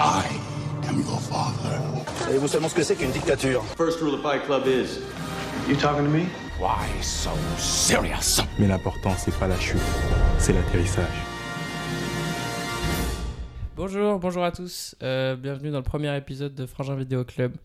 I 0.00 0.28
am 0.88 1.00
your 1.00 1.18
father. 1.18 1.76
Savez-vous 2.20 2.46
seulement 2.46 2.68
ce 2.68 2.74
que 2.76 2.84
c'est 2.84 2.94
qu'une 2.94 3.10
dictature? 3.10 3.64
First 3.76 3.98
rule 4.00 4.14
of 4.14 4.22
Fight 4.22 4.44
Club 4.44 4.64
is 4.68 5.00
You 5.68 5.74
talking 5.74 6.04
to 6.04 6.08
me? 6.10 6.26
Why 6.60 6.86
so 7.02 7.30
serious? 7.56 8.40
Mais 8.60 8.68
l'important, 8.68 9.14
c'est 9.16 9.36
pas 9.40 9.48
la 9.48 9.58
chute, 9.58 9.80
c'est 10.38 10.52
l'atterrissage. 10.52 11.04
Bonjour, 13.74 14.20
bonjour 14.20 14.44
à 14.44 14.52
tous. 14.52 14.94
Euh, 15.02 15.34
bienvenue 15.34 15.72
dans 15.72 15.78
le 15.78 15.82
premier 15.82 16.16
épisode 16.16 16.54
de 16.54 16.64
Frangin 16.66 16.94
Vidéo 16.94 17.24
Club. 17.24 17.56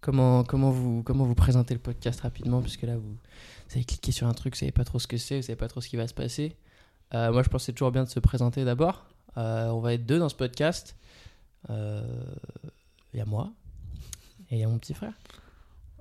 Comment, 0.00 0.44
comment, 0.44 0.70
vous, 0.70 1.02
comment 1.02 1.24
vous 1.24 1.34
présentez 1.34 1.74
le 1.74 1.80
podcast 1.80 2.20
rapidement 2.20 2.62
Puisque 2.62 2.82
là, 2.82 2.94
vous, 2.94 3.02
vous 3.02 3.74
avez 3.74 3.84
cliqué 3.84 4.12
sur 4.12 4.28
un 4.28 4.32
truc, 4.32 4.54
vous 4.54 4.60
savez 4.60 4.70
pas 4.70 4.84
trop 4.84 5.00
ce 5.00 5.08
que 5.08 5.16
c'est, 5.16 5.34
vous 5.34 5.42
savez 5.42 5.56
pas 5.56 5.66
trop 5.66 5.80
ce 5.80 5.88
qui 5.88 5.96
va 5.96 6.06
se 6.06 6.14
passer. 6.14 6.54
Euh, 7.14 7.32
moi, 7.32 7.42
je 7.42 7.48
pense 7.48 7.62
que 7.62 7.66
c'est 7.66 7.72
toujours 7.72 7.90
bien 7.90 8.04
de 8.04 8.08
se 8.08 8.20
présenter 8.20 8.64
d'abord. 8.64 9.06
Euh, 9.36 9.66
on 9.70 9.80
va 9.80 9.94
être 9.94 10.06
deux 10.06 10.20
dans 10.20 10.28
ce 10.28 10.36
podcast. 10.36 10.94
Euh, 11.70 12.02
Il 13.12 13.18
y 13.18 13.20
a 13.22 13.24
moi 13.24 13.50
et 14.50 14.56
il 14.56 14.60
y 14.60 14.64
a 14.64 14.68
mon 14.68 14.78
petit 14.78 14.94
frère. 14.94 15.12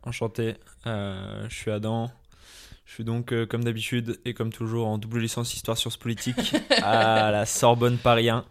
Enchanté, 0.04 0.55
euh, 0.86 1.45
je 1.49 1.55
suis 1.55 1.72
Adam. 1.72 2.09
Je 2.86 2.94
suis 2.94 3.04
donc, 3.04 3.34
euh, 3.34 3.45
comme 3.45 3.63
d'habitude 3.66 4.18
et 4.23 4.34
comme 4.34 4.54
toujours, 4.54 4.88
en 4.88 4.98
double 4.98 5.20
licence 5.20 5.54
Histoire 5.54 5.77
Sciences 5.77 5.98
Politique 5.98 6.55
à 6.82 7.32
la 7.32 7.46
Sorbonne 7.46 7.98
Paris 7.98 8.30
1. 8.30 8.46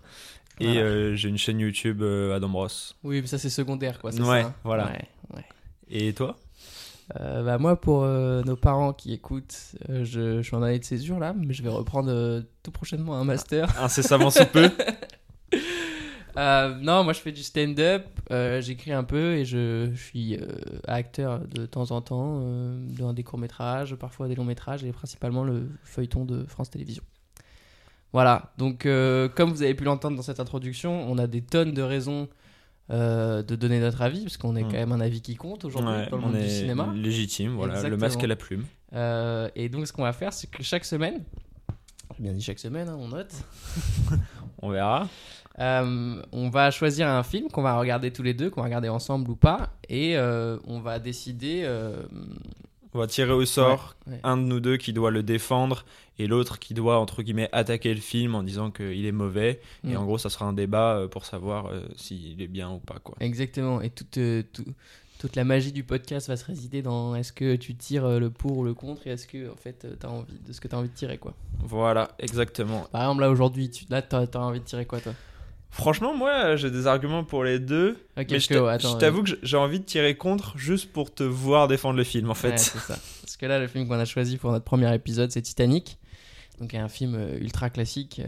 Et 0.60 0.64
Voilà. 0.66 0.80
euh, 0.80 1.14
j'ai 1.14 1.28
une 1.30 1.38
chaîne 1.38 1.58
YouTube, 1.60 2.02
euh, 2.02 2.34
Adam 2.36 2.48
Bros. 2.50 2.68
Oui, 3.02 3.20
mais 3.23 3.26
ça, 3.26 3.38
c'est 3.38 3.48
secondaire, 3.50 3.98
quoi. 3.98 4.10
Ouais, 4.14 4.16
ça, 4.42 4.46
hein 4.48 4.54
voilà. 4.64 4.86
Ouais, 4.86 5.09
ouais. 5.34 5.45
Et 5.88 6.12
toi? 6.12 6.36
Euh, 7.20 7.45
bah 7.45 7.56
moi, 7.59 7.80
pour 7.80 8.02
euh, 8.02 8.42
nos 8.42 8.56
parents 8.56 8.92
qui 8.92 9.12
écoutent, 9.12 9.56
euh, 9.88 10.04
je, 10.04 10.38
je 10.38 10.42
suis 10.42 10.56
en 10.56 10.62
année 10.62 10.80
de 10.80 10.84
césure 10.84 11.20
là, 11.20 11.32
mais 11.34 11.54
je 11.54 11.62
vais 11.62 11.68
reprendre 11.68 12.10
euh, 12.10 12.42
tout 12.64 12.73
prochainement 12.73 13.14
un 13.16 13.23
master. 13.24 13.80
Incessamment 13.80 14.28
sous 14.30 14.45
peu. 14.46 14.68
Euh, 16.36 16.74
non, 16.80 17.02
moi 17.04 17.12
je 17.12 17.20
fais 17.20 17.32
du 17.32 17.42
stand-up, 17.42 18.04
euh, 18.30 18.60
j'écris 18.60 18.92
un 18.92 19.04
peu 19.04 19.34
et 19.36 19.45
je, 19.45 19.90
je 19.95 20.00
suis 20.02 20.36
euh, 20.36 20.46
acteur 20.87 21.40
de 21.48 21.65
temps 21.66 21.90
en 21.92 22.01
temps 22.02 22.40
dans 22.98 23.12
des 23.12 23.23
courts-métrages, 23.23 23.95
parfois 23.95 24.29
des 24.29 24.34
longs-métrages 24.34 24.84
et 24.84 24.92
principalement 24.92 25.45
le 25.45 25.68
feuilleton 25.84 26.24
de 26.24 26.45
France 26.45 26.70
Télévisions. 26.70 27.04
Voilà, 28.12 28.52
donc 28.59 28.82
comme 29.34 29.51
vous 29.51 29.62
avez 29.62 29.74
pu 29.74 29.84
l'entendre 29.84 30.16
dans 30.16 30.23
cette 30.23 30.40
introduction, 30.40 31.10
on 31.10 31.18
a 31.18 31.26
des 31.26 31.42
tonnes 31.42 31.73
de 31.73 31.82
raisons 31.82 32.29
euh, 32.90 33.42
de 33.42 33.57
donner 33.57 33.80
notre 33.80 34.01
avis, 34.02 34.23
parce 34.23 34.37
qu'on 34.37 34.54
est 34.54 34.62
Mm. 34.62 34.68
quand 34.68 34.76
même 34.76 34.92
un 34.92 35.01
avis 35.01 35.20
qui 35.20 35.34
compte 35.34 35.64
aujourd'hui 35.64 35.90
Ouais, 35.92 36.09
dans 36.09 36.18
le 36.18 36.23
on 36.23 36.29
monde 36.29 36.38
du 36.40 36.48
cinéma. 36.48 36.92
légitime, 36.95 37.54
voilà, 37.57 37.82
le 37.88 37.96
masque 37.96 38.23
et 38.23 38.29
la 38.29 38.37
plume. 38.37 38.64
Euh, 38.92 39.48
et 39.57 39.68
donc, 39.68 39.88
ce 39.88 39.92
qu'on 39.92 40.04
va 40.04 40.12
faire, 40.12 40.32
c'est 40.32 40.48
que 40.48 40.62
chaque 40.62 40.84
semaine, 40.84 41.24
j'ai 42.16 42.23
bien 42.23 42.32
dit 42.32 42.40
chaque 42.40 42.60
semaine, 42.60 42.88
hein, 42.88 42.96
on 42.96 43.09
note, 43.09 43.34
On 44.62 44.71
verra. 44.71 45.09
euh, 45.59 46.23
on 46.32 46.49
va 46.51 46.71
choisir 46.71 47.09
un 47.09 47.23
film 47.23 47.49
qu'on 47.49 47.62
va 47.62 47.79
regarder 47.79 48.10
tous 48.12 48.23
les 48.23 48.35
deux, 48.35 48.51
qu'on 48.51 48.60
va 48.60 48.66
regarder 48.66 48.88
ensemble 48.88 49.30
ou 49.30 49.37
pas, 49.37 49.71
et 49.88 50.16
euh, 50.16 50.59
on 50.66 50.80
va 50.80 50.98
décider. 50.98 51.63
euh, 51.65 52.02
On 52.95 52.98
va 52.98 53.07
tirer 53.07 53.32
au 53.32 53.45
sort 53.45 53.96
ouais, 54.07 54.15
ouais. 54.15 54.21
un 54.24 54.37
de 54.38 54.43
nous 54.43 54.60
deux 54.60 54.79
qui 54.79 54.93
doit 54.95 55.10
le 55.10 55.23
défendre 55.23 55.85
et 56.18 56.26
l'autre 56.26 56.59
qui 56.59 56.73
doit, 56.73 56.98
entre 56.98 57.23
guillemets, 57.23 57.51
attaquer 57.52 57.93
le 57.93 58.01
film 58.01 58.35
en 58.35 58.43
disant 58.43 58.71
qu'il 58.71 59.04
est 59.04 59.13
mauvais. 59.13 59.60
Et 59.87 59.93
Mm. 59.93 59.96
en 59.98 60.04
gros, 60.07 60.16
ça 60.16 60.30
sera 60.30 60.46
un 60.46 60.54
débat 60.54 61.02
pour 61.10 61.26
savoir 61.26 61.66
euh, 61.66 61.82
s'il 61.96 62.41
est 62.41 62.46
bien 62.48 62.70
ou 62.70 62.79
pas. 62.79 62.98
Quoi. 63.04 63.15
Exactement. 63.20 63.82
Et 63.82 63.91
toute, 63.91 64.16
euh, 64.16 64.43
tout- 64.50 64.65
toute 65.27 65.34
la 65.34 65.43
magie 65.43 65.72
du 65.72 65.82
podcast 65.82 66.28
va 66.28 66.37
se 66.37 66.44
résider 66.44 66.82
dans 66.82 67.16
est-ce 67.16 67.32
que 67.32 67.56
tu 67.56 67.75
tires 67.75 68.05
euh, 68.05 68.21
le 68.21 68.31
pour 68.31 68.59
ou 68.59 68.65
le 68.65 68.75
contre, 68.75 69.09
et 69.09 69.10
est-ce 69.10 69.27
que 69.27 69.50
en 69.50 69.56
fait, 69.56 69.84
tu 69.99 70.06
as 70.06 70.09
envie 70.09 70.38
de 70.47 70.53
ce 70.53 70.60
que 70.60 70.69
tu 70.69 70.75
as 70.77 70.78
envie 70.78 70.88
de 70.88 70.94
tirer, 70.94 71.19
quoi. 71.19 71.34
Voilà, 71.59 72.12
exactement. 72.21 72.87
Par 72.93 73.03
exemple, 73.03 73.22
là 73.22 73.31
aujourd'hui, 73.31 73.69
tu, 73.69 73.87
là, 73.91 74.03
tu 74.03 74.15
as, 74.15 74.37
envie 74.37 74.60
de 74.60 74.65
tirer 74.65 74.87
quoi, 74.87 75.00
toi? 75.00 75.15
Franchement, 75.71 76.15
moi, 76.15 76.54
j'ai 76.54 76.71
des 76.71 76.87
arguments 76.87 77.25
pour 77.25 77.43
les 77.43 77.59
deux. 77.59 77.97
Ok, 78.16 78.27
Mais 78.31 78.38
je 78.38 78.49
que, 78.49 78.54
ouais, 78.54 78.78
t'avoue 79.00 79.25
que 79.25 79.31
j'ai 79.43 79.56
envie 79.56 79.81
de 79.81 79.84
tirer 79.84 80.16
contre 80.16 80.56
juste 80.56 80.93
pour 80.93 81.12
te 81.12 81.25
voir 81.25 81.66
défendre 81.66 81.97
le 81.97 82.04
film 82.04 82.31
en 82.31 82.34
fait. 82.34 82.50
Ouais, 82.50 82.59
c'est 82.59 82.78
ça. 82.78 82.97
Parce 83.21 83.37
que 83.37 83.47
là, 83.47 83.59
le 83.59 83.66
film 83.66 83.88
qu'on 83.88 83.99
a 83.99 84.04
choisi 84.04 84.37
pour 84.37 84.53
notre 84.53 84.65
premier 84.65 84.94
épisode, 84.94 85.32
c'est 85.32 85.42
Titanic. 85.42 85.98
Donc, 86.60 86.72
un 86.75 86.88
film 86.88 87.16
euh, 87.16 87.36
ultra 87.41 87.69
classique. 87.69 88.22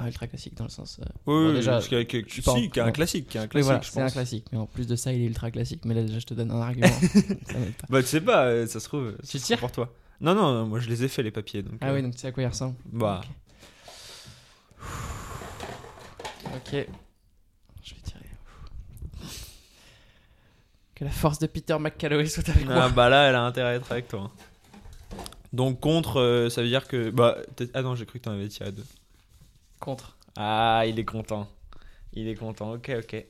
Euh, 0.00 0.04
Enfin, 0.04 0.06
ultra 0.08 0.26
classique 0.26 0.54
dans 0.56 0.64
le 0.64 0.70
sens. 0.70 0.98
euh, 1.00 1.04
oui, 1.26 1.46
bon, 1.48 1.52
déjà, 1.54 1.72
parce 1.72 1.88
qu'il 1.88 1.98
y 1.98 2.00
a- 2.00 2.04
que- 2.04 2.22
si, 2.28 2.40
pas 2.42 2.52
en- 2.52 2.56
y 2.58 2.80
a 2.80 2.84
un 2.86 2.92
classique, 2.92 3.26
qu'il 3.28 3.36
y 3.36 3.38
a 3.38 3.42
un 3.42 3.46
classique, 3.48 3.66
voilà, 3.66 3.82
c'est 3.82 4.00
un 4.00 4.10
classique. 4.10 4.46
Mais 4.52 4.58
en 4.58 4.66
plus 4.66 4.86
de 4.86 4.96
ça, 4.96 5.12
il 5.12 5.22
est 5.22 5.26
ultra 5.26 5.50
classique. 5.50 5.84
Mais 5.84 5.94
là, 5.94 6.02
déjà, 6.02 6.18
je 6.18 6.26
te 6.26 6.34
donne 6.34 6.50
un 6.50 6.60
argument. 6.60 6.88
ça 7.46 7.54
pas. 7.54 7.86
Bah, 7.88 8.00
tu 8.02 8.08
sais 8.08 8.20
pas, 8.20 8.44
euh, 8.46 8.66
ça 8.66 8.80
se 8.80 8.86
trouve. 8.88 9.16
Tu 9.28 9.38
ça 9.38 9.56
pour 9.56 9.72
toi. 9.72 9.92
Non, 10.20 10.34
non, 10.34 10.66
moi 10.66 10.80
je 10.80 10.88
les 10.88 11.02
ai 11.04 11.08
fait 11.08 11.22
les 11.22 11.30
papiers. 11.30 11.62
Donc, 11.62 11.74
Ah 11.80 11.88
euh, 11.90 11.94
oui, 11.96 12.02
donc 12.02 12.14
tu 12.14 12.20
sais 12.20 12.26
à 12.28 12.32
quoi 12.32 12.42
il 12.42 12.46
ressemble. 12.46 12.74
Bah, 12.92 13.22
Ok. 16.54 16.86
Je 17.82 17.94
vais 17.94 18.00
tirer. 18.02 18.20
Que 20.94 21.04
la 21.04 21.10
force 21.10 21.38
de 21.38 21.46
Peter 21.46 21.78
McCalloway 21.78 22.26
soit 22.26 22.48
avec 22.48 22.64
ah, 22.68 22.74
moi. 22.74 22.88
bah 22.90 23.08
là, 23.08 23.28
elle 23.28 23.34
a 23.34 23.42
intérêt 23.42 23.70
à 23.70 23.74
être 23.74 23.90
avec 23.92 24.08
toi. 24.08 24.30
Donc 25.52 25.80
contre, 25.80 26.20
euh, 26.20 26.50
ça 26.50 26.62
veut 26.62 26.68
dire 26.68 26.86
que. 26.86 27.10
Bah, 27.10 27.38
ah 27.74 27.82
non, 27.82 27.94
j'ai 27.94 28.04
cru 28.06 28.18
que 28.18 28.24
t'en 28.24 28.32
avais 28.32 28.48
tiré 28.48 28.72
deux. 28.72 28.84
Contre. 29.80 30.16
Ah, 30.36 30.84
il 30.86 30.98
est 30.98 31.04
content. 31.04 31.48
Il 32.12 32.28
est 32.28 32.34
content, 32.34 32.72
ok, 32.72 32.90
ok. 32.98 33.24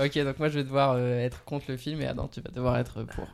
Ok, 0.00 0.18
donc 0.24 0.38
moi, 0.38 0.48
je 0.48 0.54
vais 0.58 0.64
devoir 0.64 0.92
euh, 0.92 1.18
être 1.20 1.44
contre 1.44 1.66
le 1.68 1.76
film 1.76 2.00
et 2.00 2.06
Adam, 2.06 2.28
tu 2.28 2.40
vas 2.40 2.50
devoir 2.50 2.76
être 2.78 3.02
pour. 3.04 3.26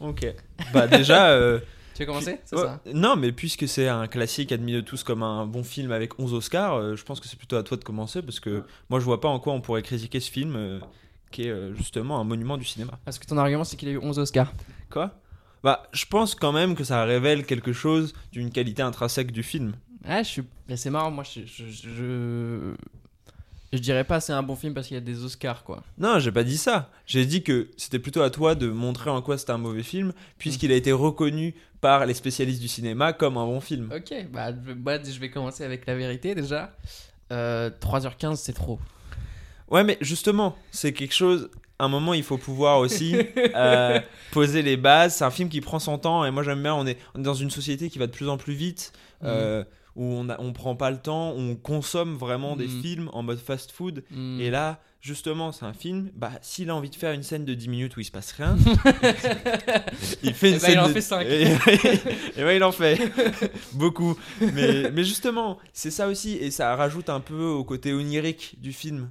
Ok. 0.00 0.26
Bah, 0.72 0.86
déjà. 0.86 1.28
euh, 1.30 1.60
Tu 1.94 2.02
veux 2.02 2.06
commencer 2.06 2.40
C'est 2.44 2.56
Ouais, 2.56 2.62
ça 2.62 2.80
Non, 2.92 3.14
mais 3.14 3.30
puisque 3.30 3.68
c'est 3.68 3.86
un 3.88 4.08
classique 4.08 4.50
admis 4.50 4.72
de 4.72 4.80
tous 4.80 5.04
comme 5.04 5.22
un 5.22 5.46
bon 5.46 5.62
film 5.62 5.92
avec 5.92 6.18
11 6.18 6.34
Oscars, 6.34 6.74
euh, 6.74 6.96
je 6.96 7.04
pense 7.04 7.20
que 7.20 7.28
c'est 7.28 7.36
plutôt 7.38 7.56
à 7.56 7.62
toi 7.62 7.76
de 7.76 7.84
commencer 7.84 8.20
parce 8.20 8.40
que 8.40 8.64
moi 8.90 8.98
je 8.98 9.04
vois 9.04 9.20
pas 9.20 9.28
en 9.28 9.38
quoi 9.38 9.52
on 9.52 9.60
pourrait 9.60 9.82
critiquer 9.82 10.18
ce 10.18 10.28
film 10.28 10.56
euh, 10.56 10.80
qui 11.30 11.46
est 11.46 11.50
euh, 11.50 11.72
justement 11.74 12.18
un 12.18 12.24
monument 12.24 12.56
du 12.56 12.64
cinéma. 12.64 12.98
Parce 13.04 13.20
que 13.20 13.26
ton 13.26 13.38
argument, 13.38 13.62
c'est 13.62 13.76
qu'il 13.76 13.88
a 13.88 13.92
eu 13.92 13.98
11 13.98 14.18
Oscars. 14.18 14.52
Quoi? 14.90 15.12
Bah, 15.62 15.84
je 15.92 16.04
pense 16.06 16.34
quand 16.34 16.50
même 16.50 16.74
que 16.74 16.82
ça 16.82 17.04
révèle 17.04 17.46
quelque 17.46 17.72
chose 17.72 18.12
d'une 18.32 18.50
qualité 18.50 18.82
intrinsèque 18.82 19.30
du 19.30 19.44
film. 19.44 19.76
Ah, 20.06 20.22
je 20.22 20.28
suis. 20.28 20.42
c'est 20.76 20.90
marrant, 20.90 21.10
moi, 21.10 21.24
je, 21.24 21.40
je, 21.46 21.64
je, 21.70 22.74
je 23.72 23.78
dirais 23.78 24.04
pas 24.04 24.20
c'est 24.20 24.32
un 24.32 24.42
bon 24.42 24.54
film 24.54 24.74
parce 24.74 24.86
qu'il 24.86 24.94
y 24.94 24.98
a 24.98 25.00
des 25.00 25.24
Oscars, 25.24 25.64
quoi. 25.64 25.82
Non, 25.98 26.18
j'ai 26.18 26.30
pas 26.32 26.44
dit 26.44 26.58
ça. 26.58 26.90
J'ai 27.06 27.26
dit 27.26 27.42
que 27.42 27.68
c'était 27.76 27.98
plutôt 27.98 28.22
à 28.22 28.30
toi 28.30 28.54
de 28.54 28.68
montrer 28.68 29.10
en 29.10 29.22
quoi 29.22 29.38
c'était 29.38 29.52
un 29.52 29.58
mauvais 29.58 29.82
film 29.82 30.12
puisqu'il 30.38 30.70
a 30.72 30.76
été 30.76 30.92
reconnu 30.92 31.54
par 31.80 32.06
les 32.06 32.14
spécialistes 32.14 32.60
du 32.60 32.68
cinéma 32.68 33.12
comme 33.12 33.36
un 33.36 33.44
bon 33.44 33.60
film. 33.60 33.90
Ok, 33.94 34.14
bah, 34.32 34.52
je, 34.52 34.72
bah, 34.72 35.02
je 35.02 35.18
vais 35.18 35.30
commencer 35.30 35.64
avec 35.64 35.86
la 35.86 35.94
vérité 35.94 36.34
déjà. 36.34 36.74
Euh, 37.32 37.70
3h15, 37.80 38.36
c'est 38.36 38.52
trop. 38.52 38.78
Ouais, 39.68 39.82
mais 39.84 39.98
justement, 40.00 40.56
c'est 40.70 40.92
quelque 40.92 41.14
chose. 41.14 41.50
À 41.78 41.86
un 41.86 41.88
moment, 41.88 42.14
il 42.14 42.22
faut 42.22 42.38
pouvoir 42.38 42.78
aussi 42.78 43.16
euh, 43.56 44.00
poser 44.30 44.62
les 44.62 44.76
bases. 44.76 45.16
C'est 45.16 45.24
un 45.24 45.30
film 45.30 45.48
qui 45.48 45.60
prend 45.60 45.78
son 45.80 45.98
temps 45.98 46.24
et 46.24 46.30
moi 46.30 46.42
j'aime 46.42 46.62
bien. 46.62 46.74
On 46.74 46.86
est, 46.86 46.98
on 47.14 47.20
est 47.20 47.24
dans 47.24 47.34
une 47.34 47.50
société 47.50 47.90
qui 47.90 47.98
va 47.98 48.06
de 48.06 48.12
plus 48.12 48.28
en 48.28 48.36
plus 48.36 48.54
vite, 48.54 48.92
euh, 49.24 49.64
où 49.96 50.04
on, 50.04 50.28
a, 50.28 50.40
on 50.40 50.52
prend 50.52 50.74
pas 50.76 50.90
le 50.90 50.98
temps, 50.98 51.32
on 51.36 51.54
consomme 51.56 52.16
vraiment 52.16 52.56
des 52.56 52.66
Mhm. 52.68 52.82
films 52.82 53.10
en 53.12 53.22
mode 53.22 53.38
fast 53.38 53.70
food. 53.72 54.02
Hmm. 54.10 54.40
Et 54.40 54.50
là, 54.50 54.80
justement, 55.00 55.52
c'est 55.52 55.64
un 55.64 55.72
film. 55.72 56.10
Bah, 56.14 56.32
s'il 56.42 56.70
a 56.70 56.74
envie 56.74 56.90
de 56.90 56.96
faire 56.96 57.12
une 57.12 57.22
scène 57.22 57.44
de 57.44 57.54
10 57.54 57.68
minutes 57.68 57.96
où 57.96 58.00
il 58.00 58.04
se 58.04 58.10
passe 58.10 58.32
rien, 58.32 58.56
il 60.22 60.34
fait 60.34 60.50
une 60.50 60.56
Eh 60.56 60.58
ben, 60.58 60.60
scène. 60.60 60.72
il 60.72 60.78
en 60.80 60.88
de- 60.88 60.92
fait 60.92 61.00
cinq. 61.00 61.26
Et, 61.26 61.42
et 62.36 62.56
il 62.56 62.64
en 62.64 62.72
fait 62.72 62.98
beaucoup. 63.74 64.16
Mais, 64.40 64.90
mais 64.90 65.04
justement, 65.04 65.58
c'est 65.72 65.90
ça 65.90 66.08
aussi, 66.08 66.32
et 66.34 66.50
ça 66.50 66.74
rajoute 66.76 67.08
un 67.08 67.20
peu 67.20 67.44
au 67.44 67.62
côté 67.64 67.92
onirique 67.92 68.56
du 68.60 68.72
film. 68.72 69.10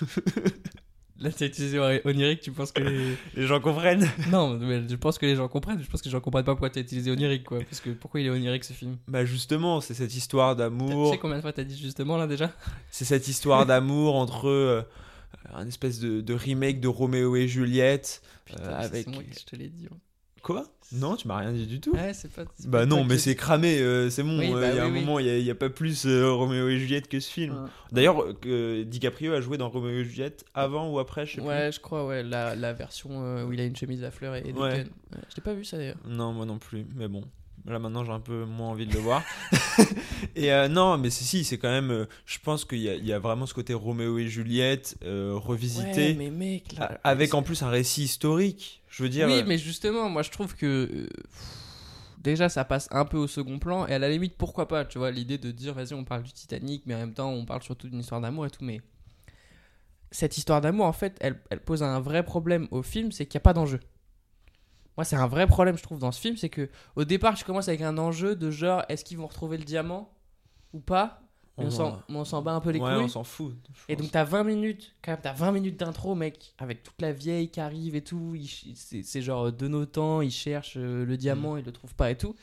Là, 1.22 1.30
t'as 1.30 1.46
utilisé 1.46 1.78
onirique, 2.04 2.40
tu 2.40 2.50
penses 2.52 2.72
que 2.72 2.82
les... 2.82 3.16
Les 3.36 3.46
gens 3.46 3.60
comprennent. 3.60 4.08
Non, 4.30 4.58
mais 4.58 4.82
je 4.88 4.96
pense 4.96 5.18
que 5.18 5.26
les 5.26 5.36
gens 5.36 5.48
comprennent. 5.48 5.80
Je 5.82 5.88
pense 5.88 6.00
que 6.02 6.06
les 6.06 6.10
gens 6.12 6.20
comprennent 6.20 6.44
pas 6.44 6.52
pourquoi 6.52 6.70
t'as 6.70 6.80
utilisé 6.80 7.10
onirique, 7.10 7.44
quoi. 7.44 7.60
Parce 7.60 7.80
que 7.80 7.90
pourquoi 7.90 8.20
il 8.20 8.26
est 8.26 8.30
onirique 8.30 8.64
ce 8.64 8.72
film? 8.72 8.96
Bah 9.08 9.24
justement, 9.24 9.80
c'est 9.80 9.94
cette 9.94 10.14
histoire 10.14 10.56
T'as- 10.56 10.68
Tu 10.68 10.70
d'amour. 10.70 11.12
sais 11.12 11.18
combien 11.18 11.36
de 11.36 11.42
fois 11.42 11.52
t'as 11.52 11.64
dit 11.64 11.78
justement 11.78 12.16
là 12.16 12.26
déjà? 12.26 12.50
C'est 12.90 13.04
cette 13.04 13.28
histoire 13.28 13.64
d'amour 13.66 14.16
entre 14.16 14.48
euh, 14.48 14.82
un 15.54 15.66
espèce 15.66 15.98
de, 16.00 16.20
de 16.20 16.34
remake 16.34 16.80
de 16.80 16.88
Roméo 16.88 17.36
et 17.36 17.46
Juliette. 17.48 18.20
Putain, 18.44 18.62
Euh, 18.64 18.78
avec- 18.84 19.04
c'est 19.04 19.10
moi 19.14 19.22
qui 19.22 19.40
je 19.40 19.44
te 19.46 19.56
l'ai 19.56 19.68
dit. 19.68 19.86
hein. 19.90 19.96
Quoi 20.42 20.64
Non, 20.92 21.14
tu 21.16 21.28
m'as 21.28 21.38
rien 21.38 21.52
dit 21.52 21.66
du 21.66 21.80
tout. 21.80 21.92
Ouais, 21.92 22.12
c'est 22.14 22.30
pas. 22.32 22.42
c'est 22.56 22.68
Bah 22.68 22.80
pas 22.80 22.86
non, 22.86 23.04
mais 23.04 23.16
c'est 23.16 23.36
cramé, 23.36 23.78
euh, 23.78 24.10
c'est 24.10 24.22
bon. 24.24 24.38
Oui, 24.40 24.52
euh, 24.52 24.60
bah 24.60 24.70
il 24.70 24.76
y 24.76 24.78
a 24.80 24.84
oui, 24.86 24.90
un 24.90 24.92
oui. 24.92 25.00
moment, 25.00 25.18
il 25.20 25.42
n'y 25.42 25.50
a, 25.50 25.54
pas 25.54 25.70
plus 25.70 26.04
euh, 26.06 26.32
Roméo 26.32 26.68
et 26.68 26.78
Juliette 26.78 27.08
que 27.08 27.20
ce 27.20 27.30
film. 27.30 27.54
Ouais. 27.54 27.68
D'ailleurs, 27.92 28.24
euh, 28.46 28.84
DiCaprio 28.84 29.32
a 29.34 29.40
joué 29.40 29.56
dans 29.56 29.68
Roméo 29.68 30.00
et 30.00 30.04
Juliette 30.04 30.44
avant 30.54 30.90
ou 30.90 30.98
après, 30.98 31.26
je 31.26 31.36
sais 31.36 31.40
Ouais, 31.40 31.70
je 31.72 31.78
crois, 31.80 32.06
ouais, 32.06 32.22
la, 32.24 32.56
la 32.56 32.72
version 32.72 33.10
euh, 33.24 33.44
où 33.44 33.52
il 33.52 33.60
a 33.60 33.64
une 33.64 33.76
chemise 33.76 34.02
à 34.02 34.10
fleurs 34.10 34.34
et 34.34 34.42
des 34.42 34.52
Ouais. 34.52 34.78
guns. 34.78 35.16
Ouais, 35.16 35.22
je 35.30 35.36
l'ai 35.36 35.42
pas 35.42 35.54
vu 35.54 35.64
ça 35.64 35.76
d'ailleurs. 35.76 35.96
Non, 36.06 36.32
moi 36.32 36.44
non 36.44 36.58
plus, 36.58 36.84
mais 36.96 37.06
bon. 37.08 37.22
Là 37.64 37.78
maintenant 37.78 38.04
j'ai 38.04 38.10
un 38.12 38.20
peu 38.20 38.44
moins 38.44 38.70
envie 38.70 38.86
de 38.86 38.92
le 38.92 38.98
voir. 38.98 39.22
et 40.36 40.52
euh, 40.52 40.66
non, 40.68 40.98
mais 40.98 41.10
c'est 41.10 41.24
si, 41.24 41.44
c'est 41.44 41.58
quand 41.58 41.70
même. 41.70 41.90
euh, 41.92 42.06
je 42.26 42.38
pense 42.40 42.64
qu'il 42.64 42.78
y, 42.80 42.88
a- 42.88 42.94
il 42.96 43.06
y 43.06 43.12
a 43.12 43.18
vraiment 43.20 43.46
ce 43.46 43.54
côté 43.54 43.72
Roméo 43.72 44.18
et 44.18 44.26
Juliette 44.26 44.96
euh, 45.04 45.34
revisité, 45.36 46.08
Ouais, 46.08 46.14
mais 46.14 46.30
mec, 46.30 46.74
là, 46.76 46.98
avec 47.04 47.34
en 47.34 47.42
plus 47.42 47.62
un 47.62 47.70
récit 47.70 48.02
historique. 48.02 48.82
Je 48.88 49.02
veux 49.04 49.08
dire. 49.08 49.28
Oui, 49.28 49.44
mais 49.46 49.58
justement, 49.58 50.08
moi 50.08 50.22
je 50.22 50.30
trouve 50.30 50.56
que 50.56 51.08
déjà 52.18 52.48
ça 52.48 52.64
passe 52.64 52.88
un 52.90 53.04
peu 53.04 53.16
au 53.16 53.26
second 53.28 53.58
plan 53.58 53.86
et 53.86 53.94
à 53.94 53.98
la 53.98 54.08
limite 54.08 54.36
pourquoi 54.36 54.66
pas, 54.68 54.84
tu 54.84 54.98
vois, 54.98 55.10
l'idée 55.10 55.38
de 55.38 55.50
dire 55.50 55.74
vas-y 55.74 55.94
on 55.94 56.04
parle 56.04 56.22
du 56.22 56.32
Titanic 56.32 56.82
mais 56.86 56.94
en 56.94 56.98
même 56.98 57.14
temps 57.14 57.30
on 57.30 57.44
parle 57.44 57.62
surtout 57.62 57.88
d'une 57.88 58.00
histoire 58.00 58.20
d'amour 58.20 58.46
et 58.46 58.50
tout, 58.50 58.64
mais 58.64 58.80
cette 60.10 60.36
histoire 60.36 60.60
d'amour, 60.60 60.84
en 60.86 60.92
fait, 60.92 61.16
elle, 61.20 61.40
elle 61.50 61.60
pose 61.60 61.82
un 61.82 61.98
vrai 62.00 62.22
problème 62.22 62.68
au 62.70 62.82
film, 62.82 63.12
c'est 63.12 63.24
qu'il 63.24 63.38
n'y 63.38 63.42
a 63.42 63.44
pas 63.44 63.54
d'enjeu. 63.54 63.80
Moi, 64.96 65.04
c'est 65.04 65.16
un 65.16 65.26
vrai 65.26 65.46
problème, 65.46 65.76
je 65.76 65.82
trouve, 65.82 65.98
dans 65.98 66.12
ce 66.12 66.20
film, 66.20 66.36
c'est 66.36 66.50
que 66.50 66.68
au 66.96 67.04
départ, 67.04 67.36
je 67.36 67.44
commence 67.44 67.68
avec 67.68 67.80
un 67.80 67.96
enjeu 67.98 68.36
de 68.36 68.50
genre, 68.50 68.84
est-ce 68.88 69.04
qu'ils 69.04 69.18
vont 69.18 69.26
retrouver 69.26 69.56
le 69.56 69.64
diamant 69.64 70.12
ou 70.72 70.80
pas? 70.80 71.22
Mais 71.58 71.66
on, 71.78 72.02
on 72.08 72.24
s'en 72.24 72.40
bat 72.40 72.52
un 72.52 72.60
peu 72.60 72.70
les 72.70 72.80
ouais, 72.80 72.94
couilles. 72.94 73.04
on 73.04 73.08
s'en 73.08 73.24
fout. 73.24 73.54
Et 73.88 73.94
donc 73.96 74.10
t'as 74.10 74.24
20 74.24 74.44
minutes, 74.44 74.94
quand 75.02 75.12
même, 75.12 75.20
t'as 75.22 75.34
20 75.34 75.52
minutes 75.52 75.78
d'intro, 75.78 76.14
mec, 76.14 76.54
avec 76.58 76.82
toute 76.82 77.00
la 77.00 77.12
vieille 77.12 77.50
qui 77.50 77.60
arrive 77.60 77.94
et 77.94 78.02
tout. 78.02 78.34
C'est 78.74 79.22
genre 79.22 79.52
de 79.52 79.68
nos 79.68 79.84
temps, 79.84 80.22
ils 80.22 80.30
cherchent 80.30 80.78
euh, 80.78 81.04
le 81.04 81.16
diamant, 81.16 81.58
ils 81.58 81.64
le 81.64 81.72
trouvent 81.72 81.94
pas 81.94 82.10
et 82.10 82.16
tout. 82.16 82.34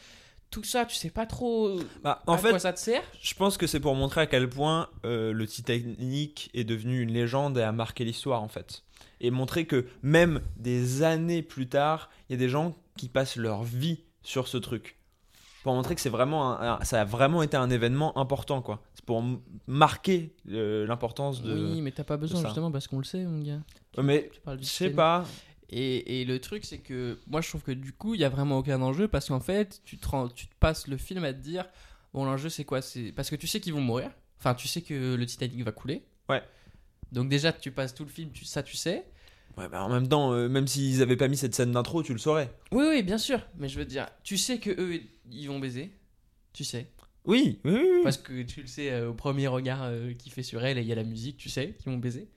Tout 0.51 0.63
ça, 0.63 0.85
tu 0.85 0.95
sais 0.95 1.09
pas 1.11 1.25
trop 1.27 1.79
Bah, 2.03 2.21
en 2.25 2.37
fait, 2.37 2.49
quoi 2.49 2.59
ça 2.59 2.73
te 2.73 2.79
sert? 2.79 3.03
Je 3.21 3.33
pense 3.35 3.57
que 3.57 3.67
c'est 3.67 3.79
pour 3.79 3.95
montrer 3.95 4.21
à 4.21 4.27
quel 4.27 4.49
point 4.49 4.89
euh, 5.05 5.31
le 5.31 5.47
Titanic 5.47 6.49
est 6.53 6.63
devenu 6.63 7.01
une 7.01 7.11
légende 7.11 7.57
et 7.57 7.61
a 7.61 7.71
marqué 7.71 8.03
l'histoire 8.03 8.41
en 8.41 8.47
fait. 8.47 8.83
Et 9.21 9.31
montrer 9.31 9.65
que 9.65 9.85
même 10.01 10.41
des 10.57 11.03
années 11.03 11.41
plus 11.41 11.67
tard, 11.67 12.09
il 12.29 12.33
y 12.33 12.35
a 12.35 12.39
des 12.39 12.49
gens 12.49 12.75
qui 12.97 13.09
passent 13.09 13.35
leur 13.35 13.63
vie 13.63 13.99
sur 14.23 14.47
ce 14.47 14.57
truc. 14.57 14.97
Pour 15.63 15.73
montrer 15.73 15.93
que 15.95 15.99
c'est 16.01 16.09
vraiment 16.09 16.59
un- 16.59 16.81
ça 16.85 17.01
a 17.01 17.05
vraiment 17.05 17.43
été 17.43 17.57
un 17.57 17.69
événement 17.69 18.17
important 18.17 18.61
quoi. 18.61 18.81
C'est 18.93 19.03
pour 19.03 19.21
marquer 19.67 20.33
euh, 20.49 20.85
l'importance 20.87 21.41
de. 21.41 21.71
Oui, 21.73 21.81
mais 21.81 21.91
t'as 21.91 22.03
pas 22.03 22.17
besoin 22.17 22.39
justement 22.47 22.71
parce 22.71 22.87
qu'on 22.87 22.97
le 22.99 23.03
sait, 23.03 23.23
mon 23.25 23.39
gars. 23.41 23.59
Mais 24.01 24.29
Tu 24.33 24.57
du 24.57 24.63
je 24.63 24.69
sais 24.69 24.89
pas. 24.91 25.25
Et, 25.71 26.21
et 26.21 26.25
le 26.25 26.39
truc, 26.39 26.65
c'est 26.65 26.79
que 26.79 27.19
moi, 27.27 27.41
je 27.41 27.49
trouve 27.49 27.61
que 27.61 27.71
du 27.71 27.93
coup, 27.93 28.15
il 28.15 28.21
y 28.21 28.23
a 28.23 28.29
vraiment 28.29 28.57
aucun 28.57 28.81
enjeu 28.81 29.07
parce 29.07 29.27
qu'en 29.27 29.39
fait, 29.39 29.81
tu 29.85 29.97
te, 29.99 30.07
rends- 30.07 30.27
tu 30.29 30.47
te 30.47 30.55
passes 30.59 30.87
le 30.87 30.97
film 30.97 31.23
à 31.25 31.31
te 31.33 31.39
dire 31.39 31.65
bon, 32.13 32.25
l'enjeu, 32.25 32.49
c'est 32.49 32.63
quoi? 32.65 32.81
C'est 32.81 33.11
parce 33.11 33.29
que 33.29 33.35
tu 33.35 33.45
sais 33.45 33.59
qu'ils 33.59 33.73
vont 33.73 33.81
mourir. 33.81 34.09
Enfin, 34.39 34.55
tu 34.55 34.67
sais 34.67 34.81
que 34.81 35.15
le 35.15 35.25
Titanic 35.25 35.61
va 35.63 35.71
couler. 35.71 36.03
Ouais. 36.29 36.41
Donc 37.11 37.29
déjà, 37.29 37.51
tu 37.51 37.71
passes 37.71 37.93
tout 37.93 38.03
le 38.03 38.09
film, 38.09 38.31
tu, 38.31 38.45
ça, 38.45 38.63
tu 38.63 38.77
sais. 38.77 39.05
Ouais, 39.57 39.67
bah, 39.67 39.83
en 39.83 39.89
même 39.89 40.07
temps, 40.07 40.31
euh, 40.33 40.47
même 40.47 40.67
s'ils 40.67 41.01
avaient 41.01 41.17
pas 41.17 41.27
mis 41.27 41.37
cette 41.37 41.55
scène 41.55 41.71
d'intro, 41.71 42.03
tu 42.03 42.13
le 42.13 42.19
saurais. 42.19 42.53
Oui, 42.71 42.85
oui, 42.87 43.03
bien 43.03 43.17
sûr. 43.17 43.41
Mais 43.57 43.67
je 43.67 43.77
veux 43.79 43.85
dire, 43.85 44.07
tu 44.23 44.37
sais 44.37 44.59
que 44.59 44.69
eux, 44.69 45.01
ils 45.31 45.47
vont 45.47 45.59
baiser. 45.59 45.91
Tu 46.53 46.63
sais. 46.63 46.87
Oui, 47.25 47.59
oui, 47.65 47.73
oui. 47.73 47.99
Parce 48.03 48.17
que 48.17 48.41
tu 48.43 48.61
le 48.61 48.67
sais 48.67 48.91
euh, 48.91 49.09
au 49.09 49.13
premier 49.13 49.47
regard 49.47 49.83
euh, 49.83 50.13
qu'il 50.13 50.31
fait 50.31 50.43
sur 50.43 50.63
elle 50.63 50.77
et 50.77 50.81
il 50.81 50.87
y 50.87 50.91
a 50.91 50.95
la 50.95 51.03
musique, 51.03 51.37
tu 51.37 51.49
sais, 51.49 51.75
qu'ils 51.79 51.91
vont 51.91 51.97
baiser. 51.97 52.29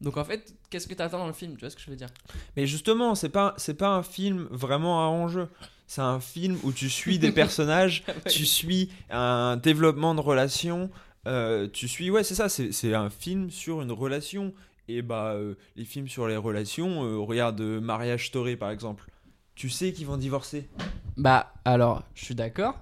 Donc 0.00 0.18
en 0.18 0.24
fait, 0.24 0.54
qu'est-ce 0.68 0.86
que 0.86 0.94
t'attends 0.94 1.18
dans 1.18 1.26
le 1.26 1.32
film? 1.32 1.54
Tu 1.54 1.60
vois 1.60 1.70
ce 1.70 1.76
que 1.76 1.82
je 1.82 1.90
veux 1.90 1.96
dire? 1.96 2.08
Mais 2.56 2.66
justement, 2.66 3.14
c'est 3.14 3.30
pas 3.30 3.54
c'est 3.56 3.74
pas 3.74 3.88
un 3.88 4.02
film 4.02 4.46
vraiment 4.50 5.02
à 5.02 5.08
enjeu. 5.08 5.48
C'est 5.86 6.02
un 6.02 6.20
film 6.20 6.58
où 6.64 6.72
tu 6.72 6.90
suis 6.90 7.18
des 7.18 7.32
personnages, 7.32 8.04
tu 8.28 8.44
suis 8.44 8.90
un 9.08 9.56
développement 9.56 10.14
de 10.14 10.20
relation, 10.20 10.90
euh, 11.26 11.68
tu 11.72 11.88
suis 11.88 12.10
ouais 12.10 12.24
c'est 12.24 12.34
ça, 12.34 12.48
c'est 12.48 12.94
un 12.94 13.10
film 13.10 13.50
sur 13.50 13.82
une 13.82 13.92
relation. 13.92 14.54
Et 14.88 15.02
bah 15.02 15.32
euh, 15.34 15.54
les 15.74 15.84
films 15.84 16.08
sur 16.08 16.28
les 16.28 16.36
relations, 16.36 17.04
euh, 17.04 17.18
regarde 17.18 17.60
euh, 17.60 17.80
Mariage 17.80 18.28
Story 18.28 18.56
par 18.56 18.70
exemple. 18.70 19.10
Tu 19.54 19.68
sais 19.68 19.92
qu'ils 19.92 20.06
vont 20.06 20.16
divorcer. 20.16 20.68
Bah 21.16 21.52
alors, 21.64 22.04
je 22.14 22.24
suis 22.24 22.34
d'accord. 22.34 22.80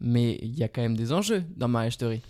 Mais 0.00 0.38
il 0.42 0.56
y 0.56 0.62
a 0.62 0.68
quand 0.68 0.82
même 0.82 0.96
des 0.96 1.12
enjeux 1.12 1.42
dans 1.56 1.68
Marriage 1.68 1.94
Story. 1.94 2.22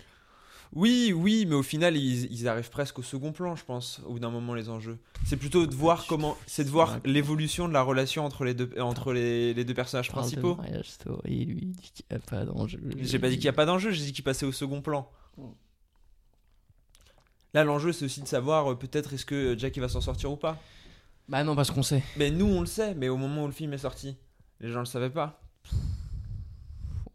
Oui, 0.73 1.13
oui, 1.15 1.45
mais 1.47 1.55
au 1.55 1.63
final 1.63 1.97
ils, 1.97 2.31
ils 2.31 2.47
arrivent 2.47 2.69
presque 2.69 2.99
au 2.99 3.01
second 3.01 3.31
plan, 3.31 3.55
je 3.55 3.65
pense, 3.65 4.01
au 4.05 4.13
bout 4.13 4.19
d'un 4.19 4.29
moment 4.29 4.53
les 4.53 4.69
enjeux. 4.69 4.99
C'est 5.25 5.37
plutôt 5.37 5.65
de 5.65 5.73
voir 5.73 6.05
comment, 6.05 6.37
c'est 6.45 6.63
de 6.63 6.69
voir 6.69 6.99
l'évolution 7.05 7.67
de 7.67 7.73
la 7.73 7.81
relation 7.81 8.23
entre 8.23 8.45
les 8.45 8.53
deux 8.53 8.69
entre 8.79 9.11
les, 9.11 9.53
les 9.55 9.65
deux 9.65 9.73
personnages 9.73 10.07
de 10.07 10.13
principaux. 10.13 10.57
Story, 10.83 11.45
lui, 11.45 11.59
il 11.63 11.71
dit 11.71 11.91
qu'il 11.91 12.05
n'y 12.11 12.17
a 12.17 12.19
pas 12.19 12.45
d'enjeu. 12.45 12.79
J'ai 12.97 13.17
pas 13.17 13.29
dit 13.29 13.35
qu'il 13.35 13.45
n'y 13.45 13.49
a 13.49 13.53
pas 13.53 13.65
d'enjeu, 13.65 13.89
j'ai 13.91 14.05
dit 14.05 14.13
qu'il 14.13 14.23
passait 14.23 14.45
au 14.45 14.51
second 14.51 14.81
plan. 14.81 15.09
Mm. 15.37 15.43
Là, 17.55 17.63
l'enjeu, 17.63 17.91
c'est 17.91 18.05
aussi 18.05 18.21
de 18.21 18.27
savoir 18.27 18.71
euh, 18.71 18.75
peut-être 18.75 19.13
est-ce 19.13 19.25
que 19.25 19.57
Jack 19.57 19.75
il 19.75 19.79
va 19.79 19.89
s'en 19.89 20.01
sortir 20.01 20.31
ou 20.31 20.37
pas. 20.37 20.61
Bah 21.27 21.43
non, 21.43 21.55
parce 21.55 21.71
qu'on 21.71 21.81
sait. 21.81 22.03
Mais 22.15 22.29
nous, 22.29 22.45
on 22.45 22.61
le 22.61 22.67
sait, 22.67 22.93
mais 22.93 23.09
au 23.09 23.17
moment 23.17 23.45
où 23.45 23.47
le 23.47 23.53
film 23.53 23.73
est 23.73 23.79
sorti, 23.79 24.15
les 24.59 24.69
gens 24.69 24.79
le 24.79 24.85
savaient 24.85 25.09
pas. 25.09 25.41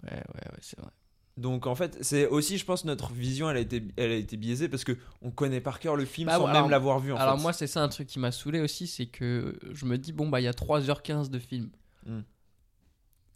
Ouais, 0.02 0.10
ouais, 0.12 0.18
ouais, 0.18 0.58
c'est 0.60 0.78
vrai. 0.80 0.90
Donc 1.36 1.66
en 1.66 1.74
fait, 1.74 1.98
c'est 2.00 2.26
aussi, 2.28 2.58
je 2.58 2.64
pense, 2.64 2.84
notre 2.84 3.12
vision, 3.12 3.50
elle 3.50 3.56
a 3.56 3.60
été, 3.60 3.82
elle 3.96 4.12
a 4.12 4.14
été 4.14 4.36
biaisée 4.36 4.68
parce 4.68 4.84
que 4.84 4.96
on 5.20 5.30
connaît 5.30 5.60
par 5.60 5.80
cœur 5.80 5.96
le 5.96 6.04
film 6.04 6.28
Bah, 6.28 6.36
sans 6.36 6.46
même 6.46 6.70
l'avoir 6.70 7.00
vu. 7.00 7.12
En 7.12 7.16
Alors 7.16 7.36
fait. 7.36 7.42
moi, 7.42 7.52
c'est 7.52 7.66
ça 7.66 7.82
un 7.82 7.88
truc 7.88 8.06
qui 8.06 8.20
m'a 8.20 8.30
saoulé 8.30 8.60
aussi, 8.60 8.86
c'est 8.86 9.06
que 9.06 9.58
je 9.72 9.84
me 9.84 9.98
dis, 9.98 10.12
bon, 10.12 10.28
bah 10.28 10.40
il 10.40 10.44
y 10.44 10.48
a 10.48 10.52
3h15 10.52 11.30
de 11.30 11.38
film. 11.40 11.70
Hmm. 12.06 12.20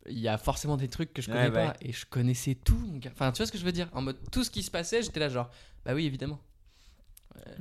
Il 0.08 0.18
y 0.18 0.28
a 0.28 0.38
forcément 0.38 0.76
des 0.76 0.88
trucs 0.88 1.12
que 1.12 1.20
je 1.20 1.26
connais 1.26 1.50
ouais. 1.50 1.50
pas. 1.50 1.74
Et 1.82 1.92
je 1.92 2.06
connaissais 2.06 2.54
tout, 2.54 2.78
mon 2.78 2.98
gars. 2.98 3.10
Enfin, 3.12 3.32
tu 3.32 3.38
vois 3.38 3.46
ce 3.46 3.52
que 3.52 3.58
je 3.58 3.64
veux 3.64 3.72
dire? 3.72 3.88
En 3.92 4.00
mode, 4.00 4.16
tout 4.30 4.44
ce 4.44 4.50
qui 4.50 4.62
se 4.62 4.70
passait, 4.70 5.02
j'étais 5.02 5.20
là 5.20 5.28
genre, 5.28 5.50
bah 5.84 5.92
oui, 5.92 6.06
évidemment. 6.06 6.40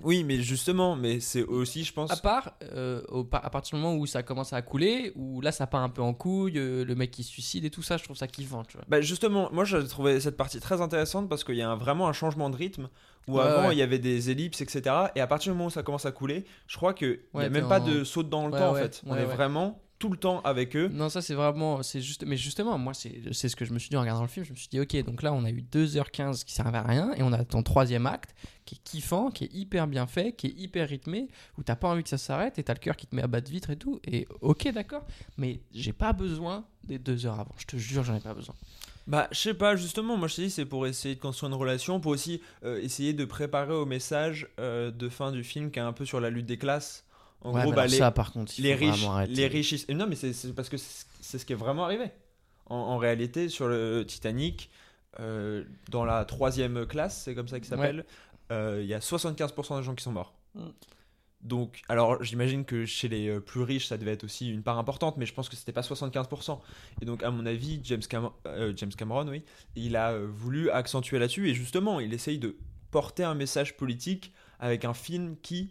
Oui, 0.03 0.23
mais 0.23 0.37
justement, 0.41 0.95
mais 0.95 1.19
c'est 1.19 1.43
aussi, 1.43 1.83
je 1.83 1.91
pense. 1.93 2.11
À 2.11 2.17
part, 2.17 2.53
euh, 2.63 3.01
au 3.09 3.27
à 3.31 3.49
partir 3.49 3.77
du 3.77 3.81
moment 3.83 3.95
où 3.97 4.05
ça 4.05 4.23
commence 4.23 4.53
à 4.53 4.61
couler, 4.61 5.11
où 5.15 5.41
là 5.41 5.51
ça 5.51 5.67
part 5.67 5.81
un 5.81 5.89
peu 5.89 6.01
en 6.01 6.13
couille, 6.13 6.57
euh, 6.57 6.85
le 6.85 6.95
mec 6.95 7.11
qui 7.11 7.23
se 7.23 7.29
suicide 7.31 7.65
et 7.65 7.69
tout 7.69 7.81
ça, 7.81 7.97
je 7.97 8.03
trouve 8.03 8.15
ça 8.17 8.27
kiffant, 8.27 8.63
tu 8.63 8.77
vois. 8.77 8.85
Bah 8.87 9.01
justement, 9.01 9.49
moi 9.51 9.63
j'ai 9.65 9.85
trouvé 9.87 10.19
cette 10.19 10.37
partie 10.37 10.59
très 10.59 10.81
intéressante 10.81 11.27
parce 11.29 11.43
qu'il 11.43 11.55
y 11.55 11.61
a 11.61 11.69
un- 11.69 11.75
vraiment 11.75 12.07
un 12.07 12.13
changement 12.13 12.49
de 12.49 12.55
rythme 12.55 12.89
où 13.27 13.37
Ouais, 13.37 13.43
avant 13.43 13.67
ouais. 13.69 13.75
il 13.75 13.77
y 13.77 13.81
avait 13.81 13.99
des 13.99 14.29
ellipses, 14.29 14.61
etc. 14.61 14.95
Et 15.15 15.21
à 15.21 15.27
partir 15.27 15.51
du 15.51 15.57
moment 15.57 15.67
où 15.67 15.71
ça 15.71 15.83
commence 15.83 16.05
à 16.05 16.11
couler, 16.11 16.45
je 16.67 16.77
crois 16.77 16.93
qu'il 16.93 17.09
n'y 17.33 17.39
Ouais, 17.39 17.45
a 17.45 17.49
même 17.49 17.67
pas 17.67 17.79
de 17.79 18.03
saut 18.03 18.23
dans 18.23 18.45
le 18.47 18.51
temps 18.53 18.71
en 18.71 18.75
fait. 18.75 19.01
On 19.05 19.15
est 19.15 19.25
vraiment 19.25 19.81
tout 19.99 20.09
le 20.09 20.17
temps 20.17 20.41
avec 20.41 20.75
eux. 20.75 20.89
Non, 20.89 21.09
ça 21.09 21.21
c'est 21.21 21.33
vraiment. 21.33 21.81
c'est 21.83 22.01
juste, 22.01 22.23
Mais 22.25 22.37
justement, 22.37 22.77
moi 22.77 22.93
c'est 22.93 23.31
ce 23.31 23.55
que 23.55 23.65
je 23.65 23.73
me 23.73 23.79
suis 23.79 23.89
dit 23.89 23.97
en 23.97 24.01
regardant 24.01 24.21
le 24.21 24.27
film. 24.27 24.45
Je 24.45 24.51
me 24.51 24.55
suis 24.55 24.67
dit, 24.67 24.79
ok, 24.79 24.95
donc 25.05 25.23
là 25.23 25.33
on 25.33 25.43
a 25.43 25.49
eu 25.49 25.63
2h15 25.71 26.43
qui 26.43 26.53
servent 26.53 26.75
à 26.75 26.83
rien 26.83 27.13
et 27.15 27.23
on 27.23 27.33
a 27.33 27.43
ton 27.43 27.63
troisième 27.63 28.05
acte 28.05 28.35
qui 28.65 28.75
est 28.75 28.83
kiffant, 28.83 29.31
qui 29.31 29.45
est 29.45 29.53
hyper 29.53 29.87
bien 29.87 30.07
fait, 30.07 30.33
qui 30.33 30.47
est 30.47 30.53
hyper 30.57 30.89
rythmé, 30.89 31.29
où 31.57 31.63
t'as 31.63 31.75
pas 31.75 31.87
envie 31.87 32.03
que 32.03 32.09
ça 32.09 32.17
s'arrête 32.17 32.59
et 32.59 32.63
t'as 32.63 32.73
le 32.73 32.79
cœur 32.79 32.95
qui 32.95 33.07
te 33.07 33.15
met 33.15 33.21
à 33.21 33.27
battre 33.27 33.49
vitre 33.49 33.69
et 33.69 33.77
tout. 33.77 33.99
Et 34.05 34.27
ok, 34.41 34.67
d'accord, 34.73 35.05
mais 35.37 35.61
j'ai 35.73 35.93
pas 35.93 36.13
besoin 36.13 36.65
des 36.83 36.99
deux 36.99 37.25
heures 37.25 37.39
avant. 37.39 37.55
Je 37.57 37.65
te 37.65 37.77
jure, 37.77 38.03
j'en 38.03 38.15
ai 38.15 38.19
pas 38.19 38.33
besoin. 38.33 38.55
Bah 39.07 39.29
je 39.31 39.39
sais 39.39 39.53
pas, 39.53 39.77
justement, 39.77 40.17
moi 40.17 40.27
je 40.27 40.35
te 40.35 40.41
dis 40.41 40.49
c'est 40.49 40.65
pour 40.65 40.85
essayer 40.85 41.15
de 41.15 41.19
construire 41.21 41.53
une 41.53 41.57
relation, 41.57 42.01
pour 42.01 42.11
aussi 42.11 42.41
euh, 42.65 42.81
essayer 42.81 43.13
de 43.13 43.23
préparer 43.23 43.71
au 43.71 43.85
message 43.85 44.49
euh, 44.59 44.91
de 44.91 45.07
fin 45.07 45.31
du 45.31 45.45
film 45.45 45.71
qui 45.71 45.79
est 45.79 45.81
un 45.81 45.93
peu 45.93 46.03
sur 46.03 46.19
la 46.19 46.29
lutte 46.29 46.45
des 46.45 46.57
classes. 46.57 47.06
En 47.41 47.53
Ouais, 47.53 47.61
gros, 47.63 47.73
bah, 47.73 47.85
les, 47.87 47.97
ça 47.97 48.11
par 48.11 48.31
contre, 48.31 48.51
les 48.57 48.73
riches, 48.75 49.05
les 49.29 49.47
riches, 49.47 49.87
non 49.89 50.07
mais 50.07 50.15
c'est 50.15 50.53
parce 50.55 50.69
que 50.69 50.77
c'est 50.77 51.37
ce 51.37 51.45
qui 51.45 51.53
est 51.53 51.57
vraiment 51.57 51.85
arrivé. 51.85 52.11
En, 52.65 52.75
en 52.75 52.97
réalité, 52.97 53.47
sur 53.47 53.67
le 53.67 54.03
Titanic, 54.05 54.69
euh, 55.19 55.63
dans 55.89 56.03
la 56.03 56.25
troisième 56.25 56.85
classe, 56.85 57.23
c'est 57.23 57.35
comme 57.35 57.47
ça 57.47 57.59
qu'il 57.59 57.69
s'appelle, 57.69 58.05
euh, 58.51 58.79
il 58.81 58.87
y 58.87 58.93
a 58.93 58.99
75% 58.99 59.77
des 59.77 59.83
gens 59.83 59.95
qui 59.95 60.03
sont 60.03 60.11
morts. 60.11 60.33
Mm. 60.55 60.67
Donc, 61.41 61.81
alors 61.87 62.21
j'imagine 62.23 62.65
que 62.65 62.85
chez 62.85 63.07
les 63.07 63.29
euh, 63.29 63.39
plus 63.39 63.61
riches, 63.61 63.87
ça 63.87 63.97
devait 63.97 64.11
être 64.13 64.23
aussi 64.23 64.49
une 64.49 64.63
part 64.63 64.79
importante, 64.79 65.17
mais 65.17 65.25
je 65.27 65.33
pense 65.33 65.47
que 65.49 65.55
c'était 65.55 65.71
pas 65.71 65.81
75%. 65.81 66.59
Et 67.01 67.05
donc, 67.05 67.21
à 67.23 67.29
mon 67.29 67.45
avis, 67.45 67.79
James, 67.83 68.01
Cam- 68.09 68.31
euh, 68.47 68.73
James 68.75 68.91
Cameron, 68.91 69.27
oui, 69.27 69.43
il 69.75 69.95
a 69.95 70.17
voulu 70.17 70.69
accentuer 70.71 71.19
là-dessus, 71.19 71.47
et 71.49 71.53
justement, 71.53 71.99
il 71.99 72.13
essaye 72.13 72.39
de 72.39 72.57
porter 72.91 73.23
un 73.23 73.35
message 73.35 73.77
politique 73.77 74.33
avec 74.59 74.83
un 74.83 74.93
film 74.95 75.35
qui, 75.43 75.69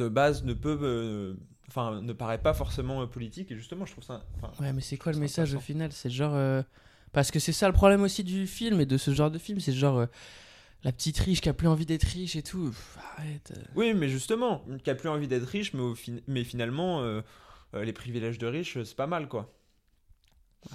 de 0.00 0.08
base, 0.08 0.44
ne 0.44 0.54
peut, 0.54 0.78
euh, 0.82 1.34
enfin, 1.68 2.00
ne 2.00 2.12
paraît 2.12 2.40
pas 2.42 2.54
forcément 2.54 3.02
euh, 3.02 3.06
politique, 3.06 3.50
et 3.52 3.56
justement, 3.56 3.86
je 3.86 3.92
trouve 3.92 4.04
ça. 4.04 4.24
Ouais, 4.60 4.72
mais 4.72 4.80
c'est 4.80 4.96
quoi 4.96 5.12
le 5.12 5.18
message 5.18 5.54
au 5.54 5.60
final? 5.60 5.92
C'est 5.92 6.10
genre. 6.10 6.34
euh, 6.34 6.62
Parce 7.12 7.30
que 7.30 7.38
c'est 7.38 7.52
ça 7.52 7.66
le 7.68 7.72
problème 7.74 8.02
aussi 8.02 8.24
du 8.24 8.46
film 8.46 8.80
et 8.80 8.86
de 8.86 8.96
ce 8.96 9.12
genre 9.12 9.30
de 9.30 9.38
film, 9.38 9.60
c'est 9.60 9.72
genre. 9.72 9.98
euh, 9.98 10.06
La 10.84 10.92
petite 10.92 11.18
riche 11.18 11.40
qui 11.42 11.48
a 11.50 11.52
plus 11.52 11.68
envie 11.68 11.84
d'être 11.86 12.04
riche 12.04 12.36
et 12.36 12.42
tout. 12.42 12.70
Pff, 12.70 12.98
arrête. 13.18 13.52
Oui, 13.76 13.92
mais 13.94 14.08
justement, 14.08 14.64
qui 14.82 14.88
a 14.90 14.94
plus 14.94 15.08
envie 15.10 15.28
d'être 15.28 15.46
riche, 15.46 15.74
mais, 15.74 15.82
au 15.82 15.94
fin- 15.94 16.20
mais 16.26 16.42
finalement, 16.44 17.02
les 17.74 17.92
privilèges 17.92 18.38
de 18.38 18.46
riches, 18.46 18.82
c'est 18.82 18.96
pas 18.96 19.06
mal, 19.06 19.28
quoi. 19.28 19.52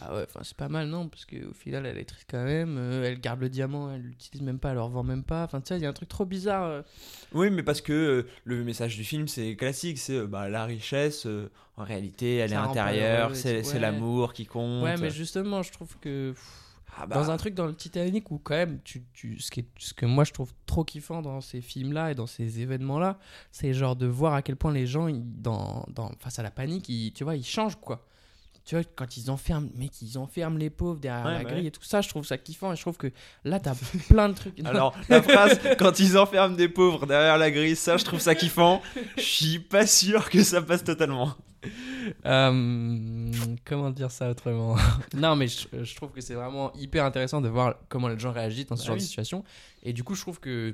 Ah 0.01 0.15
ouais, 0.15 0.24
enfin 0.27 0.42
c'est 0.44 0.58
pas 0.58 0.68
mal 0.68 0.88
non, 0.88 1.08
parce 1.08 1.25
qu'au 1.25 1.54
final 1.54 1.86
elle 1.86 1.98
est 1.98 2.06
triste 2.06 2.27
quand 2.30 2.44
même, 2.44 2.75
euh, 2.77 3.04
elle 3.06 3.20
garde 3.20 3.39
le 3.39 3.50
diamant, 3.50 3.92
elle 3.94 4.01
l'utilise 4.01 4.42
même 4.42 4.58
pas, 4.60 4.70
elle 4.70 4.75
le 4.75 4.82
revend 4.82 5.04
même 5.04 5.24
pas, 5.24 5.44
enfin 5.44 5.62
tu 5.62 5.68
sais, 5.70 5.77
il 5.77 5.84
y 5.84 5.86
a 5.86 5.89
un 5.89 5.94
truc 5.94 6.10
trop 6.10 6.25
bizarre. 6.25 6.63
euh. 6.65 6.82
Oui, 7.34 7.50
mais 7.51 7.62
parce 7.63 7.82
que 7.82 7.94
euh, 7.94 8.27
le 8.46 8.63
message 8.63 8.96
du 8.98 9.04
film, 9.04 9.27
c'est 9.27 9.56
classique, 9.56 10.00
c'est 10.00 10.18
euh, 10.18 10.27
bah, 10.27 10.50
la 10.50 10.65
richesse, 10.65 11.25
euh, 11.27 11.50
en 11.77 11.84
réalité, 11.84 12.38
elle 12.38 12.50
Ça 12.50 12.56
est 12.56 12.58
rend 12.58 12.65
pas 12.74 12.82
intérieure, 12.82 13.25
heureux 13.30 13.36
c'est 13.36 13.63
c'est 13.63 13.74
ouais. 13.74 13.80
l'amour 13.80 14.34
qui 14.34 14.46
compte. 14.48 14.84
Ouais, 14.84 14.98
mais 14.98 15.12
justement, 15.12 15.62
je 15.62 15.72
trouve 15.72 15.96
que 16.00 16.32
pff, 16.32 16.62
Ah 16.98 17.06
bah, 17.06 17.15
dans 17.18 17.30
un 17.30 17.38
truc 17.38 17.54
dans 17.54 17.68
le 17.68 17.75
Titanic 17.75 18.32
où 18.32 18.39
quand 18.39 18.56
même, 18.56 18.80
tu, 18.84 19.04
tu, 19.13 19.39
ce, 19.39 19.51
qui 19.51 19.60
est- 19.62 19.70
ce 19.77 19.94
que 19.94 20.06
moi 20.06 20.24
je 20.24 20.32
trouve 20.32 20.51
trop 20.65 20.84
kiffant 20.84 21.22
dans 21.22 21.42
ces 21.42 21.62
films-là 21.62 22.12
et 22.12 22.15
dans 22.15 22.27
ces 22.27 22.60
événements-là, 22.62 23.20
c'est 23.51 23.74
genre 23.74 23.96
de 23.96 24.08
voir 24.08 24.34
à 24.34 24.42
quel 24.42 24.56
point 24.56 24.74
les 24.74 24.88
gens, 24.88 25.08
ils- 25.08 25.22
dans, 25.24 25.86
dans, 25.89 26.12
face 26.20 26.39
à 26.39 26.44
la 26.44 26.51
panique, 26.51 26.89
ils, 26.89 27.12
tu 27.13 27.24
vois, 27.24 27.36
ils 27.36 27.46
changent 27.46 27.75
quoi. 27.80 28.06
Tu 28.65 28.75
vois, 28.75 28.84
quand 28.95 29.15
ils 29.15 29.29
enferment, 29.29 29.69
mec, 29.75 29.91
ils 30.01 30.17
enferment 30.17 30.57
les 30.57 30.72
pauvres 30.72 31.00
derrière 31.00 31.25
Ouais, 31.25 31.34
la 31.34 31.43
bah 31.43 31.50
grille 31.51 31.62
ouais. 31.62 31.67
et 31.67 31.72
tout 31.72 31.84
ça, 31.84 32.01
je 32.01 32.10
trouve 32.10 32.25
ça 32.25 32.38
kiffant 32.39 32.74
et 32.74 32.75
je 32.75 32.81
trouve 32.81 32.98
que 32.98 33.12
là, 33.43 33.60
t'as 33.60 33.75
plein 34.10 34.27
de 34.27 34.34
trucs. 34.34 34.60
Alors, 34.65 34.95
la 35.07 35.22
phrase, 35.22 35.60
quand 35.77 36.00
ils 36.00 36.17
enferment 36.17 36.55
des 36.55 36.67
pauvres 36.67 37.05
derrière 37.05 37.38
la 37.38 37.51
grille, 37.51 37.75
ça, 37.75 37.98
je 37.98 38.03
trouve 38.03 38.19
ça 38.19 38.34
kiffant. 38.34 38.81
Je 39.17 39.22
suis 39.22 39.60
pas 39.60 39.86
sûr 39.86 40.29
que 40.31 40.43
ça 40.43 40.63
passe 40.63 40.84
totalement. 40.84 41.36
Euh, 42.25 43.31
comment 43.65 43.91
dire 43.91 44.10
ça 44.12 44.29
autrement? 44.31 44.75
Non, 45.13 45.36
mais 45.36 45.48
je, 45.48 45.84
je 45.84 45.95
trouve 45.95 46.10
que 46.12 46.22
c'est 46.22 46.34
vraiment 46.36 46.74
hyper 46.74 47.05
intéressant 47.05 47.41
de 47.41 47.50
voir 47.50 47.75
comment 47.88 48.07
les 48.07 48.17
gens 48.17 48.31
réagissent 48.31 48.67
dans 48.67 48.75
ce 48.75 48.81
Bah 48.81 48.88
genre 48.88 48.95
de 48.98 49.01
situation. 49.01 49.43
Et 49.84 49.93
du 49.93 50.03
coup, 50.03 50.15
je 50.15 50.22
trouve 50.22 50.39
que 50.39 50.74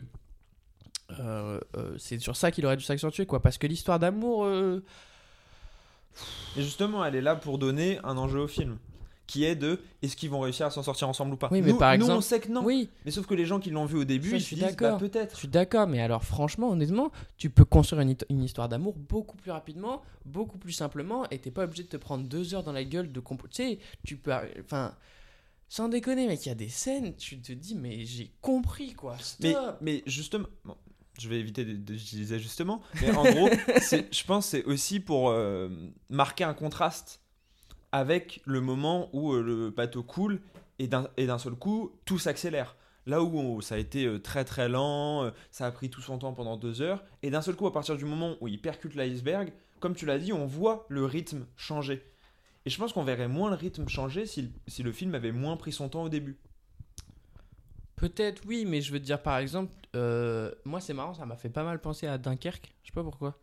euh, 1.20 1.60
euh, 1.76 1.96
c'est 1.98 2.20
sur 2.20 2.38
ça 2.38 2.52
qu'il 2.52 2.66
aurait 2.66 2.78
dû 2.78 2.86
s'accentuer, 2.86 3.26
quoi. 3.26 3.42
Parce 3.42 3.58
que 3.58 3.68
l'histoire 3.68 4.00
d'amour. 4.00 4.48
Et 6.58 6.62
justement, 6.62 7.04
elle 7.06 7.16
est 7.16 7.22
là 7.22 7.36
pour 7.36 7.58
donner 7.58 8.00
un 8.04 8.18
enjeu 8.18 8.40
au 8.40 8.48
film. 8.48 8.78
Qui 9.28 9.46
est 9.46 9.56
de 9.56 9.80
est-ce 10.02 10.18
qu'ils 10.18 10.30
vont 10.30 10.42
réussir 10.42 10.66
à 10.66 10.72
s'en 10.72 10.84
sortir 10.84 11.08
ensemble 11.08 11.36
ou 11.36 11.38
pas? 11.38 11.48
Oui, 11.52 11.62
mais 11.62 11.72
nous, 11.72 11.78
par 11.78 11.94
nous, 11.94 12.02
exemple- 12.02 12.18
on 12.18 12.22
sait 12.22 12.40
que 12.42 12.50
non. 12.50 12.66
Oui, 12.66 12.90
Mais 13.06 13.12
sauf 13.12 13.26
que 13.26 13.34
les 13.34 13.46
gens 13.46 13.62
qui 13.62 13.70
l'ont 13.70 13.86
vu 13.86 13.98
au 13.98 14.04
début, 14.04 14.30
Ça, 14.30 14.36
ils 14.36 14.40
je 14.40 14.46
suis 14.46 14.56
disent 14.58 14.66
bah, 14.66 14.72
d'accord. 14.72 14.98
peut-être. 15.00 15.36
Je 15.36 15.40
suis 15.40 15.48
d'accord, 15.48 15.88
mais 15.88 16.02
alors 16.02 16.26
franchement, 16.26 16.70
honnêtement, 16.70 17.12
tu 17.38 17.50
peux 17.50 17.64
construire 17.64 18.02
une, 18.02 18.44
histoire 18.44 18.68
d'amour 18.68 18.96
beaucoup 18.98 19.38
plus 19.38 19.52
rapidement, 19.52 20.02
beaucoup 20.26 20.58
plus 20.58 20.74
simplement, 20.74 21.30
et 21.30 21.40
t'es 21.40 21.52
pas 21.52 21.64
obligé 21.64 21.84
de 21.84 21.88
te 21.88 21.96
prendre 21.96 22.28
deux 22.28 22.54
heures 22.54 22.64
dans 22.64 22.74
la 22.74 22.84
gueule 22.84 23.10
de 23.10 23.20
compo. 23.22 23.48
Tu 23.48 23.64
sais, 23.64 23.80
tu 24.04 24.18
peux. 24.18 24.34
Enfin, 24.60 24.94
sans 25.70 25.88
déconner, 25.88 26.28
mec, 26.28 26.46
il 26.46 26.50
y 26.50 26.52
a 26.52 26.56
des 26.56 26.68
scènes, 26.68 27.16
tu 27.16 27.40
te 27.40 27.54
dis, 27.54 27.76
mais 27.76 28.04
j'ai 28.04 28.34
compris 28.42 28.92
quoi. 28.92 29.16
Mais, 29.40 29.56
mais 29.80 30.04
justement, 30.06 30.48
bon, 30.66 30.76
je 31.20 31.28
vais 31.30 31.40
éviter 31.40 31.66
d'utiliser 31.66 32.40
justement, 32.40 32.82
mais 33.02 33.12
en 33.12 33.24
gros, 33.24 33.50
je 33.68 34.24
pense 34.26 34.46
que 34.46 34.50
c'est 34.58 34.64
aussi 34.66 35.00
pour 35.00 35.30
euh, 35.30 35.70
marquer 36.10 36.44
un 36.44 36.54
contraste 36.54 37.22
avec 37.92 38.42
le 38.46 38.62
moment 38.62 39.10
où 39.14 39.34
euh, 39.34 39.42
le 39.42 39.70
bateau 39.70 40.04
coule 40.04 40.42
et 40.80 40.88
d'un 40.88 41.38
seul 41.38 41.54
coup, 41.54 41.92
tout 42.06 42.18
s'accélère. 42.18 42.76
Là 43.06 43.22
où 43.22 43.38
on- 43.38 43.62
ça 43.62 43.76
a 43.76 43.78
été 43.78 44.06
euh, 44.06 44.20
très 44.20 44.46
très 44.46 44.70
lent, 44.70 45.32
ça 45.52 45.66
a 45.68 45.72
pris 45.72 45.90
tout 45.90 46.02
son 46.02 46.18
temps 46.18 46.34
pendant 46.34 46.58
deux 46.58 46.82
heures, 46.82 47.04
et 47.24 47.30
d'un 47.30 47.42
seul 47.42 47.56
coup, 47.56 47.68
à 47.68 47.74
partir 47.74 47.98
du 47.98 48.06
moment 48.06 48.36
où 48.42 48.48
il 48.48 48.60
percute 48.62 48.96
l'iceberg, 48.96 49.52
comme 49.80 49.96
tu 49.96 50.06
l'as 50.06 50.18
dit, 50.20 50.32
on 50.34 50.46
voit 50.46 50.86
le 50.90 51.06
rythme 51.06 51.46
changer. 51.58 52.04
Et 52.66 52.70
je 52.70 52.78
pense 52.78 52.94
qu'on 52.94 53.04
verrait 53.04 53.28
moins 53.28 53.50
le 53.50 53.56
rythme 53.56 53.88
changer 53.90 54.26
si 54.28 54.52
le 54.84 54.92
film 54.92 55.16
avait 55.16 55.32
moins 55.32 55.58
pris 55.58 55.72
son 55.72 55.90
temps 55.90 56.04
au 56.04 56.10
début. 56.10 56.38
Peut-être 58.02 58.42
oui, 58.48 58.66
mais 58.68 58.82
je 58.82 58.92
veux 58.92 59.00
te 59.00 59.06
dire 59.06 59.22
par 59.22 59.38
exemple, 59.38 59.72
euh, 59.96 60.52
moi 60.66 60.82
c'est 60.82 60.94
marrant, 60.94 61.14
ça 61.14 61.26
m'a 61.26 61.36
fait 61.38 61.50
pas 61.50 61.64
mal 61.64 61.80
penser 61.80 62.08
à 62.08 62.18
Dunkerque. 62.18 62.74
Je 62.84 62.88
sais 62.90 62.94
pas 62.94 63.04
pourquoi. 63.04 63.38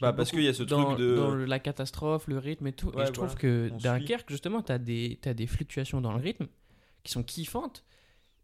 Bah, 0.00 0.12
parce 0.12 0.30
qu'il 0.30 0.42
y 0.42 0.48
a 0.48 0.54
ce 0.54 0.62
dans, 0.62 0.84
truc 0.94 0.98
de- 0.98 1.14
dans 1.16 1.30
le- 1.34 1.44
la 1.44 1.58
catastrophe, 1.58 2.26
le 2.26 2.38
rythme 2.38 2.66
et 2.66 2.72
tout. 2.72 2.88
Ouais, 2.88 3.02
et 3.04 3.06
je 3.06 3.12
trouve 3.12 3.34
que 3.36 3.70
on 3.72 3.78
suit. 3.78 3.82
Dunkerque, 3.88 4.30
justement, 4.30 4.62
t'as 4.62 4.78
des, 4.78 5.18
t'as 5.20 5.34
des 5.34 5.46
fluctuations 5.46 6.00
dans 6.00 6.12
le 6.12 6.20
rythme 6.20 6.46
qui 7.04 7.12
sont 7.12 7.22
kiffantes. 7.22 7.84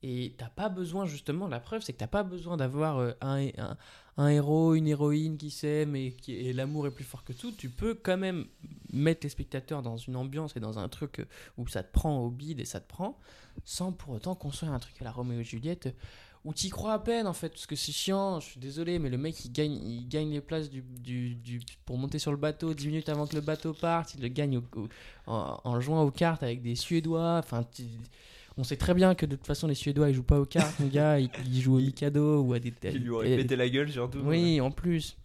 Et 0.09 0.35
t'as 0.39 0.49
pas 0.49 0.69
besoin, 0.69 1.05
justement, 1.05 1.49
la 1.49 1.59
preuve, 1.59 1.83
c'est 1.83 1.93
que 1.93 1.99
t'as 1.99 2.07
pas 2.07 2.23
besoin 2.23 2.57
d'avoir 2.57 2.99
euh, 2.99 3.11
un, 3.21 4.29
héros, 4.29 4.77
une 4.77 4.87
héroïne 4.87 5.37
qui 5.37 5.51
s'aime 5.51 5.97
et, 5.97 6.17
et 6.29 6.53
l'amour 6.53 6.87
est 6.87 6.93
plus 6.93 7.03
fort 7.03 7.25
que 7.25 7.33
tout. 7.33 7.51
Tu 7.51 7.69
peux 7.69 7.95
quand 7.95 8.17
même 8.17 8.47
mettre 8.93 9.21
les 9.25 9.31
spectateurs 9.31 9.83
dans 9.83 9.97
une 9.97 10.15
ambiance 10.15 10.57
et 10.57 10.61
dans 10.61 10.79
un 10.79 10.89
truc 10.89 11.19
euh, 11.19 11.25
où 11.59 11.67
ça 11.67 11.83
te 11.83 11.93
prend 11.93 12.21
au 12.21 12.31
bide 12.31 12.61
et 12.61 12.65
ça 12.65 12.79
te 12.79 12.87
prend, 12.87 13.19
sans 13.65 13.91
pour 13.91 14.15
autant 14.15 14.37
construire 14.37 14.73
un 14.73 14.79
truc 14.79 14.95
à 15.01 15.05
la 15.05 15.11
Roméo 15.11 15.41
et 15.41 15.45
Juliette 15.45 15.87
euh, 15.87 15.93
où 16.45 16.55
t'y 16.55 16.71
crois 16.71 16.93
à 16.93 17.01
peine 17.01 17.27
en 17.27 17.33
fait, 17.33 17.49
parce 17.49 17.67
que 17.67 17.75
c'est 17.75 17.91
chiant, 17.91 18.39
je 18.39 18.51
suis 18.51 18.61
désolé, 18.61 19.01
mais 19.01 19.11
le 19.11 19.19
mec 19.19 19.45
il 19.45 19.51
gagne, 19.51 19.73
il 19.73 20.07
gagne 20.07 20.31
les 20.31 20.41
places 20.41 20.71
du, 20.71 20.83
du, 20.83 21.61
pour 21.85 21.99
monter 21.99 22.21
sur 22.21 22.31
le 22.31 22.37
bateau 22.37 22.75
10 22.75 22.87
minutes 22.87 23.09
avant 23.09 23.27
que 23.27 23.35
le 23.35 23.41
bateau 23.41 23.73
parte, 23.73 24.15
il 24.15 24.23
le 24.23 24.29
gagne 24.29 24.61
en, 25.27 25.81
jouant 25.81 26.05
aux 26.05 26.13
cartes 26.13 26.45
avec 26.45 26.63
des 26.63 26.77
Suédois, 26.77 27.41
enfin 27.43 27.67
on 28.59 28.65
sait 28.65 28.77
très 28.77 28.95
bien 28.95 29.15
que 29.15 29.27
de 29.27 29.37
toute 29.37 29.47
façon 29.47 29.67
les 29.67 29.75
Suédois 29.75 30.09
ils 30.09 30.15
jouent 30.15 30.23
pas 30.23 30.41
aux 30.41 30.47
cartes, 30.47 30.79
mon 30.81 30.87
gars, 30.89 31.19
ils, 31.19 31.31
ils 31.47 31.61
jouent 31.61 31.77
au 31.77 31.81
Mikado 31.81 32.43
ou 32.43 32.55
à 32.55 32.59
des... 32.59 32.71
Qui 32.73 32.99
lui 32.99 33.11
aurait 33.11 33.37
pété 33.37 33.57
la 33.57 33.69
gueule 33.69 33.91
surtout. 33.91 34.21
oui, 34.25 34.61
en 34.61 34.71
plus. 34.71 35.17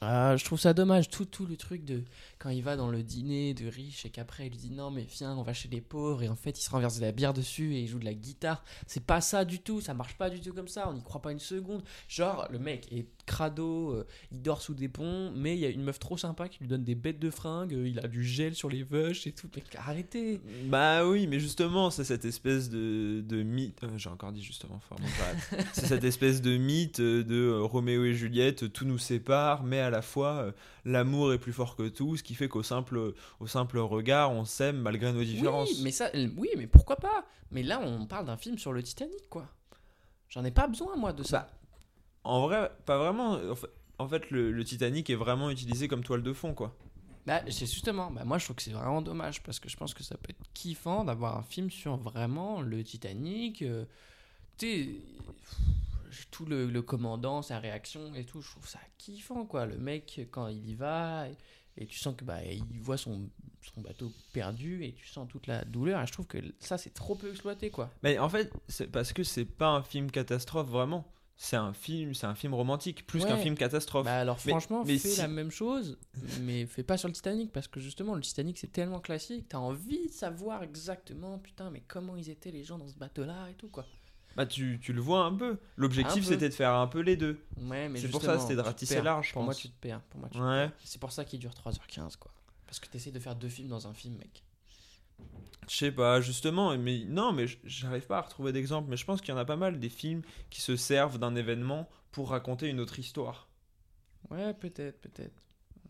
Ah, 0.00 0.36
je 0.36 0.44
trouve 0.44 0.58
ça 0.58 0.72
dommage, 0.72 1.10
tout, 1.10 1.24
tout 1.24 1.46
le 1.46 1.56
truc 1.56 1.84
de 1.84 2.02
quand 2.44 2.50
il 2.50 2.62
va 2.62 2.76
dans 2.76 2.90
le 2.90 3.02
dîner 3.02 3.54
de 3.54 3.66
riche 3.66 4.04
et 4.04 4.10
qu'après 4.10 4.46
il 4.46 4.50
lui 4.50 4.58
dit 4.58 4.70
non 4.70 4.90
mais 4.90 5.06
viens 5.16 5.34
on 5.34 5.42
va 5.42 5.54
chez 5.54 5.70
les 5.70 5.80
pauvres 5.80 6.22
et 6.22 6.28
en 6.28 6.36
fait 6.36 6.58
il 6.58 6.62
se 6.62 6.68
renverse 6.68 6.96
de 6.98 7.00
la 7.00 7.10
bière 7.10 7.32
dessus 7.32 7.74
et 7.74 7.80
il 7.80 7.86
joue 7.88 7.98
de 7.98 8.04
la 8.04 8.12
guitare. 8.12 8.62
C'est 8.86 9.02
pas 9.06 9.22
ça 9.22 9.46
du 9.46 9.60
tout, 9.60 9.80
ça 9.80 9.94
marche 9.94 10.18
pas 10.18 10.28
du 10.28 10.40
tout 10.42 10.52
comme 10.52 10.68
ça, 10.68 10.86
on 10.90 10.92
n'y 10.92 11.02
croit 11.02 11.22
pas 11.22 11.32
une 11.32 11.38
seconde. 11.38 11.82
Genre 12.06 12.46
le 12.50 12.58
mec 12.58 12.86
est 12.92 13.06
crado, 13.24 13.92
euh, 13.92 14.06
il 14.30 14.42
dort 14.42 14.60
sous 14.60 14.74
des 14.74 14.88
ponts 14.90 15.32
mais 15.34 15.54
il 15.56 15.60
y 15.60 15.64
a 15.64 15.70
une 15.70 15.82
meuf 15.82 15.98
trop 15.98 16.18
sympa 16.18 16.50
qui 16.50 16.58
lui 16.60 16.68
donne 16.68 16.84
des 16.84 16.94
bêtes 16.94 17.18
de 17.18 17.30
fringues, 17.30 17.72
euh, 17.72 17.88
il 17.88 17.98
a 17.98 18.08
du 18.08 18.22
gel 18.22 18.54
sur 18.54 18.68
les 18.68 18.82
vaches 18.82 19.26
et 19.26 19.32
tout. 19.32 19.48
Mec, 19.56 19.64
arrêtez 19.76 20.42
Bah 20.66 21.08
oui, 21.08 21.26
mais 21.26 21.40
justement, 21.40 21.88
c'est 21.88 22.04
cette 22.04 22.26
espèce 22.26 22.68
de, 22.68 23.22
de 23.26 23.42
mythe. 23.42 23.82
euh, 23.84 23.96
J'ai 23.96 24.10
encore 24.10 24.32
dit 24.32 24.42
justement, 24.42 24.78
c'est 25.72 25.86
cette 25.86 26.04
espèce 26.04 26.42
de 26.42 26.58
mythe 26.58 27.00
euh, 27.00 27.24
de 27.24 27.58
Roméo 27.58 28.04
et 28.04 28.12
Juliette, 28.14 28.70
tout 28.72 28.84
nous 28.84 28.98
sépare, 28.98 29.62
mais 29.64 29.78
à 29.78 29.88
la 29.88 30.02
fois 30.02 30.52
l'amour 30.84 31.32
est 31.32 31.38
plus 31.38 31.52
fort 31.52 31.76
que 31.76 31.88
tout, 31.88 32.16
ce 32.16 32.22
qui 32.22 32.33
fait 32.34 32.48
qu'au 32.48 32.62
simple, 32.62 33.14
au 33.40 33.46
simple 33.46 33.78
regard, 33.78 34.30
on 34.32 34.44
s'aime 34.44 34.78
malgré 34.78 35.12
nos 35.12 35.24
différences. 35.24 35.70
Oui, 35.70 35.80
mais 35.82 35.90
ça, 35.90 36.10
oui, 36.36 36.48
mais 36.56 36.66
pourquoi 36.66 36.96
pas? 36.96 37.24
Mais 37.50 37.62
là, 37.62 37.80
on 37.80 38.06
parle 38.06 38.26
d'un 38.26 38.36
film 38.36 38.58
sur 38.58 38.72
le 38.72 38.82
Titanic, 38.82 39.28
quoi. 39.28 39.48
J'en 40.28 40.44
ai 40.44 40.50
pas 40.50 40.66
besoin, 40.66 40.96
moi, 40.96 41.12
de 41.12 41.22
ça. 41.22 41.48
En 42.24 42.46
vrai, 42.46 42.70
pas 42.86 42.98
vraiment. 42.98 43.38
En 43.98 44.08
fait, 44.08 44.30
le, 44.30 44.50
le 44.50 44.64
Titanic 44.64 45.08
est 45.10 45.14
vraiment 45.14 45.50
utilisé 45.50 45.86
comme 45.86 46.02
toile 46.02 46.22
de 46.22 46.32
fond, 46.32 46.54
quoi. 46.54 46.74
Bah, 47.26 47.40
c'est 47.48 47.66
justement, 47.66 48.10
bah, 48.10 48.24
moi, 48.24 48.38
je 48.38 48.44
trouve 48.44 48.56
que 48.56 48.62
c'est 48.62 48.72
vraiment 48.72 49.00
dommage 49.00 49.42
parce 49.42 49.58
que 49.60 49.68
je 49.68 49.76
pense 49.76 49.94
que 49.94 50.02
ça 50.02 50.16
peut 50.16 50.30
être 50.30 50.52
kiffant 50.52 51.04
d'avoir 51.04 51.38
un 51.38 51.42
film 51.42 51.70
sur 51.70 51.96
vraiment 51.96 52.60
le 52.60 52.82
Titanic. 52.82 53.62
euh, 53.62 53.84
tu 54.58 54.96
tout 56.30 56.44
le, 56.44 56.66
le 56.66 56.82
commandant, 56.82 57.42
sa 57.42 57.58
réaction 57.58 58.14
et 58.14 58.24
tout, 58.24 58.40
je 58.40 58.50
trouve 58.50 58.68
ça 58.68 58.78
kiffant, 58.98 59.46
quoi. 59.46 59.66
Le 59.66 59.76
mec, 59.78 60.28
quand 60.30 60.48
il 60.48 60.68
y 60.70 60.74
va, 60.74 61.26
et, 61.76 61.86
tu 61.86 61.98
sens 61.98 62.14
que 62.16 62.24
bah, 62.24 62.42
il 62.44 62.80
voit 62.80 62.96
son, 62.96 63.28
son 63.74 63.80
bateau 63.80 64.12
perdu 64.32 64.84
et 64.84 64.92
tu 64.92 65.06
sens 65.08 65.28
toute 65.28 65.46
la 65.46 65.64
douleur. 65.64 66.00
Et 66.02 66.06
je 66.06 66.12
trouve 66.12 66.26
que 66.26 66.38
ça, 66.60 66.78
c'est 66.78 66.94
trop 66.94 67.14
peu 67.14 67.30
exploité, 67.30 67.70
quoi. 67.70 67.90
Mais 68.02 68.18
en 68.18 68.28
fait, 68.28 68.52
c'est 68.68 68.86
parce 68.86 69.12
que 69.12 69.22
c'est 69.24 69.44
pas 69.44 69.68
un 69.68 69.82
film 69.82 70.10
catastrophe 70.10 70.68
vraiment. 70.68 71.10
C'est 71.36 71.56
un 71.56 71.72
film, 71.72 72.14
c'est 72.14 72.26
un 72.28 72.36
film 72.36 72.54
romantique 72.54 73.04
plus 73.08 73.22
Ouais. 73.24 73.28
qu'un 73.28 73.36
film 73.38 73.56
catastrophe. 73.56 74.04
Bah 74.04 74.20
alors 74.20 74.38
Mais- 74.46 74.52
franchement, 74.52 74.84
mais 74.86 74.96
fais 74.98 75.08
si- 75.08 75.20
la 75.20 75.26
même 75.26 75.50
chose, 75.50 75.98
mais 76.42 76.64
fais 76.64 76.84
pas 76.84 76.96
sur 76.96 77.08
le 77.08 77.14
Titanic 77.14 77.50
parce 77.50 77.66
que 77.66 77.80
justement 77.80 78.14
le 78.14 78.20
Titanic 78.20 78.56
c'est 78.56 78.70
tellement 78.70 79.00
classique, 79.00 79.46
t'as 79.48 79.58
envie 79.58 80.06
de 80.06 80.12
savoir 80.12 80.62
exactement 80.62 81.40
putain 81.40 81.70
mais 81.70 81.82
comment 81.88 82.14
ils 82.14 82.30
étaient 82.30 82.52
les 82.52 82.62
gens 82.62 82.78
dans 82.78 82.86
ce 82.86 82.94
bateau-là 82.96 83.48
et 83.50 83.54
tout 83.54 83.68
quoi. 83.68 83.84
Bah 84.36 84.46
tu, 84.46 84.80
tu 84.82 84.92
le 84.92 85.00
vois 85.00 85.24
un 85.24 85.32
peu. 85.34 85.58
L'objectif 85.76 86.24
Un 86.24 86.26
peu. 86.28 86.32
c'était 86.34 86.48
de 86.48 86.54
faire 86.54 86.72
un 86.74 86.86
peu 86.88 87.00
les 87.00 87.16
deux. 87.16 87.44
Ouais, 87.56 87.88
mais 87.88 88.00
C'est 88.00 88.08
pour 88.08 88.20
ça, 88.22 88.32
justement, 88.32 88.40
c'était 88.42 88.54
de 88.56 88.60
tu 88.60 88.64
te 88.64 88.68
ratisser 88.68 88.94
perds. 88.96 89.04
large, 89.04 89.28
je 89.28 89.32
Pour 89.32 89.42
moi 89.44 89.52
pense. 89.54 89.62
tu 89.62 89.68
te 89.68 89.80
perds, 89.80 90.00
pour 90.02 90.20
moi 90.20 90.28
tu 90.28 90.38
te 90.38 90.42
Ouais. 90.42 90.68
perds. 90.68 90.72
C'est 90.84 91.00
pour 91.00 91.12
ça 91.12 91.24
qu'il 91.24 91.38
dure 91.38 91.52
3h15 91.54 92.16
quoi. 92.16 92.32
Parce 92.66 92.80
que 92.80 92.88
t'essayes 92.88 93.12
de 93.12 93.20
faire 93.20 93.36
deux 93.36 93.48
films 93.48 93.68
dans 93.68 93.86
un 93.86 93.94
film 93.94 94.16
mec. 94.16 94.42
Je 95.68 95.76
sais 95.76 95.92
pas, 95.92 96.20
justement, 96.20 96.76
mais 96.76 97.04
non, 97.06 97.32
mais 97.32 97.46
j- 97.46 97.58
j'arrive 97.64 98.06
pas 98.06 98.18
à 98.18 98.20
retrouver 98.22 98.52
d'exemple. 98.52 98.88
Mais 98.90 98.96
je 98.96 99.04
pense 99.04 99.20
qu'il 99.20 99.30
y 99.30 99.32
en 99.32 99.38
a 99.40 99.44
pas 99.44 99.56
mal 99.56 99.78
des 99.78 99.88
films 99.88 100.22
qui 100.50 100.60
se 100.60 100.76
servent 100.76 101.18
d'un 101.18 101.34
événement 101.36 101.88
pour 102.12 102.30
raconter 102.30 102.68
une 102.68 102.80
autre 102.80 102.98
histoire. 102.98 103.48
Ouais, 104.30 104.52
peut-être, 104.54 105.00
peut-être. 105.00 105.42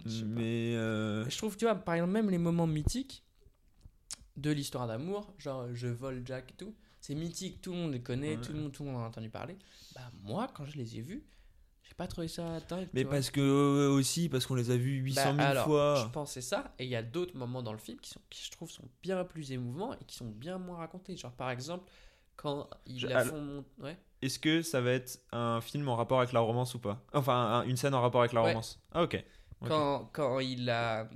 Je 0.05 0.11
sais 0.11 0.21
pas. 0.23 0.29
Mais 0.29 0.75
euh, 0.77 1.29
Je 1.29 1.37
trouve, 1.39 1.57
tu 1.57 1.65
vois, 1.65 1.75
par 1.75 1.95
exemple, 1.95 2.13
même 2.13 2.31
les 2.31 2.39
moments 2.39 2.67
mythiques 2.67 3.25
de 4.37 4.51
l'histoire 4.51 4.87
d'amour, 4.87 5.33
genre 5.39 5.67
je 5.73 5.87
vole 5.89 6.23
Jack 6.27 6.51
et 6.51 6.55
tout, 6.55 6.75
c'est 7.06 7.14
mythique, 7.14 7.61
tout 7.61 7.73
le 7.73 7.76
monde 7.78 7.92
les 7.92 8.00
connaît, 8.00 8.37
Ouais. 8.37 8.40
tout, 8.42 8.52
le 8.52 8.61
monde, 8.61 8.73
tout 8.73 8.82
le 8.82 8.90
monde 8.90 9.00
en 9.02 9.04
a 9.04 9.08
entendu 9.08 9.28
parler. 9.28 9.56
Bah, 9.94 10.00
moi, 10.23 10.49
quand 10.54 10.64
je 10.64 10.76
les 10.78 10.96
ai 10.96 11.02
vus, 11.02 11.23
j'ai 11.82 11.92
pas 11.94 12.06
trouvé 12.06 12.28
ça 12.28 12.61
dingue. 12.61 12.88
mais 12.94 13.04
parce 13.04 13.30
que 13.30 13.40
euh, 13.42 13.90
aussi 13.90 14.30
parce 14.30 14.46
qu'on 14.46 14.54
les 14.54 14.70
a 14.70 14.76
vus 14.78 15.00
800 15.00 15.23
000 15.23 15.37
Bah, 15.37 15.49
alors, 15.50 15.64
fois. 15.66 16.11
Je 16.16 16.25
c'est 16.30 16.40
ça, 16.40 16.73
et 16.78 16.84
il 16.84 16.90
y 16.90 16.96
a 16.96 17.02
d'autres 17.02 17.37
moments 17.37 17.62
dans 17.62 17.73
le 17.73 17.78
film 17.78 17.99
qui, 18.00 18.08
sont, 18.08 18.20
qui, 18.30 18.42
je 18.42 18.50
trouve, 18.50 18.70
sont 18.70 18.88
bien 19.02 19.23
plus 19.25 19.52
émouvants 19.52 19.92
et 19.92 20.04
qui 20.06 20.16
sont 20.16 20.30
bien 20.30 20.56
moins 20.56 20.78
racontés. 20.78 21.14
Genre, 21.16 21.32
par 21.32 21.50
exemple, 21.50 21.90
quand 22.37 22.70
il 22.87 22.99
Je- 22.99 23.06
a 23.08 23.18
alors- 23.18 23.34
fond 23.34 23.40
mon... 23.42 23.64
Ouais. 23.84 23.99
Est-ce 24.23 24.38
que 24.38 24.62
ça 24.62 24.80
va 24.80 24.92
être 24.92 25.18
un 25.32 25.61
film 25.61 25.87
en 25.90 25.96
rapport 25.96 26.20
avec 26.20 26.32
la 26.32 26.40
romance 26.40 26.75
ou 26.75 26.78
pas? 26.78 27.02
Enfin, 27.12 27.34
un- 27.34 27.62
une 27.64 27.76
scène 27.76 27.92
en 27.94 28.00
rapport 28.00 28.23
avec 28.23 28.32
la 28.32 28.40
Ouais. 28.42 28.49
romance. 28.49 28.80
Ah 28.92 29.02
ok. 29.02 29.23
Ok. 29.61 29.68
Quand, 29.68 30.08
quand 30.14 30.40
il 30.40 30.70
a... 30.70 31.06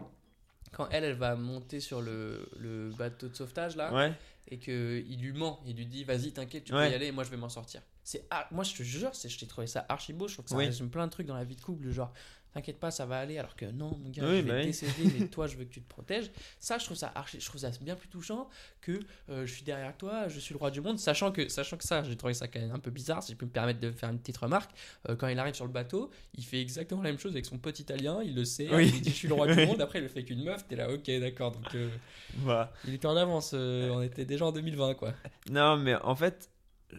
Quand 0.73 0.87
elle, 0.91 1.05
elle 1.05 1.17
va 1.17 1.35
monter 1.35 1.81
sur 1.81 2.03
le, 2.03 2.47
le 2.59 2.91
bateau 2.91 3.29
de 3.29 3.35
sauvetage, 3.35 3.75
là, 3.77 3.91
Ouais. 3.95 4.13
Et 4.51 4.59
que 4.59 5.05
il 5.09 5.21
lui 5.21 5.33
ment, 5.33 5.61
il 5.67 5.77
lui 5.77 5.87
dit 5.87 6.05
vas-y 6.05 6.33
t'inquiète 6.33 6.65
tu 6.65 6.75
Ouais. 6.75 6.87
peux 6.87 6.93
y 6.93 6.95
aller 6.95 7.13
moi 7.13 7.25
je 7.25 7.31
vais 7.31 7.37
m'en 7.37 7.49
sortir. 7.49 7.83
C'est 8.05 8.27
ar- 8.31 8.47
moi 8.51 8.65
je 8.65 8.75
te 8.75 8.83
jure 8.83 9.15
c'est 9.15 9.29
je 9.29 9.39
t'ai 9.39 9.47
trouvé 9.47 9.67
ça 9.67 9.85
archi 9.89 10.13
beau, 10.13 10.29
je 10.29 10.35
trouve 10.35 10.45
que 10.47 10.51
ça 10.51 10.57
Oui. 10.57 10.65
résume 10.67 10.89
plein 10.91 11.07
de 11.07 11.13
trucs 11.13 11.27
dans 11.27 11.35
la 11.37 11.45
vie 11.45 11.57
de 11.57 11.61
couple 11.61 11.91
genre 11.91 12.13
t'inquiète 12.59 12.81
pas 12.81 12.91
ça 12.91 13.07
va 13.07 13.19
aller 13.19 13.39
alors 13.39 13.55
que 13.57 13.67
non 13.67 13.97
mon 13.97 14.11
gars 14.11 14.23
Oui, 14.25 14.37
je 14.39 14.43
vais 14.43 14.43
bah 14.43 14.55
te 14.55 14.59
oui. 14.61 14.65
décéder 14.67 15.13
mais 15.19 15.27
toi 15.29 15.47
je 15.47 15.57
veux 15.57 15.65
que 15.65 15.71
tu 15.73 15.81
te 15.81 15.89
protèges. 15.89 16.31
Ça 16.59 16.79
je 16.79 16.85
trouve 16.85 16.97
ça 16.97 17.13
archi 17.15 17.41
je 17.41 17.47
trouve 17.47 17.61
ça 17.61 17.71
bien 17.81 17.95
plus 17.97 18.09
touchant 18.09 18.49
que 18.81 18.99
euh, 19.31 19.47
je 19.47 19.53
suis 19.55 19.63
derrière 19.63 19.97
toi, 19.97 20.29
je 20.29 20.41
suis 20.41 20.53
le 20.55 20.59
roi 20.59 20.71
du 20.71 20.81
monde 20.81 20.99
sachant 20.99 21.31
que 21.33 21.49
sachant 21.49 21.77
que 21.77 21.85
ça 21.85 22.03
j'ai 22.03 22.17
trouvé 22.17 22.35
ça 22.35 22.49
quand 22.49 22.61
même 22.61 22.73
un 22.73 22.79
peu 22.79 22.91
bizarre 22.91 23.23
si 23.23 23.33
je 23.33 23.37
peux 23.37 23.47
me 23.47 23.51
permettre 23.51 23.81
de 23.81 23.91
faire 23.93 24.11
une 24.11 24.19
petite 24.19 24.37
remarque 24.39 24.71
Euh, 25.09 25.15
quand 25.17 25.29
il 25.29 25.39
arrive 25.39 25.55
sur 25.55 25.67
le 25.67 25.73
bateau, 25.73 26.11
il 26.35 26.45
fait 26.45 26.61
exactement 26.61 27.03
la 27.03 27.11
même 27.11 27.19
chose 27.21 27.33
avec 27.33 27.47
son 27.47 27.59
pote 27.59 27.79
italien, 27.79 28.21
il 28.25 28.35
le 28.35 28.45
sait, 28.45 28.69
Oui. 28.75 28.91
il 28.95 29.01
dit 29.03 29.11
je 29.11 29.15
suis 29.15 29.29
le 29.29 29.35
roi 29.35 29.47
du 29.47 29.67
monde 29.67 29.81
après 29.81 30.01
il 30.01 30.03
le 30.03 30.09
fait 30.09 30.25
qu'une 30.25 30.43
meuf, 30.43 30.67
t'es 30.67 30.77
là 30.77 30.91
OK 30.91 31.09
d'accord 31.21 31.53
donc 31.53 31.75
euh, 31.75 31.89
Voilà. 32.39 32.73
il 32.87 32.95
était 32.95 33.07
en 33.07 33.17
avance, 33.17 33.53
on 33.55 34.03
était 34.03 34.25
déjà 34.25 34.47
en 34.47 34.53
2020 34.53 34.95
quoi. 34.95 35.13
Non, 35.51 35.77
mais 35.77 35.95
en 35.95 36.17
fait, 36.17 36.51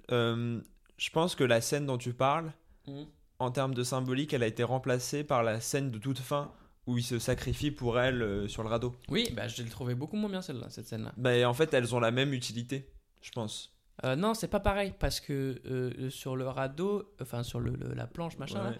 je 0.09 1.09
pense 1.11 1.35
que 1.35 1.43
la 1.43 1.61
scène 1.61 1.85
dont 1.85 1.97
tu 1.97 2.13
parles, 2.13 2.51
Mhm. 2.87 3.05
En 3.39 3.51
termes 3.51 3.73
de 3.73 3.83
symbolique, 3.83 4.33
elle 4.33 4.43
a 4.43 4.47
été 4.47 4.63
remplacée 4.63 5.23
par 5.23 5.43
la 5.43 5.59
scène 5.61 5.91
de 5.91 5.97
toute 5.97 6.19
fin 6.19 6.51
où 6.87 6.97
il 6.97 7.03
se 7.03 7.19
sacrifie 7.19 7.71
pour 7.71 7.99
elle 7.99 8.21
euh, 8.21 8.47
sur 8.47 8.63
le 8.63 8.69
radeau. 8.69 8.95
Oui, 9.09 9.29
bah 9.35 9.47
je 9.47 9.61
l'ai 9.61 9.69
trouvé 9.69 9.95
beaucoup 9.95 10.15
moins 10.17 10.29
bien 10.29 10.41
celle-là, 10.41 10.67
cette 10.69 10.87
scène-là. 10.87 11.13
Bah, 11.17 11.47
en 11.47 11.53
fait, 11.53 11.73
elles 11.73 11.93
ont 11.95 11.99
la 11.99 12.11
même 12.11 12.33
utilité, 12.33 12.89
je 13.21 13.31
pense. 13.31 13.73
Euh, 14.05 14.15
non, 14.15 14.33
c'est 14.33 14.47
pas 14.47 14.59
pareil 14.59 14.93
parce 14.97 15.19
que 15.19 15.61
euh, 15.65 16.09
sur 16.09 16.35
le 16.35 16.47
radeau, 16.47 17.11
enfin 17.21 17.43
sur 17.43 17.59
le, 17.59 17.71
le- 17.71 17.93
la 17.93 18.07
planche, 18.07 18.37
machin, 18.37 18.71
Ouais. 18.71 18.77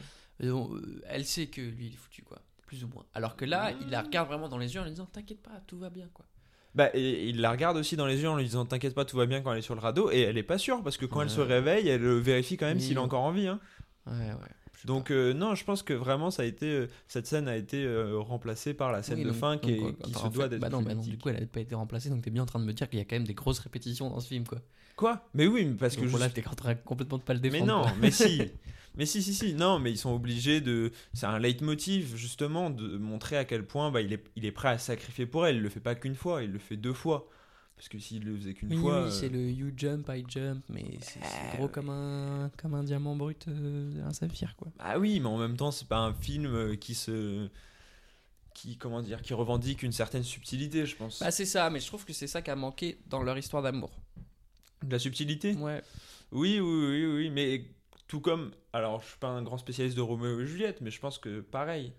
là, 0.48 0.54
on- 0.56 0.80
elle 1.08 1.26
sait 1.26 1.48
que 1.48 1.62
lui 1.62 1.88
il 1.88 1.94
est 1.94 1.98
foutu 1.98 2.24
quoi, 2.24 2.42
plus 2.66 2.84
ou 2.84 2.88
moins. 2.88 3.06
Alors 3.14 3.36
que 3.36 3.46
là, 3.46 3.74
il 3.82 3.90
la 3.90 4.02
regarde 4.02 4.28
vraiment 4.28 4.48
dans 4.50 4.58
les 4.58 4.74
yeux 4.74 4.80
en 4.82 4.84
lui 4.86 4.92
disant 4.92 5.06
T'inquiète 5.12 5.42
pas, 5.44 5.62
tout 5.68 5.78
va 5.78 5.90
bien 5.90 6.08
quoi. 6.14 6.26
Bah, 6.76 6.90
et 6.94 7.28
il 7.28 7.42
la 7.42 7.52
regarde 7.52 7.78
aussi 7.78 7.96
dans 7.98 8.06
les 8.06 8.22
yeux 8.22 8.30
en 8.30 8.38
lui 8.38 8.46
disant 8.46 8.66
T'inquiète 8.66 8.96
pas, 8.96 9.04
tout 9.04 9.18
va 9.18 9.26
bien 9.26 9.42
quand 9.42 9.52
elle 9.52 9.60
est 9.60 9.64
sur 9.64 9.76
le 9.76 9.82
radeau. 9.82 10.10
Et 10.12 10.22
elle 10.22 10.38
est 10.38 10.44
pas 10.44 10.58
sûre 10.58 10.82
parce 10.84 10.98
que 10.98 11.06
quand 11.06 11.22
elle 11.22 11.30
se 11.30 11.42
réveille, 11.42 11.88
elle 11.90 12.08
vérifie 12.20 12.58
quand 12.58 12.68
même 12.68 12.80
s'il 12.80 12.96
est 12.96 13.00
encore 13.00 13.22
en 13.24 13.32
vie. 13.32 13.48
hein. 13.48 13.60
Ouais, 14.10 14.18
ouais. 14.34 14.50
je 14.74 14.80
sais 14.82 14.88
Donc, 14.88 15.12
euh, 15.12 15.34
non, 15.34 15.56
je 15.56 15.64
pense 15.64 15.84
que 15.84 15.94
vraiment, 15.94 16.32
ça 16.32 16.44
a 16.44 16.46
été, 16.46 16.66
euh, 16.68 16.88
cette 17.08 17.28
scène 17.28 17.48
a 17.48 17.56
été 17.56 17.84
euh, 17.84 18.18
remplacée 18.20 18.74
par 18.74 18.92
la 18.92 19.04
scène 19.04 19.20
Oui, 19.20 19.24
de 19.26 19.30
donc- 19.30 19.38
fin 19.40 19.58
qui, 19.58 19.72
est- 19.74 20.02
qui 20.04 20.14
se 20.14 20.28
doit 20.30 20.48
d'être. 20.48 20.62
Bah 20.62 20.70
non, 20.70 20.82
bah 20.82 20.94
non, 20.96 21.02
du 21.02 21.18
coup, 21.18 21.30
elle 21.30 21.44
a 21.44 21.46
pas 21.46 21.60
été 21.60 21.76
remplacée, 21.76 22.10
donc 22.10 22.22
t'es 22.24 22.32
bien 22.32 22.44
en 22.44 22.48
train 22.48 22.60
de 22.60 22.66
me 22.66 22.74
dire 22.74 22.90
qu'il 22.90 23.00
y 23.00 23.02
a 23.02 23.06
quand 23.06 23.16
même 23.16 23.28
des 23.28 23.34
grosses 23.34 23.60
répétitions 23.60 24.10
dans 24.10 24.20
ce 24.20 24.28
film 24.28 24.46
quoi. 24.46 24.60
Quoi? 24.96 25.30
Mais 25.34 25.48
oui, 25.48 25.66
mais 25.66 25.76
parce 25.76 25.96
Donc 25.96 26.06
que. 26.06 26.10
voilà, 26.10 26.26
juste- 26.26 26.36
t'es 26.44 26.48
en 26.48 26.56
train 26.56 26.76
complètement 26.76 27.18
de 27.18 27.24
pas 27.24 27.34
le 27.34 27.40
Mais 27.40 27.50
défendre. 27.50 27.72
non, 27.72 27.82
quoi. 27.84 27.94
mais 28.02 28.12
si. 28.12 28.42
Mais 28.98 29.06
si, 29.06 29.22
si, 29.22 29.34
si. 29.34 29.54
Non, 29.54 29.80
mais 29.80 29.92
ils 29.92 29.98
sont 29.98 30.14
obligés 30.14 30.60
de. 30.60 30.92
C'est 31.14 31.28
un 31.28 31.40
leitmotiv, 31.40 32.16
justement, 32.18 32.70
de 32.70 32.98
montrer 32.98 33.38
à 33.38 33.46
quel 33.46 33.64
point 33.66 33.92
bah, 33.92 34.02
il, 34.02 34.12
est, 34.12 34.24
il 34.36 34.46
est 34.46 34.52
prêt 34.52 34.68
à 34.70 34.78
sacrifier 34.78 35.26
pour 35.26 35.46
elle. 35.46 35.58
Il 35.58 35.62
le 35.62 35.70
fait 35.70 35.80
pas 35.80 35.96
qu'une 35.96 36.16
fois, 36.16 36.44
il 36.44 36.52
le 36.52 36.60
fait 36.60 36.76
deux 36.76 36.92
fois. 36.92 37.30
Parce 37.80 37.88
que 37.88 37.98
s'il 37.98 38.26
le 38.26 38.36
faisait 38.36 38.54
qu'une 38.54 38.74
Oui, 38.74 38.78
fois. 38.82 39.04
oui, 39.04 39.08
euh, 39.08 39.10
c'est 39.10 39.30
le 39.30 39.40
you 39.40 39.72
jump, 39.74 40.12
I 40.14 40.26
jump, 40.28 40.66
mais 40.68 40.98
c'est 41.00 41.22
c'est 41.24 41.56
gros 41.58 41.70
comme 41.70 41.90
un, 41.90 42.52
comme 42.62 42.74
un 42.74 42.84
diamant 42.84 43.16
brut, 43.16 43.46
euh, 43.48 44.04
un 44.06 44.12
saphir 44.12 44.54
quoi. 44.58 44.68
Ah 44.80 45.00
oui, 45.00 45.22
mais 45.22 45.28
en 45.28 45.38
même 45.38 45.56
temps, 45.56 45.72
c'est 45.72 45.88
pas 45.88 46.00
un 46.00 46.14
film 46.14 46.46
euh, 46.54 46.76
qui 46.76 46.94
se. 46.94 47.48
Qui, 48.54 48.76
comment 48.76 49.02
dire, 49.02 49.22
qui 49.22 49.34
revendique 49.34 49.82
une 49.82 49.94
certaine 49.94 50.24
subtilité, 50.24 50.86
je 50.86 50.98
pense. 50.98 51.22
Bah 51.22 51.32
c'est 51.32 51.46
ça, 51.46 51.70
mais 51.70 51.80
je 51.80 51.88
trouve 51.88 52.04
que 52.04 52.12
c'est 52.12 52.28
ça 52.28 52.42
qui 52.42 52.52
a 52.52 52.56
manqué 52.58 53.00
dans 53.08 53.24
leur 53.24 53.38
histoire 53.38 53.64
d'amour. 53.64 53.92
De 54.84 54.92
la 54.92 55.00
subtilité? 55.00 55.54
Ouais. 55.56 55.82
Oui, 56.34 56.60
oui, 56.60 56.86
oui, 56.86 57.06
oui, 57.06 57.30
mais 57.30 57.64
tout 58.10 58.20
comme. 58.20 58.52
Alors, 58.74 59.02
je 59.02 59.08
suis 59.08 59.20
pas 59.20 59.30
un 59.30 59.42
grand 59.42 59.58
spécialiste 59.58 59.96
de 59.96 60.02
Roméo 60.02 60.42
et 60.42 60.46
Juliette, 60.46 60.82
mais 60.82 60.92
je 60.92 61.00
pense 61.00 61.18
que 61.18 61.40
pareil. 61.40 61.94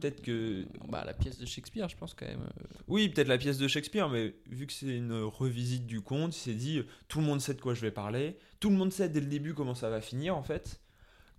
Peut-être 0.00 0.22
que. 0.22 0.64
Bah 0.88 1.04
la 1.04 1.14
pièce 1.14 1.38
de 1.38 1.46
Shakespeare, 1.46 1.88
je 1.88 1.96
pense 1.96 2.14
quand 2.14 2.26
même. 2.26 2.46
Oui, 2.88 3.08
peut-être 3.08 3.28
la 3.28 3.38
pièce 3.38 3.58
de 3.58 3.68
Shakespeare, 3.68 4.08
mais 4.08 4.34
vu 4.50 4.66
que 4.66 4.72
c'est 4.72 4.96
une 4.96 5.12
revisite 5.22 5.86
du 5.86 6.00
conte, 6.00 6.36
il 6.36 6.40
s'est 6.40 6.54
dit 6.54 6.82
tout 7.08 7.20
le 7.20 7.26
monde 7.26 7.40
sait 7.40 7.54
de 7.54 7.60
quoi 7.60 7.74
je 7.74 7.80
vais 7.80 7.90
parler, 7.90 8.38
tout 8.60 8.70
le 8.70 8.76
monde 8.76 8.92
sait 8.92 9.08
dès 9.08 9.20
le 9.20 9.26
début 9.26 9.54
comment 9.54 9.74
ça 9.74 9.90
va 9.90 10.00
finir 10.00 10.36
en 10.36 10.42
fait. 10.42 10.80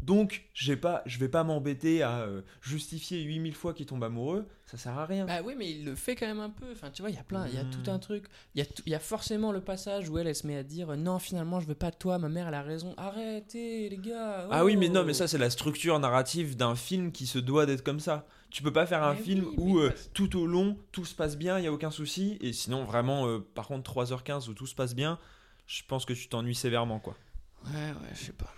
Donc, 0.04 0.44
j'ai 0.54 0.76
pas, 0.76 1.02
je 1.06 1.18
vais 1.20 1.30
pas 1.30 1.44
m'embêter 1.46 2.04
à 2.04 2.20
euh, 2.20 2.42
justifier 2.62 3.22
8000 3.22 3.56
fois 3.56 3.74
qu'il 3.74 3.86
tombe 3.86 4.04
amoureux, 4.04 4.46
ça 4.66 4.78
sert 4.78 4.98
à 4.98 5.06
rien. 5.06 5.26
Bah 5.26 5.42
oui, 5.44 5.54
mais 5.58 5.72
il 5.72 5.86
le 5.86 5.96
fait 5.96 6.16
quand 6.16 6.28
même 6.28 6.42
un 6.42 6.50
peu. 6.50 6.66
Enfin, 6.72 6.92
tu 6.92 7.02
vois, 7.02 7.10
il 7.10 7.16
y 7.16 7.20
a 7.20 7.24
plein, 7.24 7.48
il 7.48 7.56
y 7.56 7.58
a 7.58 7.64
Mm. 7.64 7.72
tout 7.72 7.90
un 7.90 7.98
truc. 7.98 8.26
Il 8.54 8.64
y, 8.64 8.66
a 8.66 8.68
y 8.88 8.94
a 8.94 9.00
forcément 9.00 9.52
le 9.54 9.62
passage 9.62 10.10
où 10.10 10.18
elle, 10.18 10.28
elle 10.28 10.36
se 10.36 10.46
met 10.46 10.58
à 10.58 10.64
dire 10.64 10.90
euh, 10.90 10.96
non, 10.98 11.18
finalement, 11.18 11.60
je 11.62 11.68
veux 11.68 11.76
pas 11.76 11.92
de 11.92 11.96
toi, 11.96 12.20
ma 12.20 12.28
mère, 12.28 12.50
elle 12.50 12.56
a 12.56 12.62
raison. 12.62 12.94
Arrêtez, 12.98 13.88
les 13.90 13.98
gars. 13.98 14.48
Ah 14.52 14.66
oui, 14.66 14.76
mais 14.76 14.90
oh. 14.90 14.94
non, 14.94 15.06
mais 15.06 15.14
ça 15.14 15.28
c'est 15.28 15.38
la 15.38 15.50
structure 15.50 15.98
narrative 15.98 16.58
d'un 16.58 16.76
film 16.76 17.12
qui 17.12 17.26
se 17.26 17.40
doit 17.40 17.66
d'être 17.66 17.84
comme 17.84 18.02
ça. 18.02 18.28
Tu 18.56 18.64
peux 18.64 18.72
pas 18.72 18.86
faire 18.86 19.04
un 19.04 19.16
Mais 19.16 19.22
film 19.22 19.46
oui, 19.50 19.56
où 19.58 19.80
euh, 19.80 19.94
tout 20.14 20.40
au 20.40 20.48
long 20.48 20.78
tout 20.94 21.04
se 21.04 21.14
passe 21.14 21.38
bien, 21.38 21.60
il 21.60 21.66
y 21.66 21.68
a 21.68 21.74
aucun 21.74 21.92
souci, 21.92 22.38
et 22.40 22.54
sinon 22.54 22.86
vraiment, 22.86 23.28
euh, 23.28 23.40
par 23.40 23.68
contre 23.68 23.84
3h15 23.84 24.48
où 24.48 24.54
tout 24.54 24.66
se 24.66 24.74
passe 24.74 24.96
bien, 24.96 25.20
je 25.68 25.84
pense 25.86 26.06
que 26.06 26.14
tu 26.14 26.30
t'ennuies 26.30 26.56
sévèrement 26.56 27.00
quoi. 27.02 27.18
Ouais, 27.66 27.72
ouais, 27.74 28.14
je 28.14 28.20
sais 28.26 28.34
pas. 28.34 28.54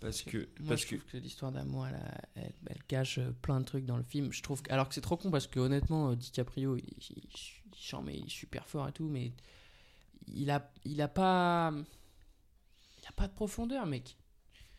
Parce 0.00 0.22
que, 0.22 0.48
Moi, 0.60 0.68
parce 0.68 0.82
je 0.82 0.86
que, 0.86 0.96
trouve 0.96 1.04
que 1.04 1.16
l'histoire 1.18 1.52
d'amour, 1.52 1.86
elle, 1.86 2.00
elle, 2.36 2.52
elle 2.68 2.82
cache 2.84 3.18
euh, 3.18 3.32
plein 3.42 3.60
de 3.60 3.64
trucs 3.66 3.84
dans 3.84 3.98
le 3.98 4.02
film. 4.02 4.32
Je 4.32 4.42
trouve, 4.42 4.62
que- 4.62 4.72
alors 4.72 4.88
que 4.88 4.94
c'est 4.94 5.00
trop 5.02 5.16
con 5.16 5.30
parce 5.30 5.46
que 5.46 5.60
honnêtement, 5.60 6.14
DiCaprio, 6.14 6.76
il, 6.76 6.84
il, 7.10 7.16
il, 7.16 7.30
il 7.72 7.78
chante, 7.78 8.04
mais 8.06 8.16
il 8.16 8.26
est 8.26 8.30
super 8.30 8.66
fort 8.66 8.88
et 8.88 8.92
tout, 8.92 9.08
mais 9.08 9.32
il 10.28 10.50
a, 10.50 10.72
il 10.84 11.02
a 11.02 11.08
pas, 11.08 11.72
il 12.98 13.06
a 13.08 13.12
pas 13.12 13.28
de 13.28 13.32
profondeur, 13.34 13.86
mec. 13.86 14.16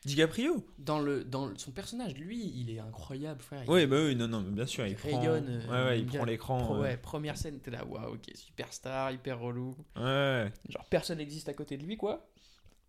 DiCaprio. 0.06 0.66
Dans 0.80 1.00
le, 1.00 1.24
dans 1.24 1.56
son 1.58 1.72
personnage, 1.72 2.16
lui, 2.16 2.44
il 2.56 2.70
est 2.72 2.80
incroyable, 2.80 3.42
frère. 3.42 3.64
Il- 3.66 3.70
Oui, 3.70 3.86
bah 3.86 3.98
oui, 4.06 4.16
non, 4.16 4.28
non, 4.28 4.42
bien 4.42 4.66
sûr, 4.66 4.86
il, 4.88 4.92
il 4.92 4.96
prend, 4.96 5.20
rayonne, 5.20 5.48
euh, 5.48 5.68
ouais, 5.68 5.90
ouais, 5.90 6.00
il 6.00 6.06
prend 6.08 6.26
l'écran. 6.26 6.64
Pro- 6.64 6.80
ouais, 6.80 6.98
première 6.98 7.38
scène, 7.38 7.60
t'es 7.60 7.72
là, 7.72 7.86
waouh, 7.86 8.16
ok, 8.16 8.32
superstar, 8.34 9.12
hyper 9.12 9.40
relou. 9.40 9.76
ouais. 9.98 10.52
Genre, 10.70 10.86
personne 10.90 11.20
n'existe 11.20 11.50
à 11.50 11.54
côté 11.54 11.78
de 11.78 11.84
lui, 11.84 11.98
quoi. 11.98 12.28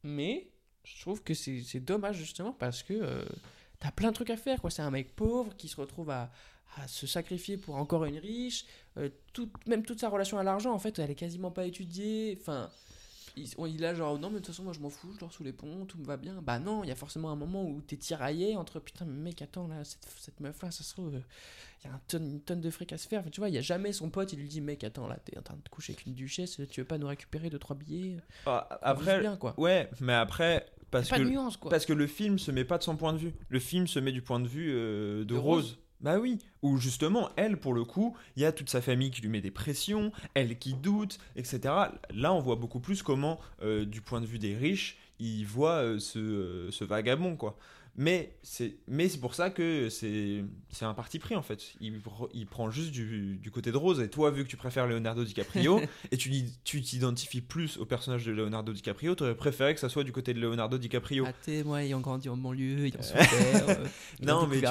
Mais 0.03 0.49
je 0.85 1.01
trouve 1.03 1.23
que 1.23 1.35
c'est 1.35 1.61
c'est 1.63 1.81
dommage, 1.81 2.17
justement, 2.17 2.53
parce 2.53 2.83
que 2.83 2.95
euh, 2.95 3.25
t'as 3.79 3.91
plein 3.91 4.09
de 4.11 4.15
trucs 4.15 4.31
à 4.31 4.37
faire, 4.37 4.61
quoi. 4.61 4.71
C'est 4.71 4.83
un 4.83 4.91
mec 4.91 5.15
pauvre 5.15 5.55
qui 5.57 5.69
se 5.69 5.77
retrouve 5.77 6.11
à, 6.11 6.31
à 6.77 6.89
se 6.89 7.07
sacrifier 7.07 7.59
pour 7.59 7.77
encore 7.77 8.05
une 8.07 8.19
riche. 8.19 8.65
Euh, 8.97 9.11
toute- 9.35 9.67
même 9.67 9.85
toute 9.85 10.01
sa 10.01 10.09
relation 10.09 10.39
à 10.39 10.43
l'argent, 10.43 10.73
en 10.73 10.79
fait, 10.79 10.99
elle 10.99 11.11
est 11.11 11.15
quasiment 11.15 11.51
pas 11.51 11.67
étudiée. 11.67 12.39
Enfin. 12.41 12.71
Il, 13.37 13.49
on- 13.57 13.67
il 13.67 13.85
a 13.85 13.95
genre, 13.95 14.19
non, 14.19 14.29
mais 14.29 14.35
de 14.35 14.39
toute 14.41 14.49
façon, 14.49 14.63
moi 14.65 14.73
je 14.73 14.81
m'en 14.81 14.91
fous, 14.91 15.13
je 15.15 15.19
dors 15.19 15.33
sous 15.33 15.43
les 15.43 15.53
ponts, 15.53 15.87
tout 15.87 15.97
me 15.99 16.05
va 16.05 16.17
bien. 16.17 16.41
Bah 16.43 16.59
non, 16.59 16.85
il 16.85 16.89
y 16.89 16.91
a 16.91 16.95
forcément 16.95 17.31
un 17.31 17.37
moment 17.37 17.65
où 17.65 17.81
t'es 17.81 17.97
tiraillé 17.97 18.57
entre 18.57 18.79
putain, 18.81 19.05
mais 19.07 19.31
mec, 19.31 19.41
attends, 19.43 19.67
là, 19.69 19.85
cette, 19.85 20.05
cette 20.19 20.41
meuf 20.41 20.61
là, 20.63 20.71
ça 20.71 20.85
se 20.85 20.93
trouve, 20.93 21.13
il 21.83 21.87
y 21.89 21.91
a 21.91 21.95
un 21.95 22.01
tonne, 22.09 22.27
une 22.27 22.41
tonne 22.41 22.61
de 22.61 22.71
fric 22.71 22.93
à 22.93 22.99
se 22.99 23.09
faire. 23.09 23.21
Enfin, 23.21 23.31
tu 23.31 23.41
vois, 23.41 23.49
il 23.49 23.55
y 23.55 23.59
a 23.59 23.63
jamais 23.63 23.93
son 23.93 24.11
pote, 24.11 24.33
il 24.33 24.39
lui 24.39 24.49
dit, 24.49 24.61
mec, 24.61 24.85
attends, 24.85 25.07
là, 25.09 25.17
t'es 25.25 25.37
en 25.39 25.43
train 25.43 25.57
de 25.57 25.69
coucher 25.71 25.95
avec 25.95 26.07
une 26.07 26.15
duchesse, 26.15 26.61
tu 26.71 26.81
veux 26.81 26.87
pas 26.87 26.99
nous 26.99 27.07
récupérer 27.07 27.49
deux, 27.51 27.59
trois 27.59 27.77
billets 27.77 28.19
Ah, 28.47 28.69
On 28.71 28.75
vit 28.75 28.81
après, 28.91 29.21
bien, 29.21 29.37
quoi. 29.37 29.55
ouais, 29.59 29.89
mais 30.01 30.13
après, 30.15 30.67
parce 30.91 31.09
pas 31.09 31.17
que, 31.17 31.23
de 31.23 31.29
nuance, 31.31 31.57
quoi. 31.57 31.71
parce 31.71 31.87
que 31.87 31.95
le 31.95 32.07
film 32.07 32.39
se 32.39 32.51
met 32.51 32.65
pas 32.67 32.77
de 32.77 32.83
son 32.83 32.97
point 32.97 33.15
de 33.15 33.19
vue. 33.19 33.33
Le 33.49 33.59
film 33.61 33.87
se 33.87 33.99
met 33.99 34.13
du 34.13 34.21
point 34.21 34.41
de 34.41 34.49
vue 34.49 34.71
euh, 34.75 35.21
de, 35.21 35.25
De 35.25 35.35
Rose. 35.37 35.65
Rose. 35.65 35.79
Bah 36.03 36.19
oui, 36.19 36.39
où 36.63 36.79
justement, 36.79 37.31
elle, 37.37 37.57
pour 37.57 37.75
le 37.75 37.85
coup, 37.85 38.17
il 38.37 38.43
y 38.43 38.45
a 38.45 38.53
toute 38.53 38.69
sa 38.69 38.83
famille 38.83 39.11
qui 39.11 39.23
lui 39.23 39.29
met 39.29 39.41
des 39.41 39.53
pressions, 39.53 40.11
elle 40.35 40.59
qui 40.59 40.75
doute, 40.75 41.19
etc. 41.37 41.61
Là, 42.11 42.35
on 42.35 42.41
voit 42.41 42.57
beaucoup 42.57 42.81
plus 42.81 43.03
comment, 43.03 43.39
euh, 43.63 43.85
du 43.85 44.01
point 44.01 44.21
de 44.21 44.27
vue 44.27 44.41
des 44.41 44.57
riches, 44.57 44.99
ils 45.21 45.45
voient 45.45 45.83
euh, 45.83 45.99
euh, 46.17 46.71
ce 46.71 46.85
vagabond, 46.85 47.37
quoi. 47.37 47.57
Mais 47.95 48.39
c'est 48.43 48.77
mais 48.89 49.07
c'est 49.11 49.19
pour 49.21 49.35
ça 49.35 49.51
que 49.51 49.91
c'est 49.91 50.45
c'est 50.71 50.87
un 50.87 50.95
parti 50.95 51.19
pris, 51.19 51.37
en 51.37 51.43
fait. 51.43 51.61
Il, 51.79 52.01
il 52.33 52.47
prend 52.47 52.71
juste 52.71 52.91
du, 52.91 53.37
du 53.37 53.51
côté 53.51 53.71
de 53.71 53.77
Rose. 53.77 54.01
Et 54.01 54.09
toi, 54.09 54.31
vu 54.31 54.45
que 54.45 54.49
tu 54.49 54.57
préfères 54.57 54.87
Leonardo 54.87 55.25
DiCaprio, 55.25 55.79
et 56.11 56.17
tu 56.17 56.31
tu 56.65 56.81
t'identifies 56.81 57.43
plus 57.43 57.77
au 57.77 57.85
personnage 57.85 58.25
de 58.25 58.33
Leonardo 58.33 58.73
DiCaprio, 58.73 59.15
tu 59.15 59.25
aurais 59.25 59.35
préféré 59.35 59.75
que 59.75 59.81
ça 59.81 59.91
soit 59.91 60.05
du 60.05 60.13
côté 60.13 60.33
de 60.33 60.41
Leonardo 60.41 60.79
DiCaprio. 60.79 61.27
Athée, 61.27 61.65
moi, 61.65 61.83
ayant 61.85 62.01
grandi 62.01 62.31
en 62.31 62.37
banlieue, 62.39 62.87
ayant 62.87 63.03
souffert. 63.03 63.69
euh, 63.69 63.85
Non, 64.23 64.47
mais 64.47 64.63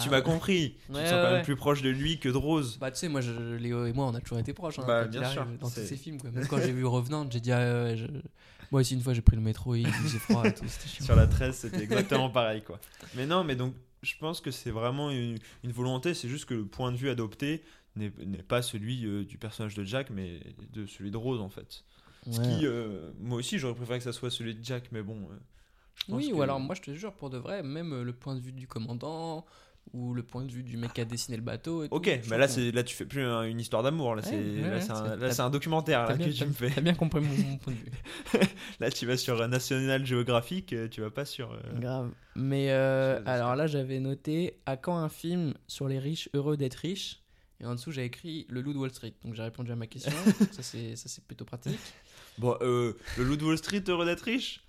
tu 0.00 0.08
m'as 0.08 0.22
compris. 0.22 0.76
tu 0.86 0.92
te 0.92 0.96
Ouais, 0.96 1.02
sens 1.04 1.10
quand 1.12 1.22
ouais. 1.24 1.32
même 1.32 1.44
plus 1.44 1.56
proche 1.56 1.82
de 1.82 1.90
lui 1.90 2.18
que 2.18 2.30
de 2.30 2.36
Rose. 2.38 2.78
Bah, 2.80 2.90
tu 2.90 2.98
sais, 2.98 3.08
moi, 3.10 3.20
je- 3.20 3.56
Léo 3.56 3.84
et 3.84 3.92
moi, 3.92 4.06
on 4.06 4.14
a 4.14 4.20
toujours 4.20 4.38
été 4.38 4.54
proches. 4.54 4.78
Hein, 4.78 4.84
Bah, 4.86 5.04
quand 5.04 5.10
bien 5.10 5.28
sûr, 5.30 5.44
Dans 5.60 5.68
tous 5.68 5.80
ces 5.86 5.96
films, 5.98 6.18
quoi. 6.18 6.30
Même 6.30 6.46
quand 6.46 6.58
j'ai 6.62 6.72
vu 6.72 6.86
Revenant, 6.86 7.28
j'ai 7.30 7.40
dit, 7.40 7.52
ah, 7.52 7.94
je- 7.94 8.06
moi 8.70 8.80
aussi, 8.80 8.94
une 8.94 9.00
fois, 9.02 9.14
j'ai 9.14 9.22
pris 9.22 9.36
le 9.36 9.42
métro, 9.42 9.74
il 9.74 9.92
faisait 9.92 10.18
froid 10.18 10.48
et 10.48 10.54
tout, 10.54 10.68
c'était 10.68 10.88
chiant. 10.88 11.04
Sur 11.04 11.16
la 11.16 11.26
13, 11.26 11.56
c'était 11.56 11.82
exactement 11.82 12.30
pareil, 12.30 12.62
quoi. 12.62 12.80
Mais 13.14 13.26
non, 13.26 13.44
mais 13.44 13.56
donc, 13.56 13.74
je 14.02 14.14
pense 14.18 14.40
que 14.40 14.50
c'est 14.50 14.70
vraiment 14.70 15.10
une, 15.10 15.38
une 15.62 15.72
volonté, 15.72 16.14
c'est 16.14 16.28
juste 16.28 16.46
que 16.46 16.54
le 16.54 16.66
point 16.66 16.92
de 16.92 16.96
vue 16.96 17.08
adopté 17.10 17.62
n'est 17.96 18.10
pas 18.42 18.60
celui 18.62 19.06
euh, 19.06 19.24
du 19.24 19.38
personnage 19.38 19.74
de 19.74 19.84
Jack, 19.84 20.10
mais 20.10 20.40
de 20.72 20.84
celui 20.86 21.10
de 21.10 21.16
Rose, 21.16 21.40
en 21.40 21.48
fait. 21.48 21.84
Ce 22.30 22.40
qui, 22.40 22.66
euh, 22.66 23.12
moi 23.20 23.38
aussi, 23.38 23.58
j'aurais 23.58 23.74
préféré 23.74 23.98
que 23.98 24.04
ça 24.04 24.12
soit 24.12 24.30
celui 24.30 24.54
de 24.54 24.64
Jack, 24.64 24.90
mais 24.92 25.02
bon. 25.02 25.28
euh, 25.30 25.36
je 25.94 26.04
pense 26.08 26.18
Oui, 26.18 26.30
que- 26.30 26.36
ou 26.36 26.42
alors, 26.42 26.60
moi, 26.60 26.74
je 26.74 26.82
te 26.82 26.92
jure, 26.92 27.14
pour 27.14 27.30
de 27.30 27.38
vrai, 27.38 27.62
même 27.62 27.92
euh, 27.92 28.04
le 28.04 28.12
point 28.12 28.34
de 28.34 28.40
vue 28.40 28.52
du 28.52 28.66
commandant, 28.68 29.46
ou 29.92 30.12
le 30.14 30.22
point 30.22 30.44
de 30.44 30.50
vue 30.52 30.62
du 30.62 30.76
mec 30.76 30.92
qui 30.94 31.00
a 31.00 31.04
dessiné 31.04 31.36
le 31.36 31.42
bateau. 31.42 31.84
Et 31.84 31.88
Ok, 31.90 32.06
mais 32.28 32.38
là, 32.38 32.48
c'est 32.48 32.72
là 32.72 32.82
tu 32.82 32.94
fais 32.96 33.04
plus 33.06 33.22
un- 33.22 33.42
une 33.44 33.60
histoire 33.60 33.82
d'amour, 33.82 34.14
là, 34.16 34.22
Ouais, 34.22 34.28
c'est 34.28 34.36
ouais, 34.36 34.62
là, 34.62 34.70
ouais, 34.76 34.80
c'est 34.80 34.90
un, 34.92 35.04
c'est- 35.10 35.16
là, 35.20 35.30
c'est 35.30 35.42
un 35.42 35.50
documentaire 35.50 36.00
T'as 36.06 36.12
là, 36.12 36.18
bien, 36.18 36.26
que 36.26 36.32
tu 36.32 36.44
me 36.46 36.52
fais. 36.52 36.70
t'as 36.70 36.80
bien 36.80 36.94
compris 36.94 37.20
mon, 37.20 37.36
mon 37.50 37.58
point 37.58 37.72
de 37.74 37.78
vue. 37.78 37.90
Là, 38.80 38.90
tu 38.90 39.06
vas 39.06 39.16
sur 39.16 39.46
National 39.48 40.04
Geographic, 40.04 40.72
euh, 40.72 40.88
tu 40.88 41.00
vas 41.00 41.10
pas 41.10 41.24
sur. 41.24 41.52
euh, 41.52 41.58
Grave. 41.80 42.10
Mais 42.36 42.70
euh, 42.70 43.22
alors 43.26 43.54
là, 43.54 43.66
j'avais 43.66 44.00
noté 44.00 44.60
à 44.66 44.76
quand 44.76 44.96
un 44.96 45.08
film 45.08 45.54
sur 45.68 45.86
les 45.88 45.98
riches 45.98 46.28
heureux 46.34 46.56
d'être 46.56 46.74
riches? 46.76 47.20
Et 47.60 47.66
en 47.66 47.74
dessous, 47.74 47.92
j'ai 47.92 48.04
écrit 48.04 48.46
Le 48.48 48.60
Loup 48.60 48.72
de 48.72 48.78
Wall 48.78 48.90
Street. 48.90 49.14
Donc 49.24 49.34
j'ai 49.34 49.42
répondu 49.42 49.70
à 49.70 49.76
ma 49.76 49.86
question. 49.86 50.12
ça, 50.50 50.62
c'est 50.62 50.96
ça, 50.96 51.08
c'est 51.08 51.24
plutôt 51.24 51.44
pratique. 51.44 51.78
Bon, 52.38 52.56
euh, 52.62 52.94
le 53.16 53.24
loup 53.24 53.36
de 53.36 53.44
Wall 53.44 53.58
Street, 53.58 53.84
heureux 53.88 54.04
d'être 54.04 54.22
riche? 54.22 54.60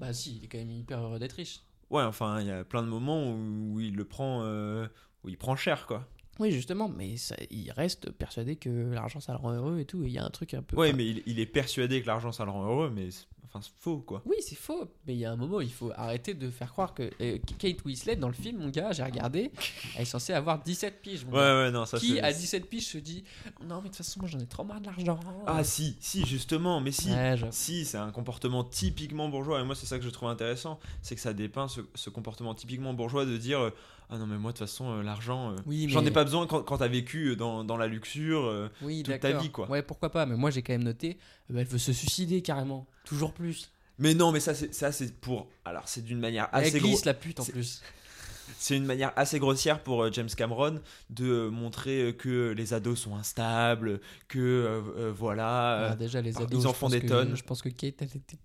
Bah, 0.00 0.12
si, 0.12 0.36
il 0.38 0.44
est 0.44 0.48
quand 0.48 0.58
même 0.58 0.70
hyper 0.70 1.00
heureux 1.00 1.18
d'être 1.18 1.32
riche. 1.34 1.60
Ouais, 1.90 2.02
enfin, 2.02 2.40
il 2.40 2.46
y 2.46 2.50
a 2.50 2.64
plein 2.64 2.82
de 2.82 2.88
moments 2.88 3.30
où, 3.32 3.80
il 3.80 3.94
le 3.94 4.04
prend, 4.04 4.42
euh, 4.42 4.88
où 5.24 5.28
il 5.28 5.38
prend 5.38 5.56
cher, 5.56 5.86
quoi. 5.86 6.08
Oui, 6.38 6.50
justement, 6.52 6.88
mais 6.88 7.16
ça, 7.16 7.34
il 7.50 7.70
reste 7.72 8.10
persuadé 8.10 8.56
que 8.56 8.92
l'argent 8.92 9.20
ça 9.20 9.32
le 9.32 9.38
rend 9.38 9.52
heureux 9.52 9.78
et 9.80 9.84
tout. 9.84 10.02
Il 10.04 10.10
y 10.10 10.18
a 10.18 10.24
un 10.24 10.30
truc 10.30 10.54
un 10.54 10.62
peu. 10.62 10.76
Ouais, 10.76 10.88
enfin, 10.88 10.96
mais 10.96 11.06
il, 11.06 11.22
il 11.26 11.40
est 11.40 11.46
persuadé 11.46 12.02
que 12.02 12.06
l'argent 12.06 12.32
ça 12.32 12.44
le 12.44 12.50
rend 12.50 12.64
heureux, 12.66 12.90
mais 12.94 13.10
c'est- 13.10 13.26
enfin, 13.44 13.60
c'est 13.62 13.72
faux, 13.80 13.98
quoi. 13.98 14.22
Oui, 14.26 14.36
c'est 14.40 14.54
faux. 14.56 14.84
Mais 15.06 15.14
il 15.14 15.18
y 15.20 15.24
a 15.24 15.32
un 15.32 15.36
moment, 15.36 15.60
il 15.62 15.72
faut 15.72 15.90
arrêter 15.96 16.34
de 16.34 16.50
faire 16.50 16.70
croire 16.72 16.92
que. 16.94 17.08
euh, 17.22 17.38
Kate 17.58 17.82
Winslet, 17.84 18.16
dans 18.16 18.26
le 18.28 18.34
film, 18.34 18.58
mon 18.58 18.68
gars, 18.68 18.92
j'ai 18.92 19.02
regardé, 19.04 19.50
elle 19.94 20.02
est 20.02 20.04
censée 20.04 20.32
avoir 20.34 20.62
17 20.62 21.00
piges. 21.00 21.24
mon 21.24 21.32
Ouais, 21.32 21.38
gars. 21.38 21.56
ouais, 21.64 21.70
non, 21.70 21.86
ça 21.86 21.98
Qui, 21.98 22.14
c'est. 22.14 22.20
à 22.22 22.32
17 22.32 22.68
piges, 22.68 22.86
se 22.88 22.98
dit 22.98 23.24
Non, 23.62 23.76
mais 23.76 23.82
de 23.82 23.86
toute 23.88 23.96
façon, 23.96 24.20
moi 24.20 24.28
j'en 24.28 24.38
ai 24.40 24.46
trop 24.46 24.64
marre 24.64 24.80
de 24.80 24.86
l'argent. 24.86 25.18
Ah, 25.46 25.64
si, 25.64 25.96
si, 26.00 26.26
justement, 26.26 26.80
mais 26.80 26.92
si. 26.92 27.10
Ouais, 27.12 27.36
je- 27.38 27.46
Si, 27.50 27.84
c'est 27.86 27.96
un 27.98 28.10
comportement 28.10 28.62
typiquement 28.62 29.28
bourgeois, 29.30 29.60
et 29.60 29.64
moi 29.64 29.74
c'est 29.74 29.86
ça 29.86 29.98
que 29.98 30.04
je 30.04 30.10
trouve 30.10 30.28
intéressant, 30.28 30.78
c'est 31.00 31.14
que 31.14 31.20
ça 31.20 31.32
dépeint 31.32 31.68
ce, 31.68 31.80
ce 31.94 32.10
comportement 32.10 32.54
typiquement 32.54 32.92
bourgeois 32.92 33.24
de 33.24 33.36
dire 33.38 33.60
euh, 33.60 33.70
ah 34.10 34.18
non 34.18 34.26
mais 34.26 34.38
moi 34.38 34.52
de 34.52 34.58
toute 34.58 34.66
façon 34.66 34.90
euh, 34.92 35.02
l'argent 35.02 35.52
euh, 35.52 35.56
Oui, 35.66 35.86
j'en 35.88 36.04
ai 36.04 36.10
pas 36.10 36.24
besoin 36.24 36.46
quand, 36.46 36.62
quand 36.62 36.78
t'as 36.78 36.88
vécu 36.88 37.30
euh, 37.30 37.36
dans, 37.36 37.64
dans 37.64 37.76
la 37.76 37.86
luxure 37.86 38.70
Oui, 38.82 39.02
toute 39.02 39.18
ta 39.20 39.32
vie, 39.38 39.50
quoi. 39.50 39.68
Ouais, 39.68 39.82
pourquoi 39.82 40.10
pas, 40.10 40.26
mais 40.26 40.36
moi 40.36 40.50
j'ai 40.50 40.62
quand 40.62 40.72
même 40.74 40.84
noté, 40.84 41.18
euh, 41.50 41.58
elle 41.58 41.66
veut 41.66 41.78
se 41.78 41.92
suicider 41.92 42.42
carrément. 42.42 42.86
Toujours 43.04 43.32
plus. 43.32 43.70
mais 43.98 44.14
non 44.14 44.30
mais 44.32 44.40
ça 44.40 44.54
c'est 44.54 44.72
ça 44.74 44.92
c'est 44.92 45.14
pour 45.20 45.48
alors 45.64 45.88
c'est 45.88 46.04
d'une 46.04 46.20
manière 46.20 46.48
Elle 46.52 46.64
assez 46.66 46.78
gros 46.78 46.88
glisse 46.88 47.04
la 47.04 47.14
pute 47.14 47.40
en 47.40 47.44
plus. 47.44 47.82
c'est 48.58 48.76
une 48.76 48.84
manière 48.86 49.12
assez 49.16 49.40
grossière 49.40 49.82
pour 49.82 50.12
James 50.12 50.28
Cameron 50.36 50.80
de 51.10 51.48
montrer 51.48 52.14
que 52.16 52.52
les 52.56 52.74
ados 52.74 53.00
sont 53.00 53.16
instables 53.16 54.00
que 54.28 54.38
euh, 54.38 55.12
voilà 55.12 55.90
Ah, 55.90 55.96
déjà, 55.96 56.20
les 56.20 56.30
ils 56.32 56.42
ados. 56.42 56.64
en 56.64 56.68
je 56.70 56.74
font 56.74 56.88
des 56.88 57.00
que- 57.00 57.08
tonnes. 57.08 57.36
Je 57.36 57.42
pense 57.42 57.60
que 57.60 57.68
Kate, 57.70 57.96
elle 58.02 58.08
était. 58.16 58.38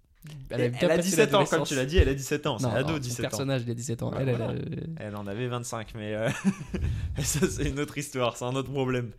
Elle, 0.49 0.61
avait 0.61 0.69
bien 0.69 0.89
a 0.89 0.95
passé 0.97 1.09
17 1.09 1.33
ans 1.35 1.45
comme 1.45 1.63
tu 1.63 1.75
l'as 1.75 1.85
dit 1.85 1.97
elle 1.97 2.09
a 2.09 2.13
17 2.13 2.45
ans 2.47 2.57
c'est 2.59 2.67
Non, 2.67 2.73
ado 2.75 2.87
non, 2.89 2.93
son 2.95 2.99
17 2.99 3.19
ans 3.25 3.29
personnage, 3.29 3.61
il 3.65 3.71
a 3.71 3.73
17 3.73 4.03
ans. 4.03 4.11
Ouais, 4.11 4.17
elle, 4.21 4.29
elle, 4.29 4.35
voilà. 4.37 4.53
elle- 4.53 4.89
Elle 4.99 5.15
en 5.15 5.25
avait 5.27 5.47
25, 5.47 5.93
mais 5.95 6.13
euh, 6.15 6.29
ça 7.19 7.47
c'est 7.47 7.69
une 7.69 7.79
autre 7.79 7.97
histoire, 7.97 8.37
c'est 8.37 8.45
un 8.45 8.55
autre 8.55 8.71
problème. 8.71 9.11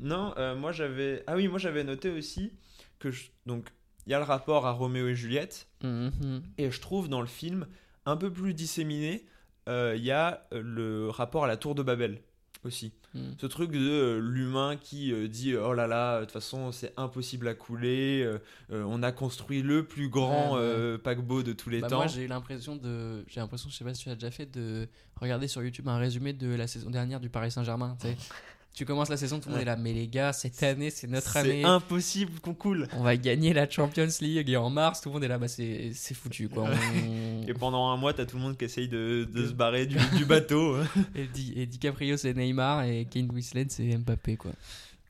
Non, 0.00 0.34
euh, 0.38 0.56
moi 0.56 0.72
j'avais, 0.72 1.22
ah 1.26 1.36
oui, 1.36 1.48
moi 1.48 1.58
j'avais 1.58 1.84
noté 1.84 2.10
aussi 2.10 2.52
que 2.98 3.10
je... 3.10 3.24
donc 3.46 3.68
il 4.06 4.10
y 4.10 4.14
a 4.14 4.18
le 4.18 4.24
rapport 4.24 4.66
à 4.66 4.72
Roméo 4.72 5.08
et 5.08 5.14
Juliette 5.14 5.68
Mhm. 5.84 6.42
et 6.58 6.70
je 6.70 6.80
trouve 6.80 7.08
dans 7.08 7.20
le 7.20 7.26
film 7.26 7.66
un 8.06 8.16
peu 8.16 8.32
plus 8.32 8.54
disséminé, 8.54 9.26
euh, 9.68 9.94
il 9.96 10.02
y 10.04 10.10
a 10.10 10.46
le 10.52 11.08
rapport 11.08 11.44
à 11.44 11.46
la 11.46 11.56
tour 11.56 11.74
de 11.74 11.82
Babel 11.82 12.20
aussi. 12.64 12.92
Mhm. 13.14 13.34
Ce 13.40 13.46
truc 13.46 13.72
de 13.72 13.78
euh, 13.78 14.18
l'humain 14.20 14.76
qui 14.76 15.12
euh, 15.12 15.28
dit 15.28 15.54
oh 15.56 15.74
là 15.74 15.86
là, 15.86 16.20
de 16.20 16.24
toute 16.24 16.32
façon 16.32 16.72
c'est 16.72 16.92
impossible 16.96 17.48
à 17.48 17.54
couler, 17.54 18.22
euh, 18.24 18.38
euh, 18.72 18.84
on 18.86 19.02
a 19.02 19.12
construit 19.12 19.62
le 19.62 19.84
plus 19.84 20.08
grand 20.08 20.54
Ouais, 20.54 20.58
ouais. 20.60 20.64
euh, 20.64 20.98
paquebot 20.98 21.42
de 21.42 21.52
tous 21.52 21.70
les 21.70 21.80
Bah, 21.80 21.88
temps. 21.88 21.96
moi 21.96 22.06
j'ai 22.06 22.26
l'impression 22.28 22.76
de 22.76 23.24
j'ai 23.28 23.40
l'impression 23.40 23.68
je 23.68 23.74
sais 23.76 23.84
pas 23.84 23.94
si 23.94 24.04
tu 24.04 24.10
as 24.10 24.14
déjà 24.14 24.30
fait 24.30 24.46
de 24.46 24.88
regarder 25.20 25.48
sur 25.48 25.62
YouTube 25.62 25.88
un 25.88 25.98
résumé 25.98 26.32
de 26.32 26.48
la 26.54 26.66
saison 26.66 26.90
dernière 26.90 27.20
du 27.20 27.28
Paris 27.30 27.50
Saint-Germain 27.50 27.96
tu 28.74 28.84
commences 28.86 29.08
la 29.10 29.16
saison 29.18 29.38
tout 29.38 29.48
le 29.48 29.54
monde 29.54 29.62
est 29.62 29.66
là 29.66 29.76
mais 29.76 29.92
les 29.92 30.08
gars 30.08 30.32
cette 30.32 30.62
année 30.62 30.88
c'est 30.90 31.06
notre 31.06 31.32
c'est 31.32 31.38
année 31.40 31.64
impossible 31.64 32.40
qu'on 32.40 32.54
coule. 32.54 32.88
on 32.94 33.02
va 33.02 33.16
gagner 33.16 33.52
la 33.52 33.68
Champions 33.68 34.08
League 34.20 34.48
et 34.48 34.56
en 34.56 34.70
mars 34.70 35.00
tout 35.02 35.10
le 35.10 35.14
monde 35.14 35.24
est 35.24 35.28
là 35.28 35.38
bah 35.38 35.48
c'est 35.48 35.92
c'est 35.94 36.14
foutu 36.14 36.48
quoi 36.48 36.64
On- 36.70 37.46
Et 37.46 37.54
pendant 37.54 37.88
un 37.90 37.96
mois, 37.96 38.14
t'as 38.14 38.24
tout 38.24 38.36
le 38.36 38.42
monde 38.42 38.56
qui 38.56 38.64
essaye 38.64 38.88
de, 38.88 39.28
de 39.30 39.46
se 39.46 39.52
barrer 39.52 39.84
du, 39.86 39.96
du 40.16 40.24
bateau. 40.24 40.76
et, 41.14 41.26
Di- 41.26 41.52
et 41.56 41.66
DiCaprio 41.66 42.16
c'est 42.16 42.32
Neymar 42.34 42.84
et 42.84 43.04
Kane 43.04 43.30
Winslet 43.30 43.66
c'est 43.68 43.96
Mbappé 43.98 44.36
quoi 44.36 44.52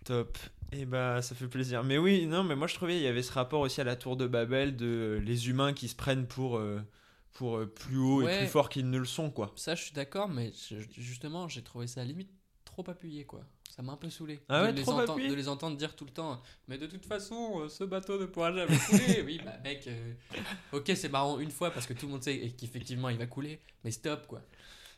Top. 0.05 0.37
Et 0.73 0.87
bah, 0.87 1.21
ça 1.21 1.35
fait 1.35 1.47
plaisir. 1.49 1.85
Mais 1.85 1.99
oui, 1.99 2.27
non, 2.27 2.43
mais 2.45 2.57
moi 2.57 2.67
je 2.67 2.75
trouvais 2.75 2.97
il 2.97 3.03
y 3.03 3.07
avait 3.07 3.23
ce 3.23 3.31
rapport 3.33 3.61
aussi 3.61 3.81
à 3.81 3.85
la 3.85 3.95
tour 3.95 4.17
de 4.17 4.27
Babel 4.27 4.75
de 4.75 4.87
euh, 4.87 5.21
les 5.21 5.51
humains 5.51 5.75
qui 5.75 5.87
se 5.87 5.95
prennent 5.95 6.27
pour, 6.27 6.57
euh, 6.57 6.81
pour 7.35 7.59
euh, 7.59 7.67
plus 7.67 7.99
haut 7.99 8.23
Ouais. 8.23 8.35
et 8.35 8.39
plus 8.39 8.47
fort 8.49 8.69
qu'ils 8.71 8.89
ne 8.89 8.99
le 8.99 9.05
sont, 9.05 9.31
quoi. 9.31 9.53
ça 9.55 9.75
je 9.75 9.83
suis 9.85 9.93
d'accord 9.93 10.29
mais 10.31 10.51
je- 10.71 10.77
justement 11.01 11.47
j'ai 11.49 11.63
trouvé 11.63 11.87
ça 11.87 12.03
limite 12.05 12.31
trop 12.73 12.89
appuyé 12.91 13.25
quoi 13.25 13.45
ça 13.71 13.83
m'a 13.83 13.93
un 13.93 13.97
peu 13.97 14.11
saoulé 14.11 14.41
Ah 14.49 14.61
de, 14.61 14.67
ouais, 14.67 14.73
les 14.73 14.83
trop 14.83 14.93
entendre, 14.93 15.13
appuyé 15.13 15.29
de 15.31 15.35
les 15.35 15.49
entendre 15.49 15.77
dire 15.77 15.95
tout 15.95 16.05
le 16.05 16.11
temps 16.11 16.43
mais 16.69 16.79
de 16.79 16.87
toute 16.87 17.05
façon 17.07 17.61
euh, 17.61 17.69
ce 17.69 17.85
bateau 17.85 18.19
ne 18.19 18.27
pourra 18.27 18.53
jamais 18.53 18.77
couler 18.89 19.23
oui 19.27 19.41
bah 19.45 19.53
mec 19.63 19.87
euh, 19.87 20.13
ok 20.73 20.91
c'est 20.95 21.09
marrant 21.11 21.39
une 21.39 21.51
fois 21.51 21.71
parce 21.71 21.87
que 21.87 21.93
tout 21.95 22.07
le 22.07 22.13
monde 22.13 22.23
sait 22.23 22.51
qu'effectivement 22.59 23.09
il 23.09 23.19
va 23.19 23.27
couler 23.27 23.61
mais 23.85 23.91
stop 23.91 24.27
quoi 24.27 24.43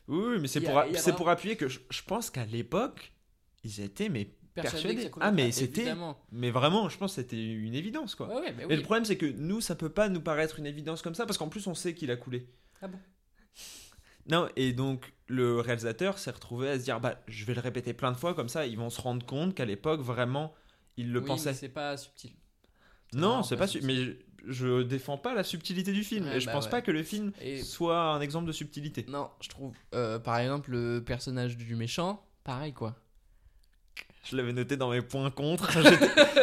Oui, 0.07 0.39
mais 0.39 0.47
c'est 0.47 0.61
pour, 0.61 0.77
a 0.77 0.85
vraiment- 0.85 1.17
pour 1.17 1.29
appuyer 1.29 1.55
que 1.57 1.67
je, 1.67 1.79
je 1.89 2.01
pense 2.03 2.29
qu'à 2.29 2.45
l'époque, 2.45 3.11
ils 3.63 3.81
étaient 3.81 4.09
mais 4.09 4.29
Persuadé 4.53 4.95
persuadés. 4.95 5.11
Ah, 5.19 5.31
mais 5.33 5.51
c'était. 5.51 5.93
Mais 6.31 6.49
vraiment, 6.49 6.87
je 6.87 6.97
pense 6.97 7.13
que 7.15 7.21
c'était 7.21 7.43
une 7.43 7.73
évidence, 7.75 8.15
quoi. 8.15 8.27
ouais 8.29 8.35
ouais 8.41 8.53
mais 8.53 8.63
Et 8.73 8.77
le 8.77 8.83
problème, 8.83 9.03
c'est 9.03 9.17
que 9.17 9.25
nous, 9.25 9.59
ça 9.59 9.75
peut 9.75 9.89
pas 9.89 10.07
nous 10.07 10.21
paraître 10.21 10.59
une 10.59 10.65
évidence 10.65 11.01
comme 11.01 11.13
ça, 11.15 11.25
parce 11.25 11.37
qu'en 11.37 11.49
plus, 11.49 11.67
on 11.67 11.73
sait 11.75 11.93
qu'il 11.93 12.09
a 12.09 12.15
coulé. 12.15 12.47
Ah 12.81 12.87
bon? 12.87 12.97
Non, 14.27 14.47
et 14.55 14.71
donc, 14.71 15.11
le 15.27 15.59
réalisateur 15.59 16.17
s'est 16.19 16.31
retrouvé 16.31 16.69
à 16.69 16.79
se 16.79 16.83
dire, 16.83 16.99
bah, 16.99 17.19
je 17.27 17.45
vais 17.45 17.53
le 17.55 17.61
répéter 17.61 17.93
plein 17.93 18.11
de 18.11 18.17
fois, 18.17 18.33
comme 18.33 18.49
ça, 18.49 18.65
ils 18.67 18.77
vont 18.77 18.89
se 18.89 19.01
rendre 19.01 19.25
compte 19.25 19.55
qu'à 19.55 19.65
l'époque, 19.65 20.01
vraiment, 20.01 20.53
il 20.97 21.11
le 21.11 21.19
Oui, 21.19 21.25
pensait. 21.25 21.49
mais 21.49 21.55
c'est 21.55 21.69
pas 21.69 21.97
subtil 21.97 22.31
Non, 23.13 23.41
c'est 23.43 23.55
pas 23.55 23.61
pas 23.63 23.67
su- 23.67 23.81
mais 23.81 23.95
je, 23.95 24.11
je 24.47 24.81
défends 24.83 25.17
pas 25.17 25.33
la 25.33 25.43
subtilité 25.43 25.91
du 25.93 26.03
film, 26.03 26.25
Ouais, 26.25 26.37
et 26.37 26.39
je 26.39 26.45
bah 26.45 26.51
pense 26.51 26.65
ouais. 26.65 26.71
pas 26.71 26.81
que 26.81 26.91
le 26.91 27.01
film 27.03 27.31
Et- 27.41 27.61
soit 27.63 27.99
un 28.13 28.21
exemple 28.21 28.45
de 28.47 28.51
subtilité. 28.51 29.05
non 29.09 29.29
je 29.41 29.49
trouve 29.49 29.73
euh, 29.95 30.19
par 30.19 30.37
exemple 30.37 30.71
le 30.71 31.03
personnage 31.03 31.57
du 31.57 31.75
méchant 31.75 32.23
pareil 32.43 32.73
quoi 32.73 32.95
Je 34.29 34.35
l'avais 34.35 34.53
noté 34.53 34.75
dans 34.75 34.89
mes 34.89 35.01
points 35.01 35.29
contre. 35.29 35.71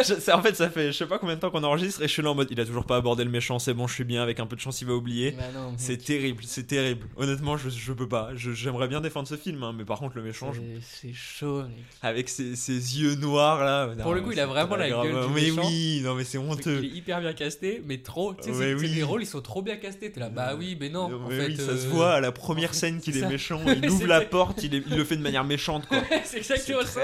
Je- 0.03 0.31
en 0.33 0.41
fait, 0.43 0.55
ça 0.57 0.71
fait 0.71 0.93
je 0.93 0.99
sais 0.99 1.07
pas 1.07 1.19
combien 1.19 1.35
de 1.35 1.41
temps 1.41 1.51
qu'on 1.51 1.63
enregistre 1.65 2.01
et 2.03 2.09
je 2.09 2.13
suis 2.13 2.23
là 2.23 2.31
en 2.31 2.35
mode 2.35 2.49
il 2.51 2.61
a 2.61 2.65
toujours 2.65 2.85
pas 2.87 2.97
abordé 2.97 3.25
le 3.25 3.31
méchant, 3.31 3.59
c'est 3.59 3.75
bon, 3.75 3.87
je 3.87 3.95
suis 3.95 4.05
bien, 4.05 4.23
avec 4.23 4.39
un 4.41 4.47
peu 4.47 4.57
de 4.57 4.61
chance, 4.61 4.81
il 4.81 4.87
va 4.87 4.95
oublier. 4.95 5.33
Bah. 5.33 5.43
C'est 5.77 5.97
terrible, 5.97 6.43
c'est 6.47 6.67
terrible. 6.67 7.07
Honnêtement, 7.17 7.57
je, 7.57 7.69
je 7.71 7.93
peux 7.93 8.09
pas. 8.09 8.31
J'aimerais 8.37 8.89
bien 8.89 9.01
défendre 9.01 9.27
ce 9.29 9.37
film, 9.37 9.63
hein, 9.63 9.75
mais 9.77 9.85
par 9.85 9.99
contre, 9.99 10.17
le 10.17 10.23
méchant, 10.23 10.53
je- 10.53 10.61
C'est- 10.81 11.13
chaud 11.13 11.63
mec. 11.63 11.71
avec 12.03 12.29
ses, 12.29 12.55
ses 12.57 12.73
yeux 13.01 13.15
noirs 13.17 13.65
là. 13.65 13.89
Pour 14.03 14.15
le 14.15 14.23
coup, 14.23 14.33
il 14.33 14.41
a 14.41 14.47
vraiment 14.47 14.77
la 14.77 14.89
grave. 14.89 15.05
gueule 15.11 15.27
du 15.27 15.33
Mais 15.35 15.41
méchant. 15.51 15.63
oui, 15.69 16.01
non, 16.05 16.15
mais 16.15 16.25
c'est 16.25 16.39
Il 16.39 16.51
honteux. 16.51 16.85
est 16.85 16.87
hyper 16.89 17.21
bien 17.21 17.33
casté, 17.33 17.83
mais 17.85 17.99
trop. 17.99 18.35
Tu 18.35 18.45
sais, 18.45 18.55
c'est 18.55 18.75
oui. 18.75 18.89
les 18.89 19.03
rôles, 19.03 19.23
ils 19.23 19.27
sont 19.27 19.41
trop 19.43 19.61
bien 19.63 19.77
castés. 19.77 20.11
T'es 20.13 20.21
là, 20.21 20.29
bah 20.29 20.55
oui, 20.57 20.77
mais 20.81 20.89
non. 20.89 21.05
en 21.05 21.29
Mais 21.29 21.37
fait, 21.37 21.47
oui, 21.49 21.57
ça 21.57 21.63
euh, 21.73 21.77
se 21.77 21.87
voit 21.89 22.13
à 22.13 22.21
la 22.21 22.33
première 22.33 22.75
scène 22.75 23.01
qu'il 23.01 23.17
est 23.17 23.27
méchant. 23.29 23.61
Il 23.83 23.89
ouvre 23.91 24.07
la 24.07 24.21
porte, 24.21 24.63
il, 24.63 24.75
il 24.75 24.97
le 24.97 25.05
fait 25.05 25.17
de 25.17 25.23
manière 25.23 25.45
méchante 25.45 25.87
quoi. 25.87 25.99
C'est 26.25 26.39
exactement 26.39 26.83
ça. 26.85 27.01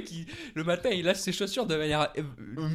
Le 0.00 0.04
mec 0.04 0.04
qui, 0.04 0.26
le 0.54 0.64
matin, 0.64 0.90
il 0.90 1.04
lâche 1.04 1.18
ses 1.18 1.32
chaussures 1.32 1.66
de 1.66 1.76
manière. 1.76 2.12
euh, 2.18 2.22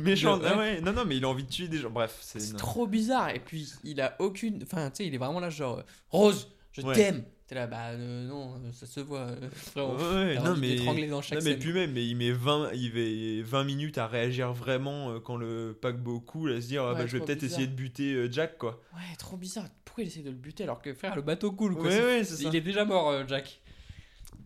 Méchant, 0.03 0.37
de- 0.37 0.45
ah 0.45 0.57
ouais. 0.57 0.81
Non, 0.81 0.93
non, 0.93 1.03
mais 1.05 1.17
il 1.17 1.25
a 1.25 1.29
envie 1.29 1.43
de 1.43 1.49
tuer 1.49 1.67
des 1.67 1.77
gens. 1.77 1.89
Bref, 1.89 2.17
c'est. 2.21 2.55
Trop 2.57 2.87
bizarre. 2.87 3.29
Et 3.29 3.39
puis, 3.39 3.71
il 3.83 3.99
a 4.01 4.15
aucune. 4.19 4.61
Enfin, 4.63 4.89
tu 4.89 4.97
sais, 4.97 5.07
il 5.07 5.13
est 5.15 5.17
vraiment 5.17 5.39
là, 5.39 5.49
genre, 5.49 5.79
euh, 5.79 5.83
Rose, 6.09 6.49
je 6.71 6.81
Ouais. 6.81 6.95
t'aime. 6.95 7.23
T'es 7.47 7.53
là, 7.53 7.67
bah 7.67 7.89
euh, 7.91 8.27
non, 8.27 8.55
ça 8.73 8.87
se 8.87 8.99
voit. 8.99 9.19
euh, 9.19 9.49
frérot. 9.53 9.97
Ouais, 9.97 10.39
non, 10.39 10.55
mais. 10.57 10.77
dans 11.07 11.21
chaque 11.21 11.37
Non, 11.37 11.43
mais 11.45 11.51
scène. 11.51 11.59
puis 11.59 11.73
même, 11.73 11.91
mais 11.91 12.03
il 12.03 12.15
met 12.15 12.31
20, 12.31 12.71
il 12.73 12.91
met 12.91 13.41
20 13.43 13.63
minutes 13.65 13.99
à 13.99 14.07
réagir 14.07 14.51
vraiment 14.51 15.11
euh, 15.11 15.19
quand 15.19 15.37
le 15.37 15.77
paquebot 15.79 16.19
coule, 16.21 16.53
à 16.53 16.61
se 16.61 16.65
dire, 16.67 16.83
ah, 16.83 16.95
bah, 16.95 17.05
je 17.05 17.17
vais 17.17 17.23
peut-être 17.23 17.43
essayer 17.43 17.67
de 17.67 17.75
buter 17.75 18.27
Jack, 18.31 18.57
quoi. 18.57 18.81
Ouais, 18.95 19.15
trop 19.19 19.37
bizarre. 19.37 19.65
Pourquoi 19.83 20.03
il 20.03 20.07
essaie 20.07 20.21
de 20.21 20.31
le 20.31 20.35
buter 20.35 20.63
alors 20.63 20.81
que, 20.81 20.91
frère, 20.95 21.15
le 21.15 21.21
bateau 21.21 21.51
coule, 21.51 21.75
quoi. 21.75 21.85
Ouais. 21.89 22.23
Il 22.41 22.55
est 22.55 22.61
déjà 22.61 22.83
mort, 22.83 23.13
Jack. 23.27 23.61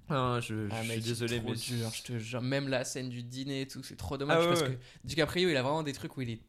Ah, 0.10 0.40
je, 0.42 0.68
je 0.68 0.74
Ah, 0.74 0.80
suis 0.84 0.88
mec, 0.90 1.04
désolé, 1.04 1.36
c'est 1.36 1.40
trop 1.42 1.50
mais. 1.52 1.56
dur, 1.58 1.92
je 1.94 2.04
te 2.04 2.18
jure. 2.20 2.42
Même 2.42 2.68
la 2.68 2.84
scène 2.84 3.10
du 3.10 3.24
dîner 3.24 3.62
et 3.62 3.68
tout, 3.68 3.84
c'est 3.84 3.96
trop 3.98 4.18
dommage 4.18 4.38
Ah 4.38 4.42
ouais, 4.42 4.48
parce 4.50 4.62
ouais. 4.62 4.76
que 4.76 4.80
DiCaprio, 5.08 5.50
il 5.50 5.56
a 5.58 5.62
vraiment 5.62 5.84
des 5.84 5.94
trucs 5.94 6.16
où 6.18 6.22
il 6.22 6.30
est. 6.32 6.42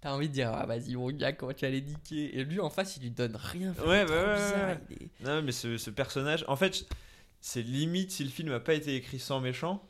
T'as 0.00 0.12
envie 0.12 0.28
de 0.28 0.32
dire, 0.34 0.50
ah 0.54 0.64
vas-y, 0.64 0.94
mon 0.96 1.10
gars, 1.10 1.32
comment 1.32 1.52
tu 1.52 1.66
les 1.68 1.82
niquer 1.82 2.38
Et 2.38 2.44
lui, 2.44 2.58
en 2.60 2.70
face, 2.70 2.96
il 2.96 3.02
lui 3.02 3.10
donne 3.10 3.36
rien. 3.36 3.72
Ouais, 3.84 4.04
bah 4.06 4.26
ouais, 4.28 4.34
bizarre, 4.34 4.70
est- 4.70 5.24
Non, 5.24 5.42
mais 5.42 5.52
ce, 5.52 5.76
ce 5.76 5.90
personnage, 5.90 6.42
en 6.48 6.56
fait, 6.56 6.86
c'est 7.40 7.60
limite 7.62 8.10
si 8.10 8.24
le 8.24 8.30
film 8.30 8.48
n'a 8.48 8.60
pas 8.60 8.74
été 8.74 8.94
écrit 8.96 9.18
sans 9.18 9.40
méchant. 9.40 9.86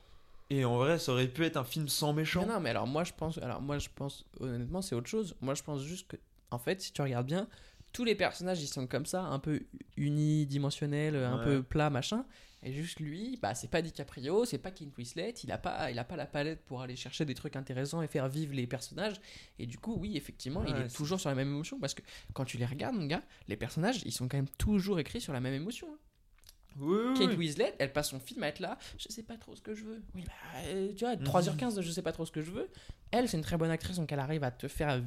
Et 0.53 0.65
en 0.65 0.79
vrai, 0.79 0.99
ça 0.99 1.13
aurait 1.13 1.29
pu 1.29 1.45
être 1.45 1.57
un 1.57 1.63
film 1.65 1.89
sans 1.89 2.13
méchant. 2.13 2.45
Non, 2.45 2.55
non, 2.55 2.61
mais 2.61 2.71
alors 2.71 2.89
moi, 2.89 3.05
je 3.05 3.13
pense. 3.17 3.39
Alors 3.39 3.61
moi, 3.63 3.79
je 3.79 3.89
pense. 3.95 4.25
Honnêtement, 4.41 4.83
c'est 4.83 4.97
autre 4.97 5.09
chose. 5.09 5.37
Moi, 5.41 5.55
je 5.55 5.63
pense 5.63 5.83
juste 5.83 6.09
que. 6.09 6.17
En 6.51 6.59
fait, 6.59 6.81
si 6.81 6.93
tu 6.93 7.01
regardes 7.03 7.27
bien, 7.29 7.47
tous 7.93 8.03
les 8.03 8.17
personnages, 8.17 8.61
ils 8.61 8.67
sont 8.67 8.89
comme 8.89 9.07
ça, 9.07 9.23
un 9.23 9.39
peu 9.39 9.61
unidimensionnels, 9.97 11.15
un 11.17 11.39
Ouais. 11.39 11.45
peu 11.45 11.63
plats, 11.63 11.91
machin. 11.91 12.25
Et 12.63 12.73
juste 12.73 13.01
lui, 13.01 13.39
bah, 13.41 13.55
c'est 13.55 13.69
pas 13.69 13.81
DiCaprio, 13.81 14.45
c'est 14.45 14.59
pas 14.59 14.71
Kate 14.71 14.95
Winslet, 14.99 15.31
il 15.45 15.51
a 15.51 15.57
pas, 15.59 15.91
il 15.91 15.99
a 15.99 16.05
pas 16.05 16.17
la 16.17 16.27
palette 16.27 16.63
pour 16.67 16.83
aller 16.83 16.95
chercher 16.97 17.25
des 17.25 17.35
trucs 17.35 17.57
intéressants 17.57 18.03
et 18.03 18.07
faire 18.07 18.29
vivre 18.29 18.53
les 18.55 18.67
personnages. 18.67 19.21
Et 19.59 19.67
du 19.67 19.79
coup, 19.79 19.97
oui, 19.99 20.17
effectivement, 20.17 20.63
il 20.65 20.77
est 20.77 20.95
toujours 20.95 21.19
sur 21.19 21.31
la 21.31 21.35
même 21.35 21.49
émotion 21.49 21.79
parce 21.81 21.95
que 21.95 22.03
quand 22.35 22.45
tu 22.45 22.59
les 22.59 22.67
regardes, 22.67 22.97
mon 22.97 23.07
gars, 23.07 23.23
les 23.49 23.57
personnages, 23.57 24.03
ils 24.05 24.13
sont 24.13 24.29
quand 24.29 24.37
même 24.37 24.49
toujours 24.59 24.99
écrits 25.01 25.21
sur 25.23 25.33
la 25.33 25.41
même 25.41 25.55
émotion. 25.55 25.89
hein. 25.91 25.99
Oui, 26.79 27.15
Kate. 27.19 27.37
Winslet, 27.37 27.75
elle 27.81 27.93
passe 27.93 28.11
son 28.11 28.21
film 28.21 28.45
à 28.45 28.49
être 28.49 28.61
là, 28.61 28.79
je 28.97 29.09
sais 29.13 29.25
pas 29.25 29.37
trop 29.37 29.57
ce 29.57 29.61
que 29.61 29.75
je 29.75 29.83
veux. 29.85 30.03
Oui, 30.15 30.23
bah, 30.25 30.33
euh, 30.67 30.93
tu 30.95 31.05
vois, 31.05 31.17
Mhm. 31.17 31.25
3h15 31.25 31.75
de 31.75 31.83
je 31.83 31.91
sais 31.91 32.01
pas 32.03 32.13
trop 32.13 32.25
ce 32.25 32.31
que 32.31 32.43
je 32.43 32.51
veux. 32.53 32.69
Elle, 33.11 33.29
c'est 33.29 33.37
une 33.39 33.43
très 33.43 33.57
bonne 33.57 33.71
actrice, 33.73 33.97
donc 33.97 34.13
elle 34.13 34.21
arrive 34.21 34.45
à 34.45 34.53
te 34.53 34.69
faire 34.69 34.99
vi- 35.01 35.05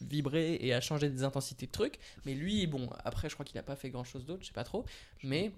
vibrer 0.00 0.54
et 0.60 0.72
à 0.72 0.80
changer 0.80 1.10
des 1.10 1.22
intensités 1.22 1.66
de 1.66 1.70
trucs. 1.72 1.98
Mais 2.24 2.34
lui, 2.34 2.66
bon, 2.66 2.88
après, 3.04 3.28
je 3.28 3.34
crois 3.34 3.44
qu'il 3.44 3.58
a 3.58 3.62
pas 3.62 3.76
fait 3.76 3.90
grand 3.90 4.04
chose 4.04 4.24
d'autre, 4.24 4.40
je 4.42 4.46
sais 4.46 4.52
pas 4.54 4.64
trop. 4.64 4.86
Mais 5.22 5.52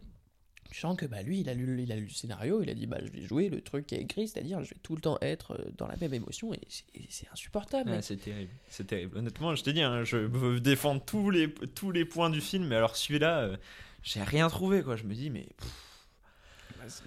tu 0.71 0.81
sens 0.81 0.97
que 0.97 1.07
bah, 1.07 1.23
lui, 1.23 1.41
il 1.41 1.49
a, 1.49 1.55
lu, 1.55 1.83
il 1.83 1.93
a 1.93 1.97
lu 1.97 2.05
le 2.05 2.11
scénario, 2.11 2.63
il 2.63 2.71
a 2.71 2.75
dit, 2.75 2.87
bah, 2.87 2.99
je 3.03 3.11
vais 3.11 3.23
jouer 3.23 3.49
le 3.49 3.61
truc 3.61 3.87
qui 3.87 3.95
est 3.95 4.01
écrit, 4.01 4.29
c'est-à-dire, 4.29 4.63
je 4.65 4.71
vais 4.71 4.81
tout 4.83 4.95
le 4.95 5.01
temps 5.01 5.19
être 5.21 5.53
euh, 5.53 5.71
dans 5.77 5.87
la 5.87 5.97
même 5.97 6.15
émotion 6.15 6.53
et 6.53 6.61
c'est- 6.69 7.29
insupportable. 7.33 7.97
C'est 8.03 8.17
terrible, 8.17 8.53
c'est 8.69 8.87
terrible. 8.87 9.17
Honnêtement, 9.19 9.55
je 9.55 9.63
t'ai 9.63 9.73
dit, 9.73 9.83
hein, 9.83 10.05
je 10.05 10.17
veux 10.17 10.61
défendre 10.61 11.03
tous 11.05 11.31
les, 11.31 12.05
points 12.05 12.31
du 12.31 12.41
film, 12.41 12.67
mais 12.67 12.77
alors 12.77 12.97
celui-là, 12.97 13.41
euh, 13.41 13.57
j'ai 14.03 14.23
rien 14.23 14.49
trouvé, 14.49 14.83
quoi. 14.83 14.97
Je 14.97 15.05
me 15.05 15.15
dis, 15.15 15.31
mais. 15.31 15.47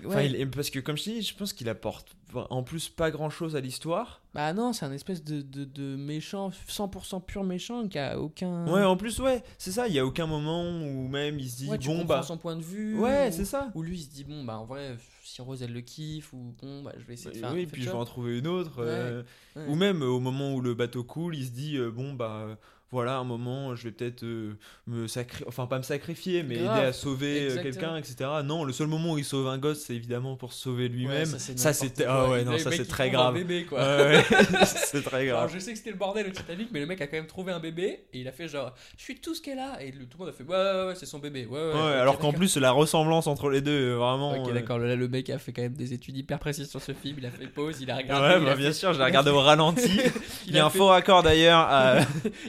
Enfin, 0.05 0.15
Ouais. 0.17 0.29
il- 0.29 0.49
parce 0.49 0.69
que, 0.69 0.79
comme 0.79 0.97
je 0.97 1.03
dit, 1.03 1.21
je 1.21 1.35
pense 1.35 1.53
qu'il 1.53 1.69
apporte 1.69 2.15
en 2.49 2.61
plus 2.63 2.89
pas 2.89 3.09
grand-chose 3.09 3.55
à 3.55 3.61
l'histoire. 3.61 4.21
Bah 4.33 4.53
non, 4.53 4.73
c'est 4.73 4.85
un 4.85 4.91
espèce 4.91 5.23
de, 5.23 5.41
de, 5.41 5.63
de 5.65 5.95
méchant, 5.95 6.51
100% 6.67 7.21
pur 7.25 7.43
méchant 7.43 7.87
qui 7.87 7.97
a 7.97 8.19
aucun... 8.19 8.67
Ouais, 8.71 8.83
en 8.83 8.97
plus, 8.97 9.19
ouais, 9.19 9.43
c'est 9.57 9.71
ça. 9.71 9.87
Il 9.87 9.93
y 9.93 9.99
a 9.99 10.05
aucun 10.05 10.27
moment 10.27 10.63
où 10.69 11.07
même 11.07 11.39
il 11.39 11.49
se 11.49 11.57
dit, 11.57 11.69
Ouais, 11.69 11.77
bon, 11.77 12.05
bah. 12.05 12.21
son 12.23 12.37
point 12.37 12.55
de 12.55 12.61
vue. 12.61 12.97
Ouais, 12.99 13.29
ou- 13.29 13.31
c'est 13.31 13.45
ça. 13.45 13.71
Ou 13.75 13.81
lui 13.83 13.97
il 13.99 14.03
se 14.03 14.09
dit 14.09 14.23
bon 14.25 14.43
bah 14.43 14.57
en 14.59 14.65
vrai 14.65 14.97
si 15.23 15.41
Rose 15.41 15.61
elle 15.63 15.73
le 15.73 15.81
kiffe 15.81 16.33
ou 16.33 16.53
bon 16.61 16.83
bah 16.83 16.93
je 16.97 17.05
vais 17.05 17.13
essayer 17.15 17.31
de 17.31 17.37
faire. 17.39 17.53
oui, 17.53 17.65
puis 17.65 17.81
je 17.83 17.89
vais 17.89 17.95
en 17.95 18.05
trouver 18.05 18.37
une 18.39 18.47
autre. 18.47 18.81
Ouais, 18.83 18.89
euh. 18.89 19.23
Ou 19.67 19.75
même 19.75 20.01
euh, 20.03 20.07
au 20.07 20.19
moment 20.19 20.53
où 20.53 20.61
le 20.61 20.73
bateau 20.73 21.03
coule, 21.03 21.35
il 21.35 21.45
se 21.45 21.51
dit, 21.51 21.77
euh, 21.77 21.89
bon, 21.91 22.13
bah. 22.13 22.57
Voilà, 22.89 23.17
un 23.17 23.25
moment, 23.25 23.75
je 23.75 23.83
vais 23.83 23.91
peut-être 23.91 24.23
euh, 24.23 24.57
me 24.87 25.07
sacrifier, 25.07 25.45
enfin 25.49 25.67
pas 25.67 25.77
me 25.77 25.83
sacrifier, 25.83 26.43
mais 26.43 26.55
Grave, 26.55 26.77
aider 26.77 26.87
à 26.87 26.93
sauver 26.93 27.49
euh, 27.51 27.61
quelqu'un, 27.61 27.97
etc. 27.97 28.29
Non, 28.45 28.63
le 28.63 28.71
seul 28.71 28.87
moment 28.87 29.13
où 29.13 29.17
il 29.17 29.25
sauve 29.25 29.47
un 29.47 29.57
gosse, 29.57 29.81
c'est 29.81 29.95
évidemment 29.95 30.37
pour 30.37 30.53
se 30.53 30.61
sauver 30.61 30.87
lui-même. 30.87 31.29
Ouais, 31.29 31.39
ça, 31.39 31.73
c'est 31.73 32.05
ah 32.07 32.29
ouais, 32.29 32.45
non, 32.45 32.57
ça 32.57 32.71
c'est 32.71 32.87
très 32.87 33.09
grave. 33.09 33.33
bébé, 33.33 33.65
quoi. 33.65 33.79
Ouais, 33.79 34.23
c'est 34.65 35.03
très 35.03 35.25
grave. 35.25 35.51
je 35.53 35.59
sais 35.59 35.71
que 35.73 35.77
c'était 35.77 35.91
le 35.91 35.97
bordel 35.97 36.27
au 36.27 36.29
Titanic, 36.29 36.69
mais 36.71 36.79
le 36.79 36.85
mec 36.85 37.01
a 37.01 37.07
quand 37.07 37.17
même 37.17 37.27
trouvé 37.27 37.51
un 37.51 37.59
bébé 37.59 38.05
et 38.13 38.19
il 38.19 38.27
a 38.29 38.31
fait 38.31 38.47
genre, 38.47 38.73
je 38.97 39.03
suis 39.03 39.19
tout 39.19 39.35
ce 39.35 39.41
qu'elle 39.41 39.59
a. 39.59 39.83
Et 39.83 39.91
tout 39.91 40.17
le 40.17 40.17
monde 40.19 40.29
a 40.29 40.31
fait, 40.31 40.43
ouais, 40.45 40.55
ouais, 40.55 40.87
ouais, 40.87 40.95
c'est 40.95 41.05
son 41.05 41.19
bébé. 41.19 41.45
Ouais, 41.45 41.59
ouais. 41.59 41.73
Ouais, 41.73 41.73
ok, 41.73 42.01
alors 42.01 42.19
qu'en 42.19 42.31
plus, 42.31 42.55
la 42.55 42.71
ressemblance 42.71 43.27
entre 43.27 43.49
les 43.49 43.59
deux, 43.59 43.95
vraiment. 43.95 44.31
Ok, 44.41 44.49
euh, 44.49 44.53
d'accord. 44.53 44.79
Là, 44.79 44.95
le 44.95 45.07
mec 45.09 45.29
a 45.29 45.39
fait 45.39 45.51
quand 45.51 45.61
même 45.61 45.75
des 45.75 45.93
études 45.93 46.15
hyper 46.15 46.39
précises 46.39 46.69
sur 46.69 46.81
ce 46.81 46.93
film. 46.93 47.17
Il 47.19 47.25
a 47.25 47.31
fait 47.31 47.47
pause, 47.47 47.81
il 47.81 47.91
a 47.91 47.97
regardé. 47.97 48.35
Ouais, 48.35 48.45
bah, 48.45 48.51
a 48.53 48.55
bien 48.55 48.67
fait, 48.67 48.73
sûr, 48.73 48.93
je 48.93 48.99
l'ai 48.99 49.05
regardé 49.07 49.31
au 49.31 49.41
ralenti. 49.41 49.99
Il 50.47 50.55
y 50.55 50.59
a 50.59 50.63
a 50.63 50.67
un 50.67 50.69
faux 50.69 50.87
raccord 50.87 51.21
d'ailleurs. 51.21 51.67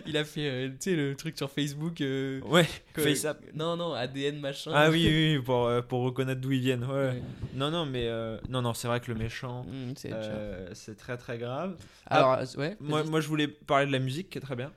il 0.07 0.17
a 0.17 0.25
fait, 0.29 0.49
euh, 0.49 0.69
tu 0.69 0.77
sais, 0.91 0.95
le 0.97 1.17
truc 1.17 1.37
sur 1.37 1.51
Facebook. 1.51 2.01
euh, 2.01 2.41
Ouais, 2.43 2.67
que- 2.95 3.03
FaceApp. 3.03 3.43
Non, 3.55 3.77
non, 3.77 3.93
ADN 3.95 4.39
machin. 4.39 4.71
Ah 4.73 4.89
oui, 4.91 5.05
oui, 5.09 5.37
oui, 5.37 5.43
pour, 5.43 5.67
euh, 5.67 5.83
pour 5.83 6.03
reconnaître 6.03 6.41
d'où 6.41 6.53
ils 6.53 6.61
viennent. 6.61 6.85
Ouais. 6.85 7.09
Ouais. 7.09 7.23
Non, 7.55 7.71
non, 7.71 7.85
mais 7.87 8.09
non, 8.49 8.63
non, 8.63 8.73
c'est 8.75 8.87
vrai 8.89 9.01
que 9.01 9.11
le 9.11 9.19
méchant, 9.19 9.65
Mm, 9.65 9.93
c'est 10.75 10.97
très 10.97 11.17
très 11.17 11.39
grave. 11.39 11.77
Alors, 12.07 12.35
euh, 12.35 12.45
ouais. 12.57 12.77
Moi, 12.81 13.03
moi, 13.05 13.21
je 13.21 13.27
voulais 13.29 13.49
parler 13.49 13.87
de 13.87 13.93
la 13.93 13.99
musique 13.99 14.31
qui 14.31 14.39
est 14.39 14.43
très 14.43 14.55
bien. 14.57 14.71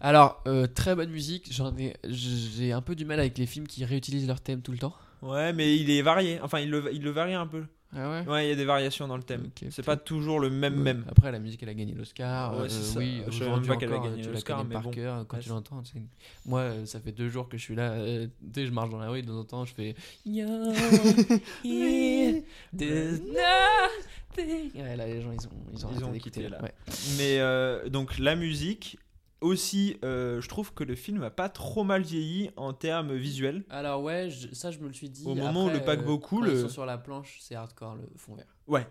Alors, 0.00 0.42
très 0.74 0.94
bonne 0.94 1.10
musique. 1.10 1.48
J'en 1.52 1.74
ai, 1.78 1.94
j'ai 2.08 2.72
un 2.72 2.82
peu 2.82 2.94
du 2.94 3.04
mal 3.04 3.20
avec 3.20 3.38
les 3.38 3.46
films 3.46 3.66
qui 3.66 3.84
réutilisent 3.84 4.26
leur 4.28 4.40
thème 4.40 4.60
tout 4.60 4.72
le 4.72 4.78
temps. 4.78 4.94
Ouais, 5.22 5.52
mais 5.54 5.74
il 5.76 5.90
est 5.90 6.02
varié. 6.02 6.38
Enfin, 6.42 6.58
il 6.60 6.68
le, 6.70 6.84
il 6.92 7.02
le 7.02 7.10
varie 7.10 7.32
un 7.34 7.46
peu. 7.46 7.64
Ah 7.96 8.10
ouais? 8.10 8.26
Ouais, 8.28 8.46
il 8.46 8.48
y 8.50 8.52
a 8.52 8.56
des 8.56 8.64
variations 8.64 9.06
dans 9.06 9.16
le 9.16 9.22
thème. 9.22 9.44
Ok, 9.46 9.68
c'est 9.70 9.84
pas 9.84 9.96
toujours 9.96 10.40
le 10.40 10.50
même 10.50 10.74
même. 10.74 11.04
Après, 11.08 11.30
la 11.30 11.38
musique, 11.38 11.62
elle 11.62 11.68
a 11.68 11.74
gagné 11.74 11.92
l'Oscar. 11.94 12.56
Ouais, 12.58 12.66
euh. 12.70 12.92
Oui, 12.96 13.22
Je 13.28 13.44
même 13.44 13.66
pas 13.66 13.76
qu'elle 13.76 13.92
a 13.92 13.98
gagné 13.98 14.22
tu 14.22 14.30
l'Oscar, 14.30 14.64
mais 14.64 14.74
par 14.74 14.82
bon. 14.82 14.90
cœur 14.90 15.24
quand 15.28 15.36
Ouais, 15.36 15.42
tu 15.42 15.48
l'entends. 15.50 15.82
Moi, 16.46 16.60
euh, 16.60 16.86
ça 16.86 17.00
fait 17.00 17.12
deux 17.12 17.28
jours 17.28 17.48
que 17.48 17.56
je 17.56 17.62
suis 17.62 17.74
là. 17.74 17.92
euh, 17.92 18.26
tu 18.52 18.60
sais, 18.60 18.66
je 18.66 18.72
marche 18.72 18.90
dans 18.90 18.98
la 18.98 19.08
rue, 19.10 19.22
de 19.22 19.26
temps 19.28 19.38
en 19.38 19.44
temps, 19.44 19.64
je 19.64 19.74
fais. 19.74 19.94
Ouais, 24.36 24.96
là, 24.96 25.06
les 25.06 25.22
gens, 25.22 25.30
ils 25.32 25.46
ont, 25.46 25.50
ils 25.72 25.86
ont, 25.86 25.88
Ils 25.90 25.92
arrêté 25.92 26.04
ont 26.04 26.10
d'écouter, 26.10 26.30
quitté, 26.42 26.48
là. 26.48 26.60
Ouais. 26.62 26.72
Mais 27.18 27.38
euh, 27.38 27.88
donc 27.88 28.18
la 28.18 28.34
musique 28.34 28.98
aussi, 29.44 29.96
euh, 30.04 30.40
je 30.40 30.48
trouve 30.48 30.72
que 30.74 30.84
le 30.84 30.94
film 30.94 31.22
a 31.22 31.30
pas 31.30 31.48
trop 31.48 31.84
mal 31.84 32.02
vieilli 32.02 32.50
en 32.56 32.72
termes 32.72 33.14
visuels. 33.14 33.62
Alors, 33.70 34.02
ouais, 34.02 34.30
je- 34.30 34.52
ça, 34.54 34.70
je 34.70 34.78
me 34.78 34.88
le 34.88 34.92
suis 34.94 35.10
dit. 35.10 35.24
Au 35.26 35.34
moment 35.34 35.66
où 35.66 35.70
le 35.70 35.84
paquebot 35.84 36.14
euh, 36.14 36.18
coule, 36.18 36.48
Ils 36.48 36.54
euh, 36.54 36.62
sont 36.62 36.68
sur 36.68 36.86
la 36.86 36.98
planche, 36.98 37.38
c'est 37.40 37.54
hardcore 37.54 37.96
le 37.96 38.08
fond 38.16 38.34
vert. 38.34 38.46
Ouais, 38.66 38.86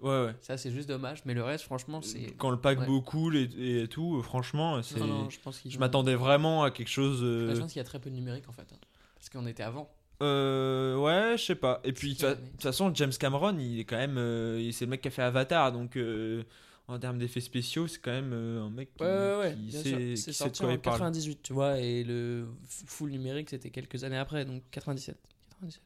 ouais, 0.00 0.24
ouais. 0.26 0.34
Ça, 0.40 0.56
c'est 0.56 0.70
juste 0.70 0.88
dommage. 0.88 1.22
Mais 1.24 1.34
le 1.34 1.42
reste, 1.42 1.64
franchement, 1.64 2.02
c'est. 2.02 2.34
Quand 2.36 2.50
le 2.50 2.60
paquebot 2.60 3.00
coule 3.00 3.36
et, 3.36 3.82
et 3.82 3.88
tout, 3.88 4.22
franchement, 4.22 4.82
c'est. 4.82 4.98
Je 4.98 5.40
pense 5.40 5.62
m'attendais 5.78 6.14
vraiment 6.14 6.64
à 6.64 6.70
quelque 6.70 6.90
chose. 6.90 7.20
euh, 7.22 7.48
Bah, 7.48 7.54
Je 7.54 7.60
pense 7.60 7.72
qu'il 7.72 7.80
y 7.80 7.84
a 7.84 7.84
très 7.84 7.98
peu 8.00 8.10
de 8.10 8.14
numérique 8.16 8.48
en 8.48 8.52
fait. 8.52 8.66
hein. 8.72 8.78
Parce 9.14 9.28
qu'on 9.30 9.46
était 9.46 9.62
avant. 9.62 9.88
Euh, 10.22 10.96
ouais, 10.96 11.36
je 11.36 11.44
sais 11.44 11.54
pas. 11.54 11.80
Et 11.84 11.92
puis, 11.92 12.14
de 12.14 12.34
toute 12.34 12.62
façon, 12.62 12.92
James 12.94 13.12
Cameron, 13.18 13.56
il 13.58 13.80
est 13.80 13.84
quand 13.84 13.96
même. 13.96 14.18
euh, 14.18 14.70
c'est 14.72 14.84
le 14.84 14.90
mec 14.90 15.00
qui 15.00 15.08
a 15.08 15.10
fait 15.10 15.22
Avatar, 15.22 15.72
donc 15.72 15.96
euh, 15.96 16.44
en 16.88 16.98
termes 16.98 17.18
d'effets 17.18 17.40
spéciaux, 17.40 17.86
c'est 17.86 18.00
quand 18.00 18.10
même 18.10 18.32
euh, 18.32 18.62
un 18.62 18.70
mec 18.70 18.94
qui, 18.96 19.02
Ouais, 19.04 19.36
ouais, 19.38 19.54
qui 19.54 19.60
bien 19.60 19.82
sait, 19.82 19.88
sûr. 19.88 19.98
qui 19.98 20.16
C'est 20.16 20.16
sait 20.16 20.30
de 20.30 20.36
sorti 20.36 20.60
quoi 20.62 20.70
en 20.70 20.72
il 20.74 20.78
parle. 20.80 20.98
98, 20.98 21.42
tu 21.42 21.52
vois, 21.52 21.78
et 21.78 22.04
le 22.04 22.46
full 22.86 23.10
numérique, 23.10 23.50
c'était 23.50 23.70
quelques 23.70 24.04
années 24.04 24.18
après, 24.18 24.44
donc 24.44 24.62
97. 24.70 25.16
97. 25.60 25.80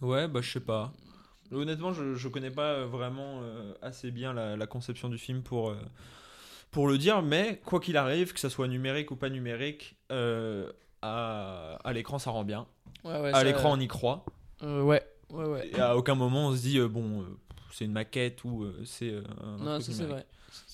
Ouais, 0.00 0.28
bah, 0.28 0.40
je 0.42 0.50
sais 0.50 0.60
pas. 0.60 0.92
Honnêtement, 1.52 1.92
je, 1.92 2.14
je 2.14 2.28
connais 2.28 2.50
pas 2.50 2.84
vraiment 2.86 3.40
euh, 3.42 3.74
assez 3.82 4.10
bien 4.10 4.32
la, 4.32 4.56
la 4.56 4.66
conception 4.66 5.08
du 5.08 5.18
film 5.18 5.42
pour, 5.42 5.70
euh, 5.70 5.76
pour 6.70 6.88
le 6.88 6.98
dire, 6.98 7.22
mais 7.22 7.60
quoi 7.64 7.78
qu'il 7.78 7.96
arrive, 7.96 8.32
que 8.32 8.40
ça 8.40 8.50
soit 8.50 8.68
numérique 8.68 9.10
ou 9.10 9.16
pas 9.16 9.28
numérique, 9.28 9.96
euh, 10.10 10.72
à, 11.02 11.78
à 11.84 11.92
l'écran, 11.92 12.18
ça 12.18 12.30
rend 12.30 12.44
bien. 12.44 12.66
Ouais, 13.04 13.20
ouais, 13.20 13.28
à 13.30 13.34
ça- 13.34 13.44
l'écran, 13.44 13.72
on 13.76 13.80
y 13.80 13.86
croit. 13.88 14.24
ouais, 14.62 15.02
ouais, 15.30 15.44
ouais. 15.44 15.68
Et 15.72 15.78
à 15.78 15.96
aucun 15.96 16.14
moment, 16.14 16.48
on 16.48 16.56
se 16.56 16.62
dit, 16.62 16.80
bon, 16.80 17.24
c'est 17.74 17.84
une 17.84 17.92
maquette 17.92 18.44
ou 18.44 18.64
euh, 18.64 18.80
c'est 18.84 19.10
euh, 19.10 19.22
un 19.42 19.56
Non, 19.58 19.80
ça 19.80 19.92
c'est 19.92 20.04
vrai. 20.04 20.26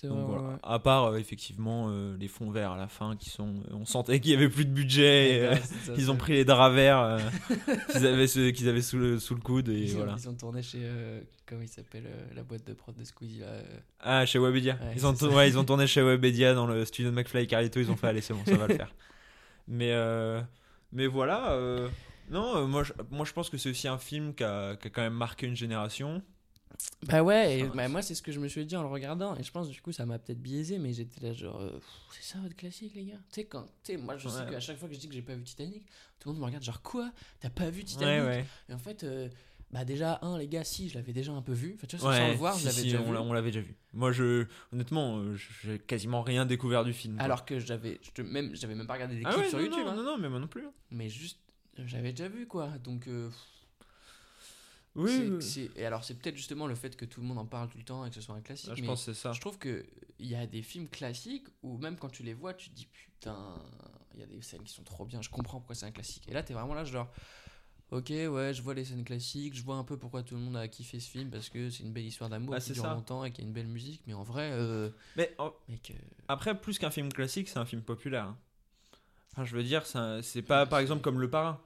Donc 0.03 0.13
vrai, 0.13 0.23
voilà. 0.27 0.43
ouais, 0.43 0.49
ouais. 0.55 0.59
À 0.65 0.79
part 0.81 1.05
euh, 1.05 1.17
effectivement 1.19 1.89
les 2.19 2.27
fonds 2.29 2.51
verts 2.51 2.73
à 2.73 2.77
la 2.77 2.89
fin 2.89 3.17
qui 3.17 3.31
sont. 3.31 3.55
On 3.71 3.85
sentait 3.85 4.19
qu'il 4.21 4.33
y 4.33 4.35
avait 4.35 4.49
plus 4.49 4.65
de 4.65 4.73
budget. 4.73 5.49
Ouais, 5.51 5.61
c'est 5.63 5.75
ça, 5.87 5.93
ils 5.97 6.11
ont 6.11 6.17
pris 6.17 6.33
les 6.33 6.45
draps 6.45 6.75
verts 6.75 7.19
qu'ils 7.93 8.07
avaient, 8.07 8.27
ce- 8.27 8.51
qu'ils 8.51 8.69
avaient 8.69 8.83
sous, 8.83 8.99
le, 8.99 9.19
sous 9.21 9.35
le 9.37 9.41
coude 9.41 9.69
et 9.69 9.79
Ils, 9.85 9.95
ont, 9.95 9.99
voilà. 9.99 10.17
ils 10.19 10.29
ont 10.29 10.35
tourné 10.35 10.63
chez. 10.63 10.81
comment 11.47 11.63
il 11.63 11.69
s'appelle 11.69 12.05
La 12.35 12.43
boîte 12.43 12.67
de 12.67 12.73
prod 12.73 12.95
de 12.97 13.05
Squeezie 13.05 13.39
là. 13.39 13.47
Ah, 14.01 14.27
chez 14.27 14.39
Webedia. 14.41 14.79
Ils, 14.97 15.07
ont 15.07 15.15
ouais, 15.15 15.49
ils 15.49 15.59
ont 15.59 15.65
tourné 15.65 15.87
chez 15.87 16.03
Webedia 16.03 16.55
dans 16.55 16.67
le 16.67 16.85
studio 16.85 17.11
de 17.13 17.17
McFly 17.17 17.45
et 17.45 17.47
Carlito. 17.47 17.79
Ils 17.79 17.91
ont 17.91 17.97
fait, 17.97 18.09
allez, 18.09 18.21
c'est 18.21 18.35
bon, 18.35 18.45
ça 18.45 18.57
va 18.57 18.67
le 18.67 18.75
faire. 18.75 18.93
Mais, 19.69 19.93
euh, 19.93 20.41
mais 20.93 21.07
voilà. 21.07 21.53
euh, 21.53 21.89
non, 22.31 22.67
moi 22.67 22.83
je, 22.83 22.93
moi 23.11 23.25
je 23.25 23.33
pense 23.33 23.49
que 23.51 23.57
c'est 23.59 23.71
aussi 23.71 23.87
un 23.87 23.99
film 23.99 24.35
qui 24.35 24.43
a, 24.45 24.77
qui 24.77 24.89
a 24.89 24.91
quand 24.91 25.03
même 25.03 25.13
marqué 25.15 25.47
une 25.47 25.57
génération. 25.57 26.21
Bah 27.07 27.23
ouais, 27.23 27.61
et, 27.61 27.65
bah, 27.69 27.89
moi 27.89 28.03
c'est 28.03 28.15
ce 28.15 28.23
que 28.23 28.33
je 28.33 28.41
me 28.41 28.49
suis 28.49 28.65
dit 28.67 28.77
en 28.77 28.83
le 28.83 28.89
regardant, 28.89 29.37
et 29.37 29.43
je 29.43 29.51
pense 29.51 29.69
du 29.69 29.81
coup 29.81 29.93
ça 29.93 30.05
m'a 30.07 30.19
peut-être 30.19 30.41
biaisé, 30.41 30.79
mais 30.79 30.93
j'étais 30.93 31.21
là 31.27 31.33
genre. 31.33 31.61
euh, 31.61 31.79
c'est 32.11 32.23
ça 32.25 32.39
votre 32.41 32.57
classique 32.57 32.93
les 32.95 33.05
gars? 33.05 33.15
Tu 33.33 33.41
sais, 33.41 33.45
quand. 33.47 33.63
Tu 33.85 33.93
sais, 33.93 33.97
moi 33.97 34.17
je 34.17 34.29
sais 34.29 34.41
Ouais. 34.45 34.51
qu'à 34.51 34.61
chaque 34.61 34.79
fois 34.79 34.89
que 34.89 34.95
je 34.95 35.01
dis 35.01 35.09
que 35.09 35.15
j'ai 35.15 35.23
pas 35.23 35.35
vu 35.35 35.45
Titanic, 35.45 35.85
tout 36.19 36.29
le 36.29 36.35
monde 36.35 36.41
me 36.43 36.47
regarde 36.47 36.65
genre 36.65 36.83
quoi? 36.83 37.13
T'as 37.41 37.51
pas 37.51 37.71
vu 37.71 37.85
Titanic? 37.85 38.45
Et 38.69 38.73
en 38.75 38.79
fait, 38.79 39.05
euh, 39.05 39.29
bah 39.71 39.85
déjà, 39.85 40.19
un, 40.23 40.39
les 40.39 40.49
gars, 40.49 40.65
si, 40.65 40.89
je 40.89 40.95
l'avais 40.95 41.13
déjà 41.13 41.31
un 41.33 41.43
peu 41.43 41.53
vu. 41.53 41.75
Enfin, 41.77 41.87
tu 41.87 41.97
vois, 41.97 42.15
sans 42.17 42.29
le 42.29 42.35
voir, 42.35 42.55
si, 42.55 42.61
je 42.63 42.67
l'avais 42.67 42.79
si, 42.81 42.85
déjà 42.87 43.01
on 43.01 43.13
vu. 43.13 43.17
on 43.19 43.33
l'avait 43.33 43.51
déjà 43.51 43.61
vu. 43.61 43.77
Moi, 43.93 44.13
je, 44.13 44.47
honnêtement, 44.73 45.19
euh, 45.19 45.37
j'ai 45.63 45.79
quasiment 45.79 46.23
rien 46.23 46.47
découvert 46.47 46.85
du 46.85 46.93
film. 46.93 47.17
quoi. 47.17 47.25
Alors 47.25 47.45
que 47.45 47.59
j'avais 47.59 48.01
même, 48.19 48.55
j'avais 48.57 48.75
même 48.75 48.87
pas 48.87 48.95
regardé 48.95 49.17
des 49.17 49.23
Ah 49.27 49.33
clips 49.35 49.47
sur 49.49 49.59
non, 49.59 49.65
YouTube. 49.65 49.85
non, 49.85 49.91
hein. 49.93 49.97
non, 49.97 50.03
non, 50.05 50.19
mais 50.19 50.29
moi 50.29 50.39
non 50.41 50.49
plus. 50.49 50.65
Mais 50.91 51.09
juste, 51.11 51.39
j'avais 51.77 52.13
déjà 52.13 52.29
vu 52.29 52.47
quoi. 52.47 52.69
Donc, 52.83 53.07
euh, 53.09 53.29
Oui, 54.97 55.33
et 55.77 55.87
alors, 55.87 56.03
c'est 56.05 56.15
peut-être 56.15 56.37
justement 56.37 56.67
le 56.67 56.75
fait 56.75 56.97
que 56.97 57.05
tout 57.05 57.21
le 57.21 57.27
monde 57.27 57.39
en 57.39 57.47
parle 57.47 57.69
tout 57.69 57.79
le 57.79 57.85
temps 57.85 58.05
et 58.05 58.09
que 58.09 58.15
ce 58.17 58.21
soit 58.21 58.35
un 58.35 58.41
classique. 58.41 58.71
Ah, 58.73 58.75
je 58.77 58.81
mais 58.83 58.89
pense 58.89 59.05
c'est 59.05 59.15
ça. 59.15 59.33
je 59.33 59.41
trouve 59.41 59.59
que 59.59 59.87
il 60.19 60.27
y 60.27 60.35
a 60.35 60.47
des 60.47 60.63
films 60.63 60.89
classiques 60.89 61.47
où 61.63 61.79
même 61.79 61.97
quand 61.97 62.09
tu 62.09 62.23
les 62.25 62.35
vois, 62.35 62.55
tu 62.55 62.71
te 62.71 62.75
dis 62.75 62.87
putain, 62.87 63.55
il 64.15 64.21
y 64.21 64.23
a 64.25 64.27
des 64.27 64.43
scènes 64.43 64.65
qui 64.65 64.73
sont 64.73 64.83
trop 64.83 65.05
bien. 65.05 65.23
Je 65.23 65.31
comprends 65.31 65.59
pourquoi 65.59 65.77
c'est 65.77 65.87
un 65.87 65.93
classique. 65.93 66.29
Et 66.29 66.33
là, 66.33 66.43
t'es 66.43 66.55
vraiment 66.55 66.75
là, 66.75 66.85
genre. 66.85 67.09
Ok, 67.91 68.11
ouais, 68.11 68.53
je 68.53 68.61
vois 68.61 68.75
les 68.75 68.85
scènes 68.85 69.05
classiques, 69.05 69.55
je 69.55 69.63
vois 69.63 69.77
un 69.77 69.85
peu 69.85 69.97
pourquoi 69.97 70.23
tout 70.23 70.35
le 70.35 70.41
monde 70.43 70.57
a 70.59 70.69
kiffé 70.69 71.01
ce 71.01 71.09
film 71.09 71.31
parce 71.31 71.49
que 71.49 71.71
c'est 71.71 71.85
une 71.85 71.93
belle 71.93 72.05
histoire 72.05 72.29
d'amour 72.29 72.55
Ah, 72.55 72.61
qui 72.61 72.73
dure 72.73 72.83
ça. 72.83 72.95
longtemps 72.95 73.25
et 73.25 73.31
qui 73.31 73.41
a 73.41 73.45
une 73.45 73.53
belle 73.55 73.67
musique, 73.69 74.03
mais 74.07 74.13
en 74.13 74.25
vrai, 74.25 74.51
euh, 74.53 74.91
Mais 75.17 75.35
en- 75.39 75.55
mec, 75.69 75.91
euh, 75.93 75.95
après, 76.29 76.61
plus 76.61 76.79
qu'un 76.79 76.91
film 76.91 77.11
classique, 77.11 77.49
c'est 77.49 77.59
un 77.59 77.65
film 77.65 77.81
populaire. 77.83 78.25
hein. 78.25 78.39
Enfin, 79.33 79.45
je 79.45 79.57
veux 79.57 79.63
dire, 79.63 79.87
c'est 79.87 80.21
c'est 80.23 80.43
pas, 80.43 80.65
Ouais, 80.65 80.69
par 80.69 80.81
exemple, 80.81 81.01
comme 81.01 81.19
Le 81.21 81.31
Parrain, 81.31 81.61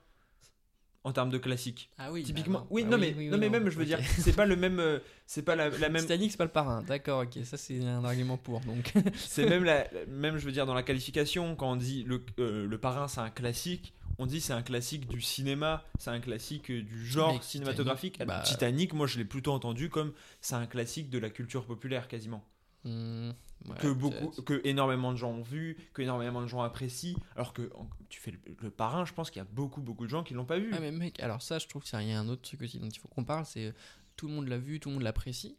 en 1.04 1.12
termes 1.12 1.30
de 1.30 1.38
classique. 1.38 1.90
Ah 1.98 2.12
oui, 2.12 2.22
Typiquement. 2.22 2.60
bah 2.60 2.66
oui, 2.70 2.84
bah 2.84 2.90
non, 2.90 2.98
mais, 2.98 3.14
oui, 3.16 3.28
non, 3.28 3.38
mais 3.38 3.46
non, 3.46 3.52
même, 3.52 3.70
je 3.70 3.76
veux 3.78 3.84
dire, 3.84 3.98
c'est 4.18 4.34
pas 4.36 4.46
le 4.46 4.56
même. 4.56 4.78
euh, 4.78 4.98
C'est 5.26 5.42
pas 5.42 5.56
la, 5.56 5.68
la 5.68 5.88
même. 5.88 6.02
Titanic, 6.02 6.30
c'est 6.30 6.36
pas 6.36 6.44
le 6.44 6.50
parrain. 6.50 6.82
D'accord, 6.82 7.22
ok, 7.24 7.44
ça 7.44 7.56
c'est 7.56 7.84
un 7.84 8.04
argument 8.04 8.36
pour. 8.36 8.60
Donc, 8.60 8.92
C'est 9.16 9.46
même, 9.48 9.64
la, 9.64 9.86
même, 10.08 10.38
je 10.38 10.44
veux 10.44 10.52
dire, 10.52 10.66
dans 10.66 10.74
la 10.74 10.82
qualification, 10.82 11.56
quand 11.56 11.72
on 11.72 11.76
dit 11.76 12.04
le, 12.04 12.24
euh, 12.38 12.66
le 12.66 12.78
Parrain, 12.78 13.08
c'est 13.08 13.20
un 13.20 13.30
classique. 13.30 13.92
On 14.18 14.26
dit 14.26 14.40
c'est 14.40 14.52
un 14.52 14.62
classique 14.62 15.08
du 15.08 15.20
cinéma, 15.22 15.82
c'est 15.98 16.10
un 16.10 16.20
classique 16.20 16.70
euh, 16.70 16.82
du 16.82 17.04
genre 17.06 17.32
Mais 17.34 17.40
cinématographique. 17.42 18.12
Titanic, 18.12 18.28
bah- 18.28 18.42
Titanic, 18.44 18.92
moi 18.92 19.06
je 19.06 19.18
l'ai 19.18 19.24
plutôt 19.24 19.52
entendu 19.52 19.88
comme 19.88 20.12
c'est 20.42 20.54
un 20.54 20.66
classique 20.66 21.08
de 21.10 21.18
la 21.18 21.30
culture 21.30 21.64
populaire 21.64 22.06
quasiment. 22.08 22.44
Ouais, 22.84 23.76
que 23.78 23.92
beaucoup 23.92 24.42
que 24.42 24.60
énormément 24.64 25.12
de 25.12 25.16
gens 25.16 25.30
ont 25.30 25.42
vu 25.42 25.76
que 25.92 26.02
énormément 26.02 26.42
de 26.42 26.46
gens 26.46 26.62
apprécient 26.62 27.16
alors 27.36 27.52
que 27.52 27.70
tu 28.08 28.20
fais 28.20 28.32
le, 28.32 28.38
le 28.60 28.70
parrain 28.70 29.04
je 29.04 29.12
pense 29.12 29.30
qu'il 29.30 29.40
y 29.40 29.44
a 29.44 29.48
beaucoup 29.50 29.80
beaucoup 29.80 30.04
de 30.04 30.10
gens 30.10 30.22
qui 30.24 30.34
l'ont 30.34 30.44
pas 30.44 30.58
vu 30.58 30.70
Ah, 30.74 30.80
mais 30.80 30.90
mec, 30.90 31.20
alors 31.20 31.42
ça, 31.42 31.58
je 31.58 31.66
trouve 31.68 31.82
qu'il 31.84 32.00
y 32.08 32.12
a 32.12 32.18
un 32.18 32.28
autre 32.28 32.42
truc 32.42 32.62
aussi 32.62 32.78
dont 32.78 32.88
il 32.88 32.98
faut 32.98 33.08
qu'on 33.08 33.24
parle 33.24 33.44
c'est 33.46 33.66
euh, 33.66 33.72
tout 34.16 34.28
le 34.28 34.34
monde 34.34 34.48
l'a 34.48 34.58
vu, 34.58 34.80
tout 34.80 34.88
le 34.88 34.94
monde 34.94 35.04
l'apprécie. 35.04 35.56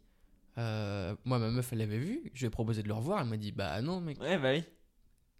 Euh, 0.58 1.14
moi, 1.24 1.38
ma 1.38 1.50
meuf, 1.50 1.72
elle 1.72 1.78
l'avait 1.78 1.98
vu. 1.98 2.30
Je 2.34 2.40
lui 2.40 2.46
ai 2.46 2.50
proposé 2.50 2.82
de 2.82 2.88
le 2.88 2.94
revoir. 2.94 3.20
Elle 3.20 3.28
m'a 3.28 3.36
dit, 3.36 3.52
bah 3.52 3.80
non, 3.82 4.00
mec. 4.00 4.20
ouais 4.20 4.38
bah 4.38 4.52
oui 4.52 4.62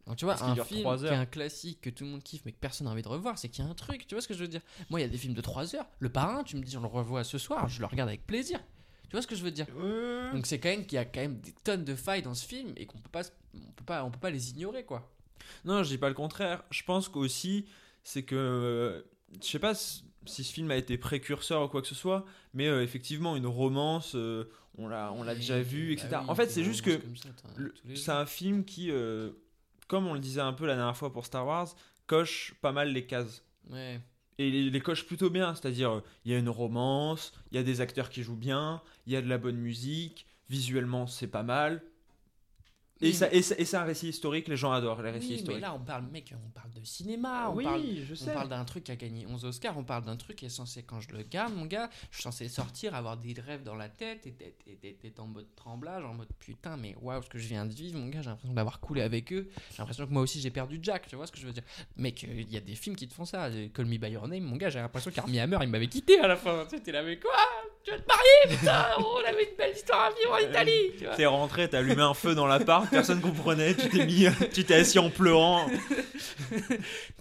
Donc, 0.07 0.17
tu 0.17 0.25
vois, 0.25 0.35
un 0.43 0.55
film 0.57 0.97
qui 0.97 1.07
est 1.07 1.11
un 1.11 1.27
classique 1.27 1.81
que 1.81 1.91
tout 1.91 2.05
le 2.05 2.11
monde 2.11 2.23
kiffe, 2.23 2.43
mais 2.45 2.53
que 2.53 2.59
personne 2.59 2.87
n'a 2.87 2.93
envie 2.93 3.03
de 3.03 3.09
revoir, 3.09 3.39
c'est 3.39 3.49
qu'il 3.49 3.65
y 3.65 3.67
a 3.67 3.71
un 3.71 3.75
truc. 3.75 4.07
Tu 4.07 4.15
vois 4.15 4.23
ce 4.23 4.29
que 4.29 4.35
je 4.35 4.41
veux 4.41 4.49
dire? 4.49 4.63
Moi, 4.91 5.01
il 5.01 5.05
y 5.05 5.07
a 5.07 5.09
des 5.09 5.17
films 5.17 5.35
de 5.35 5.41
3 5.41 5.77
heures. 5.77 5.87
Le 6.01 6.09
parrain, 6.09 6.43
tu 6.43 6.57
me 6.57 6.63
dis, 6.63 6.77
on 6.77 6.81
le 6.81 6.89
revoit 6.89 7.23
ce 7.25 7.39
soir, 7.39 7.69
je 7.69 7.81
le 7.81 7.87
regarde 7.87 8.09
avec 8.09 8.27
plaisir. 8.27 8.59
Tu 9.09 9.11
vois 9.13 9.23
ce 9.23 9.27
que 9.27 9.37
je 9.37 9.43
veux 9.45 9.51
dire 9.51 9.67
Donc, 10.33 10.47
c'est 10.47 10.59
quand 10.59 10.69
même 10.71 10.87
qu'il 10.87 10.97
y 10.97 10.99
a 10.99 11.05
quand 11.05 11.21
même 11.21 11.39
des 11.41 11.53
tonnes 11.65 11.85
de 11.85 11.95
failles 11.95 12.23
dans 12.23 12.35
ce 12.35 12.47
film 12.47 12.73
et 12.77 12.87
qu'on 12.87 12.99
peut 12.99 13.11
pas, 13.11 13.23
on 13.55 13.73
peut 13.73 13.85
pas, 13.85 14.05
on 14.05 14.11
peut 14.11 14.19
pas 14.19 14.31
les 14.31 14.51
ignorer, 14.51 14.85
quoi. 14.85 15.09
non 15.65 15.83
je 15.83 15.89
dis 15.91 15.99
pas 15.99 16.09
le 16.09 16.15
contraire. 16.15 16.63
Je 16.71 16.83
pense 16.83 17.09
qu'aussi 17.09 17.67
c'est 18.03 18.23
que 18.23 18.35
euh, 18.35 19.03
je 19.41 19.47
sais 19.47 19.59
pas 19.59 19.75
si 19.75 20.05
ce 20.27 20.53
film 20.53 20.71
a 20.71 20.77
été 20.77 20.99
précurseur 20.99 21.63
ou 21.63 21.69
quoi 21.69 21.81
que 21.83 21.89
ce 21.89 21.95
soit 21.95 22.25
mais 22.55 22.67
euh, 22.67 22.83
effectivement 22.83 23.37
une 23.37 23.47
romance 23.47 24.15
euh, 24.15 24.45
on 24.77 24.89
l'a 24.89 25.13
on 25.13 25.23
l'a 25.23 25.35
déjà 25.35 25.61
vu 25.63 25.93
etc 25.93 26.09
Bah 26.11 26.21
oui, 26.25 26.31
en 26.31 26.35
fait 26.35 26.51
c'est 26.51 26.65
juste 26.65 26.83
que 26.83 27.01
c'est 27.95 28.11
un 28.13 28.27
film 28.27 28.65
qui 28.65 28.91
euh, 28.91 29.31
comme 29.87 30.07
on 30.07 30.15
le 30.15 30.21
disait 30.21 30.41
un 30.41 30.53
peu 30.53 30.67
la 30.67 30.77
dernière 30.77 30.97
fois 30.97 31.13
pour 31.13 31.25
Star 31.27 31.47
Wars 31.47 31.75
coche 32.07 32.55
pas 32.61 32.73
mal 32.73 32.93
les 32.93 33.07
cases. 33.07 33.43
Ouais. 33.71 34.01
Et 34.39 34.51
les, 34.51 34.71
les 34.71 34.81
coche 34.81 35.07
plutôt 35.07 35.31
bien, 35.31 35.55
c'est-à-dire 35.55 36.03
il 36.25 36.33
y 36.33 36.35
a 36.35 36.39
une 36.39 36.49
romance, 36.49 37.33
il 37.51 37.57
y 37.57 37.59
a 37.61 37.63
des 37.63 37.81
acteurs 37.81 38.11
qui 38.11 38.23
jouent 38.23 38.37
bien, 38.37 38.83
il 39.07 39.13
y 39.13 39.17
a 39.17 39.23
de 39.23 39.29
la 39.29 39.39
bonne 39.39 39.57
musique, 39.59 40.27
visuellement 40.49 41.07
c'est 41.07 41.29
pas 41.29 41.43
mal. 41.43 41.83
Et, 43.01 43.07
Oui, 43.09 43.13
ça, 43.13 43.31
et, 43.33 43.43
ça- 43.43 43.57
et 43.59 43.65
c'est 43.65 43.77
un 43.77 43.83
récit 43.83 44.09
historique, 44.09 44.47
les 44.47 44.57
gens 44.57 44.71
adorent 44.71 45.03
les 45.03 45.11
récits 45.11 45.27
Oui, 45.27 45.33
mais 45.35 45.39
historiques. 45.41 45.61
là, 45.63 45.75
on 45.75 45.81
parle, 45.81 46.05
mec, 46.13 46.33
on 46.33 46.51
parle 46.51 46.71
de 46.73 46.85
cinéma, 46.85 47.51
on 47.51 47.57
oui, 47.57 47.65
parle 47.65 47.83
je 48.05 48.13
On 48.13 48.17
sais. 48.17 48.33
parle 48.33 48.49
d'un 48.49 48.65
truc 48.65 48.85
qui 48.85 48.93
a 48.93 48.97
gagné 48.97 49.27
11 49.27 49.45
Oscars, 49.45 49.77
on 49.77 49.83
parle 49.83 50.05
d'un 50.05 50.17
truc 50.17 50.37
qui 50.37 50.47
est 50.47 50.49
censé, 50.49 50.85
quand 50.85 51.01
je 51.01 51.11
le 51.11 51.23
garde, 51.25 51.53
mon 51.55 51.67
gars, 51.67 51.91
je 52.11 52.17
suis 52.17 52.23
censé 52.23 52.49
sortir, 52.49 52.95
avoir 52.95 53.17
des 53.17 53.35
rêves 53.41 53.65
dans 53.65 53.75
la 53.75 53.89
tête 53.89 54.27
et 54.29 54.31
d'être 55.03 55.19
en 55.19 55.27
mode 55.27 55.53
tremblage, 55.57 56.05
en 56.05 56.15
mode 56.15 56.29
putain, 56.39 56.77
mais 56.77 56.95
waouh, 57.03 57.21
ce 57.21 57.29
que 57.29 57.39
je 57.39 57.49
viens 57.49 57.67
de 57.67 57.75
vivre, 57.75 57.99
mon 57.99 58.07
gars, 58.09 58.23
j'ai 58.23 58.31
l'impression 58.31 58.55
d'avoir 58.55 58.79
coulé 58.79 59.03
avec 59.03 59.33
eux, 59.33 59.51
j'ai 59.73 59.79
l'impression 59.79 60.07
que 60.07 60.13
moi 60.13 60.23
aussi 60.23 60.41
j'ai 60.41 60.51
perdu 60.51 60.79
Jack, 60.81 61.09
tu 61.09 61.17
vois 61.17 61.27
ce 61.27 61.33
que 61.33 61.39
je 61.39 61.47
veux 61.47 61.53
dire. 61.53 61.65
Mec, 61.97 62.25
euh, 62.25 62.33
il 62.43 62.53
y 62.53 62.57
a 62.57 62.61
des 62.61 62.77
films 62.77 62.95
qui 62.95 63.09
te 63.09 63.13
font 63.15 63.25
ça, 63.25 63.47
euh, 63.47 63.69
Call 63.75 63.87
Me 63.87 63.99
By 63.99 64.11
Your 64.13 64.29
Name, 64.29 64.45
mon 64.45 64.57
gars, 64.57 64.71
j'ai 64.71 64.79
l'impression 64.79 65.11
qu'Armie 65.11 65.41
Hammer, 65.41 65.59
il 65.63 65.69
m'avait 65.69 65.89
quitté 65.89 66.21
à 66.21 66.29
la 66.29 66.37
fin, 66.37 66.65
tu 66.65 66.77
sais, 66.77 66.81
t'es 66.83 66.93
là, 66.93 67.03
mais 67.03 67.19
quoi? 67.19 67.33
Tu 67.85 67.91
vas 67.91 67.99
te 67.99 68.07
marier, 68.09 68.57
putain, 68.59 68.87
oh, 68.99 69.19
on 69.21 69.29
avait 69.29 69.45
une 69.45 69.57
belle 69.59 69.75
histoire 69.75 70.05
à 70.05 70.11
vivre 70.11 70.33
en 70.33 70.39
Italie, 70.39 70.93
tu 70.97 71.05
vois. 71.05 71.15
T'es 71.17 71.27
rentré, 71.27 71.69
t'as 71.69 71.81
allumé 71.81 72.01
un 72.01 72.15
feu 72.15 72.35
dans 72.35 72.47
l'appart, 72.47 72.89
personne 72.89 73.21
comprenait, 73.21 73.75
tu 73.75 73.91
t'es 73.91 74.07
mis, 74.07 74.27
tu 74.55 74.65
t'es 74.65 74.75
assis 74.77 74.99
en 74.99 75.11
pleurant. 75.11 75.69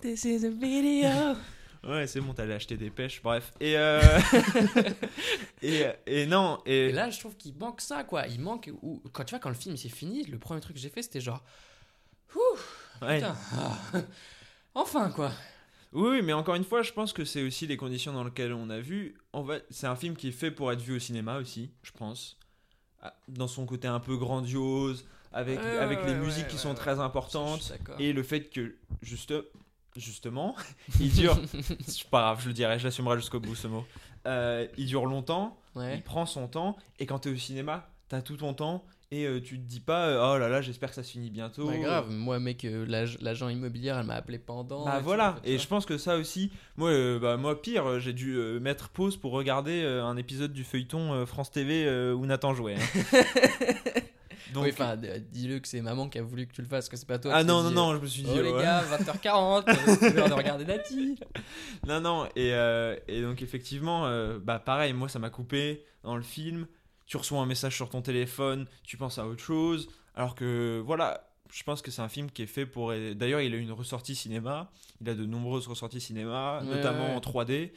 This 0.01 0.23
is 0.23 0.45
a 0.45 0.49
video. 0.49 1.35
Ouais, 1.83 2.07
c'est 2.07 2.21
bon, 2.21 2.33
t'allais 2.33 2.53
acheter 2.53 2.77
des 2.77 2.89
pêches, 2.89 3.21
bref. 3.21 3.51
Et, 3.59 3.77
euh... 3.77 3.99
et, 5.61 5.85
et 6.05 6.25
non, 6.27 6.61
et, 6.65 6.87
Et 6.87 6.91
là, 6.93 7.09
je 7.09 7.19
trouve 7.19 7.35
qu'il 7.35 7.53
manque 7.57 7.81
ça, 7.81 8.05
quoi. 8.05 8.25
Il 8.27 8.39
manque. 8.39 8.71
Ou, 8.81 9.01
quand 9.11 9.25
tu 9.25 9.31
vois, 9.31 9.39
quand 9.39 9.49
le 9.49 9.55
film 9.55 9.75
s'est 9.75 9.89
fini, 9.89 10.23
le 10.23 10.39
premier 10.39 10.61
truc 10.61 10.77
que 10.77 10.81
j'ai 10.81 10.87
fait, 10.87 11.01
c'était 11.01 11.19
genre. 11.19 11.43
Ouh, 12.35 13.05
ouais. 13.05 13.17
putain. 13.17 13.35
ah. 13.53 13.99
Enfin, 14.75 15.09
quoi. 15.09 15.33
Oui, 15.93 16.21
mais 16.23 16.33
encore 16.33 16.55
une 16.55 16.63
fois, 16.63 16.81
je 16.81 16.91
pense 16.91 17.13
que 17.13 17.23
c'est 17.25 17.43
aussi 17.43 17.67
les 17.67 17.77
conditions 17.77 18.13
dans 18.13 18.23
lesquelles 18.23 18.53
on 18.53 18.69
a 18.69 18.79
vu. 18.79 19.15
En 19.31 19.45
fait, 19.45 19.65
c'est 19.69 19.87
un 19.87 19.95
film 19.95 20.15
qui 20.15 20.29
est 20.29 20.31
fait 20.31 20.51
pour 20.51 20.71
être 20.71 20.81
vu 20.81 20.95
au 20.95 20.99
cinéma 20.99 21.37
aussi, 21.37 21.71
je 21.83 21.91
pense. 21.91 22.37
Ah, 23.01 23.13
Dans 23.27 23.47
son 23.47 23.65
côté 23.65 23.87
un 23.87 23.99
peu 23.99 24.17
grandiose, 24.17 25.05
avec, 25.31 25.59
Ouais, 25.59 25.77
avec 25.77 25.99
ouais, 25.99 26.05
les 26.07 26.11
ouais, 26.13 26.25
musiques 26.25 26.47
qui 26.47 26.57
sont 26.57 26.73
très 26.73 26.99
importantes. 26.99 27.73
Et 27.99 28.13
le 28.13 28.23
fait 28.23 28.49
que, 28.49 28.75
juste, 29.01 29.33
justement, 29.95 30.55
il 30.99 31.11
dure. 31.11 31.39
c'est 31.87 32.09
pas 32.09 32.21
grave, 32.21 32.41
je 32.41 32.47
le 32.47 32.53
dirai, 32.53 32.79
je 32.79 32.85
l'assumerai 32.85 33.17
jusqu'au 33.17 33.39
bout 33.39 33.55
ce 33.55 33.67
mot. 33.67 33.85
Euh, 34.25 34.67
il 34.77 34.85
dure 34.87 35.05
longtemps, 35.05 35.57
il 35.75 36.01
prend 36.01 36.25
son 36.25 36.47
temps, 36.47 36.77
et 36.99 37.05
quand 37.05 37.19
t'es 37.19 37.29
au 37.29 37.35
cinéma, 37.37 37.89
t'as 38.07 38.21
tout 38.21 38.37
ton 38.37 38.53
temps, 38.53 38.85
et 39.15 39.25
euh, 39.25 39.39
tu 39.39 39.57
te 39.59 39.63
dis 39.67 39.79
pas, 39.79 40.07
euh, 40.07 40.33
oh 40.33 40.37
là 40.39 40.49
là, 40.49 40.61
j'espère 40.61 40.89
que 40.89 40.95
ça 40.95 41.03
se 41.03 41.11
finit 41.11 41.29
bientôt. 41.29 41.67
Bah, 41.67 41.77
grave, 41.77 42.09
moi, 42.09 42.39
mec, 42.39 42.65
euh, 42.65 42.85
l'ag- 42.87 43.17
l'agent 43.21 43.47
immobilière, 43.49 43.99
elle 43.99 44.05
m'a 44.07 44.15
appelé 44.15 44.39
pendant. 44.39 44.85
Bah 44.85 44.97
et 44.99 45.01
voilà, 45.03 45.35
et 45.43 45.57
je 45.59 45.67
pense 45.67 45.85
que 45.85 45.97
ça 45.97 46.17
aussi, 46.17 46.51
moi, 46.77 46.89
euh, 46.89 47.19
bah, 47.19 47.37
moi 47.37 47.61
pire, 47.61 47.99
j'ai 47.99 48.13
dû 48.13 48.35
mettre 48.59 48.89
pause 48.89 49.15
pour 49.17 49.31
regarder 49.33 49.83
un 49.83 50.17
épisode 50.17 50.51
du 50.53 50.63
feuilleton 50.63 51.25
France 51.27 51.51
TV 51.51 51.87
où 52.13 52.25
Nathan 52.25 52.53
jouait. 52.55 52.75
hein. 52.75 53.21
Donc, 54.53 54.65
Oui, 54.65 54.69
enfin, 54.71 54.95
dis-le 55.31 55.57
que 55.59 55.67
c'est 55.67 55.81
maman 55.81 56.09
qui 56.09 56.19
a 56.19 56.21
voulu 56.21 56.45
que 56.45 56.53
tu 56.53 56.61
le 56.61 56.67
fasses, 56.67 56.87
que 56.87 56.95
c'est 56.95 57.07
pas 57.07 57.17
toi. 57.17 57.31
ah 57.33 57.43
non, 57.43 57.63
non, 57.63 57.69
dit, 57.69 57.75
non, 57.75 57.95
je 57.95 58.01
me 58.01 58.05
suis 58.05 58.21
dit, 58.21 58.29
Oh 58.35 58.39
les 58.41 58.51
gars, 58.51 58.83
20h40, 58.83 59.63
euh, 59.67 59.95
c'est 59.99 60.13
l'heure 60.13 60.29
de 60.29 60.33
regarder 60.33 60.65
Nati. 60.65 61.15
non, 61.87 61.99
non, 62.01 62.27
et, 62.35 62.49
et 63.07 63.21
donc 63.23 63.41
effectivement, 63.41 64.07
bah 64.41 64.59
pareil, 64.59 64.93
moi 64.93 65.09
ça 65.09 65.17
m'a 65.17 65.31
coupé 65.31 65.83
dans 66.03 66.15
le 66.15 66.21
film, 66.21 66.67
tu 67.05 67.17
reçois 67.17 67.39
un 67.39 67.45
message 67.45 67.75
sur 67.75 67.89
ton 67.89 68.01
téléphone, 68.01 68.67
tu 68.83 68.97
penses 68.97 69.17
à 69.17 69.27
autre 69.27 69.41
chose, 69.43 69.89
alors 70.15 70.35
que 70.35 70.81
voilà, 70.85 71.29
je 71.51 71.63
pense 71.63 71.81
que 71.81 71.91
c'est 71.91 72.01
un 72.01 72.09
film 72.09 72.31
qui 72.31 72.41
est 72.41 72.47
fait 72.47 72.65
pour... 72.65 72.91
D'ailleurs, 73.15 73.41
il 73.41 73.53
a 73.53 73.57
une 73.57 73.71
ressortie 73.71 74.15
cinéma, 74.15 74.71
il 75.01 75.09
a 75.09 75.13
de 75.13 75.25
nombreuses 75.25 75.67
ressorties 75.67 76.01
cinéma, 76.01 76.61
Ouais, 76.63 76.75
notamment 76.75 77.09
ouais. 77.09 77.15
en 77.15 77.19
3D, 77.19 77.71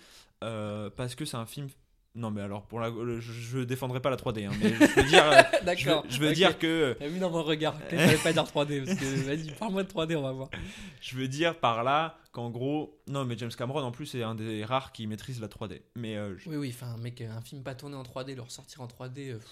euh, 0.44 0.90
parce 0.90 1.14
que 1.14 1.24
c'est 1.24 1.36
un 1.36 1.46
film... 1.46 1.68
Non 2.16 2.30
mais 2.30 2.40
alors, 2.40 2.62
pour 2.66 2.80
la... 2.80 2.90
je, 2.90 3.20
je 3.20 3.58
défendrai 3.58 4.00
pas 4.00 4.10
la 4.10 4.16
3D, 4.16 4.46
hein, 4.46 4.52
mais 4.60 4.70
je 4.74 5.00
veux 5.00 5.04
dire, 5.08 5.24
euh, 5.30 5.42
je 5.52 5.58
veux, 5.58 5.64
D'accord. 5.64 6.04
je 6.08 6.18
veux 6.18 6.32
dire 6.32 6.58
que... 6.58 6.96
T'as 6.98 7.06
vu 7.08 7.18
dans 7.18 7.30
mon 7.30 7.42
regard 7.42 7.76
que 7.88 7.96
j'allais 7.96 8.16
pas 8.16 8.32
dire 8.32 8.44
3D, 8.44 8.84
parce 8.84 8.98
que 8.98 9.04
vas-y, 9.26 9.50
parle-moi 9.52 9.82
de 9.84 9.88
3D, 9.92 10.16
on 10.16 10.22
va 10.22 10.32
voir. 10.32 10.48
Je 11.00 11.16
veux 11.16 11.28
dire 11.28 11.54
par 11.60 11.84
là 11.84 12.18
qu'en 12.32 12.50
gros... 12.50 12.98
Non 13.06 13.24
mais 13.24 13.36
James 13.38 13.50
Cameron 13.56 13.82
en 13.82 13.90
plus 13.92 14.06
c'est 14.06 14.22
un 14.22 14.34
des 14.34 14.64
rares 14.64 14.92
qui 14.92 15.06
maîtrise 15.06 15.40
la 15.40 15.48
3D. 15.48 15.80
Mais 15.94 16.16
euh, 16.16 16.36
je- 16.38 16.48
Oui, 16.48 16.56
oui, 16.56 16.74
enfin, 16.74 16.96
mec, 16.98 17.20
un 17.20 17.40
film 17.42 17.62
pas 17.62 17.74
tourné 17.74 17.96
en 17.96 18.02
3D, 18.02 18.34
le 18.34 18.42
ressortir 18.42 18.80
en 18.80 18.86
3D. 18.86 19.32
euh, 19.32 19.38
pff, 19.38 19.46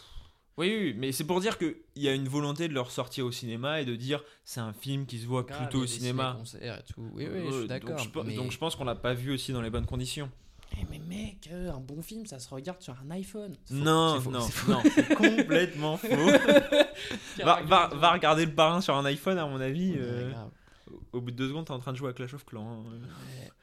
Oui, 0.56 0.74
oui, 0.80 0.94
mais 0.96 1.12
c'est 1.12 1.24
pour 1.24 1.40
dire 1.40 1.58
qu'il 1.58 1.74
y 1.96 2.08
a 2.08 2.14
une 2.14 2.28
volonté 2.28 2.68
de 2.68 2.72
le 2.74 2.80
ressortir 2.80 3.26
au 3.26 3.32
cinéma 3.32 3.80
et 3.80 3.84
de 3.84 3.94
dire 3.96 4.22
c'est 4.44 4.60
un 4.60 4.72
film 4.72 5.04
qui 5.04 5.18
se 5.18 5.26
voit 5.26 5.42
grave, 5.42 5.62
plutôt 5.64 5.80
au 5.80 5.86
cinéma. 5.86 6.30
ciné-concerts 6.32 6.78
et 6.78 6.92
tout. 6.92 7.10
Oui, 7.12 7.26
oui, 7.30 7.40
je 7.50 7.54
Euh, 7.54 7.58
suis 7.60 7.68
d'accord. 7.68 7.90
Donc 7.96 7.98
je, 8.14 8.20
mais... 8.20 8.34
donc 8.36 8.52
je 8.52 8.58
pense 8.58 8.74
qu'on 8.76 8.84
l'a 8.84 8.94
pas 8.94 9.12
vu 9.14 9.32
aussi 9.32 9.52
dans 9.52 9.60
les 9.62 9.70
bonnes 9.70 9.86
conditions. 9.86 10.30
Eh, 10.80 10.84
mais 10.90 10.98
mec, 10.98 11.48
euh, 11.52 11.72
un 11.72 11.80
bon 11.80 12.02
film, 12.02 12.26
ça 12.26 12.38
se 12.38 12.48
regarde 12.48 12.80
sur 12.82 12.94
un 13.04 13.10
iPhone. 13.12 13.54
Faux, 13.66 13.74
non, 13.74 14.20
faux, 14.20 14.30
non, 14.30 14.40
faux. 14.40 14.72
non, 14.72 14.80
c'est 14.94 15.14
complètement 15.14 15.96
faux. 15.96 16.08
va, 17.44 17.62
va, 17.62 17.88
va 17.88 18.12
regarder 18.12 18.46
le 18.46 18.54
parrain 18.54 18.80
sur 18.80 18.96
un 18.96 19.04
iPhone, 19.04 19.38
à 19.38 19.46
mon 19.46 19.60
avis. 19.60 19.92
Ouais, 19.92 19.98
euh, 20.00 20.32
au 21.12 21.20
bout 21.20 21.30
de 21.30 21.36
deux 21.36 21.48
secondes, 21.48 21.66
t'es 21.66 21.72
en 21.72 21.78
train 21.78 21.92
de 21.92 21.96
jouer 21.96 22.10
à 22.10 22.12
Clash 22.12 22.34
of 22.34 22.44
Clans. 22.44 22.84
hein. 22.86 23.08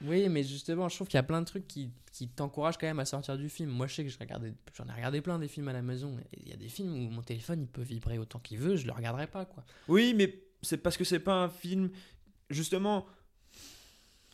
Oui, 0.04 0.28
mais 0.30 0.43
justement, 0.43 0.89
je 0.89 0.95
trouve 0.95 1.08
qu'il 1.08 1.17
y 1.17 1.19
a 1.19 1.24
plein 1.24 1.41
de 1.41 1.45
trucs 1.45 1.67
qui, 1.67 1.91
qui 2.12 2.28
t'encouragent 2.28 2.78
quand 2.78 2.88
même 2.88 3.00
à 3.00 3.06
sortir 3.06 3.38
du 3.38 3.50
film. 3.50 3.69
Moi, 3.69 3.88
je 3.88 3.95
sais 3.95 4.06
que 4.06 4.10
j'en 4.10 4.86
ai 4.88 4.93
regardé 4.93 5.21
plein 5.21 5.38
des 5.38 5.47
films 5.47 5.67
à 5.67 5.74
la 5.74 5.82
maison. 5.82 6.15
Il 6.38 6.47
y 6.47 6.54
a 6.54 6.58
des 6.58 6.69
films 6.69 6.93
où 6.93 7.10
mon 7.12 7.21
téléphone 7.21 7.62
il 7.62 7.67
peut 7.67 7.82
vibrer 7.84 8.17
autant 8.17 8.39
qu'il 8.39 8.58
veut, 8.58 8.76
je 8.78 8.88
le 8.88 8.93
regarderai 8.93 9.28
pas 9.28 9.45
quoi. 9.45 9.63
Oui, 9.88 10.13
mais 10.15 10.34
c'est 10.62 10.78
parce 10.78 10.97
que 10.97 11.04
c'est 11.04 11.19
pas 11.19 11.36
un 11.36 11.50
film. 11.50 11.89
Justement. 12.50 13.06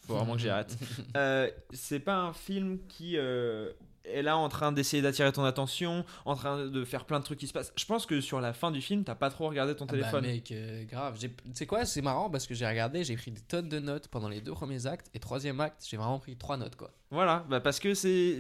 Faut 0.07 0.15
vraiment 0.15 0.33
que 0.35 0.39
j'y 0.39 0.49
arrête. 0.49 0.77
Euh, 1.15 1.49
c'est 1.71 1.99
pas 1.99 2.15
un 2.17 2.33
film 2.33 2.79
qui 2.87 3.17
euh, 3.17 3.71
est 4.05 4.21
là 4.21 4.37
en 4.37 4.47
train 4.49 4.71
d'essayer 4.71 5.01
d'attirer 5.01 5.31
ton 5.31 5.43
attention, 5.43 6.05
en 6.25 6.35
train 6.35 6.65
de 6.67 6.85
faire 6.85 7.05
plein 7.05 7.19
de 7.19 7.25
trucs 7.25 7.39
qui 7.39 7.47
se 7.47 7.53
passent. 7.53 7.73
Je 7.75 7.85
pense 7.85 8.05
que 8.05 8.21
sur 8.21 8.39
la 8.39 8.53
fin 8.53 8.71
du 8.71 8.81
film, 8.81 9.03
t'as 9.03 9.15
pas 9.15 9.29
trop 9.29 9.47
regardé 9.49 9.75
ton 9.75 9.85
Ah 9.85 9.91
bah, 9.93 9.97
téléphone. 9.97 10.25
mec, 10.25 10.51
euh, 10.51 10.83
grave. 10.85 11.17
Tu 11.19 11.29
sais 11.53 11.65
quoi, 11.65 11.85
c'est 11.85 12.01
marrant 12.01 12.29
parce 12.29 12.45
que 12.47 12.53
j'ai 12.53 12.67
regardé, 12.67 13.03
j'ai 13.03 13.15
pris 13.15 13.31
des 13.31 13.41
tonnes 13.41 13.69
de 13.69 13.79
notes 13.79 14.07
pendant 14.09 14.29
les 14.29 14.41
deux 14.41 14.53
premiers 14.53 14.85
actes 14.85 15.09
et 15.13 15.19
troisième 15.19 15.59
acte, 15.59 15.85
j'ai 15.89 15.97
vraiment 15.97 16.19
pris 16.19 16.35
trois 16.35 16.57
notes 16.57 16.75
quoi. 16.75 16.91
Voilà, 17.11 17.45
bah 17.49 17.59
parce 17.59 17.79
que 17.79 17.93
c'est 17.93 18.37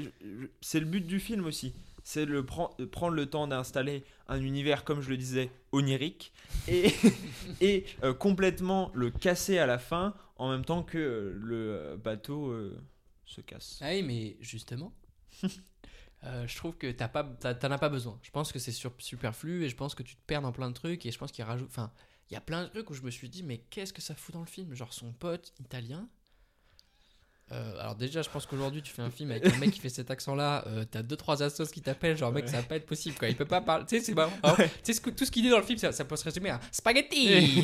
c'est 0.61 0.79
le 0.79 0.85
but 0.85 1.05
du 1.05 1.19
film 1.19 1.45
aussi. 1.45 1.73
C'est 2.03 2.23
le 2.25 2.45
de 2.79 2.85
prendre 2.85 3.15
le 3.15 3.25
temps 3.25 3.47
d'installer 3.47 4.05
un 4.29 4.39
univers, 4.39 4.85
comme 4.85 5.01
je 5.01 5.09
le 5.09 5.17
disais, 5.17 5.51
onirique, 5.73 6.31
et, 6.69 6.93
et 7.61 7.85
euh, 8.03 8.13
complètement 8.13 8.91
le 8.93 9.09
casser 9.09 9.57
à 9.57 9.65
la 9.65 9.77
fin, 9.77 10.13
en 10.37 10.49
même 10.49 10.65
temps 10.65 10.83
que 10.83 10.97
euh, 10.97 11.33
le 11.33 11.55
euh, 11.75 11.97
bateau 11.97 12.47
euh, 12.47 12.79
se 13.25 13.41
casse. 13.41 13.79
Ah 13.81 13.89
oui, 13.89 14.03
mais 14.03 14.37
justement, 14.39 14.93
euh, 16.23 16.47
je 16.47 16.55
trouve 16.55 16.77
que 16.77 16.91
t'as 16.91 17.07
pas, 17.07 17.23
t'en 17.23 17.71
as 17.71 17.77
pas 17.77 17.89
besoin. 17.89 18.19
Je 18.21 18.31
pense 18.31 18.51
que 18.51 18.59
c'est 18.59 18.71
superflu 18.71 19.63
et 19.63 19.69
je 19.69 19.75
pense 19.75 19.95
que 19.95 20.03
tu 20.03 20.15
te 20.15 20.21
perds 20.25 20.41
dans 20.41 20.51
plein 20.51 20.69
de 20.69 20.73
trucs 20.75 21.05
et 21.05 21.11
je 21.11 21.17
pense 21.17 21.31
qu'il 21.31 21.43
rajoute. 21.43 21.69
Enfin, 21.69 21.91
il 22.29 22.33
y 22.33 22.37
a 22.37 22.41
plein 22.41 22.63
de 22.63 22.69
trucs 22.69 22.89
où 22.89 22.93
je 22.93 23.03
me 23.03 23.11
suis 23.11 23.29
dit, 23.29 23.43
mais 23.43 23.59
qu'est-ce 23.69 23.93
que 23.93 24.01
ça 24.01 24.15
fout 24.15 24.33
dans 24.33 24.41
le 24.41 24.47
film? 24.47 24.73
Genre 24.73 24.93
son 24.93 25.13
pote 25.13 25.53
italien. 25.59 26.09
Euh, 27.53 27.79
alors 27.79 27.95
déjà, 27.95 28.21
je 28.21 28.29
pense 28.29 28.45
qu'aujourd'hui, 28.45 28.81
tu 28.81 28.91
fais 28.91 29.01
un 29.01 29.09
film 29.09 29.31
avec 29.31 29.45
un 29.45 29.57
mec 29.57 29.71
qui 29.71 29.79
fait 29.79 29.87
cet 29.89 30.11
accent-là, 30.11 30.65
euh, 30.67 30.83
t'as 30.89 31.01
deux 31.01 31.15
trois 31.15 31.41
assos 31.41 31.65
qui 31.67 31.81
t'appellent, 31.81 32.17
genre 32.17 32.31
mec, 32.33 32.49
ça 32.49 32.57
va 32.57 32.63
pas 32.63 32.75
être 32.75 32.85
possible 32.85 33.17
quoi. 33.17 33.29
Il 33.29 33.37
peut 33.37 33.45
pas 33.45 33.61
parler. 33.61 33.85
Tu 33.87 33.97
sais, 33.97 34.03
c'est 34.03 34.13
marrant. 34.13 34.33
Alors, 34.43 34.57
Tu 34.83 34.93
sais 34.93 34.99
tout 34.99 35.25
ce 35.25 35.31
qu'il 35.31 35.43
dit 35.43 35.49
dans 35.49 35.57
le 35.57 35.63
film, 35.63 35.77
ça, 35.77 35.93
ça 35.93 36.03
peut 36.03 36.17
se 36.17 36.25
résumer 36.25 36.49
à 36.49 36.59
spaghetti, 36.71 37.63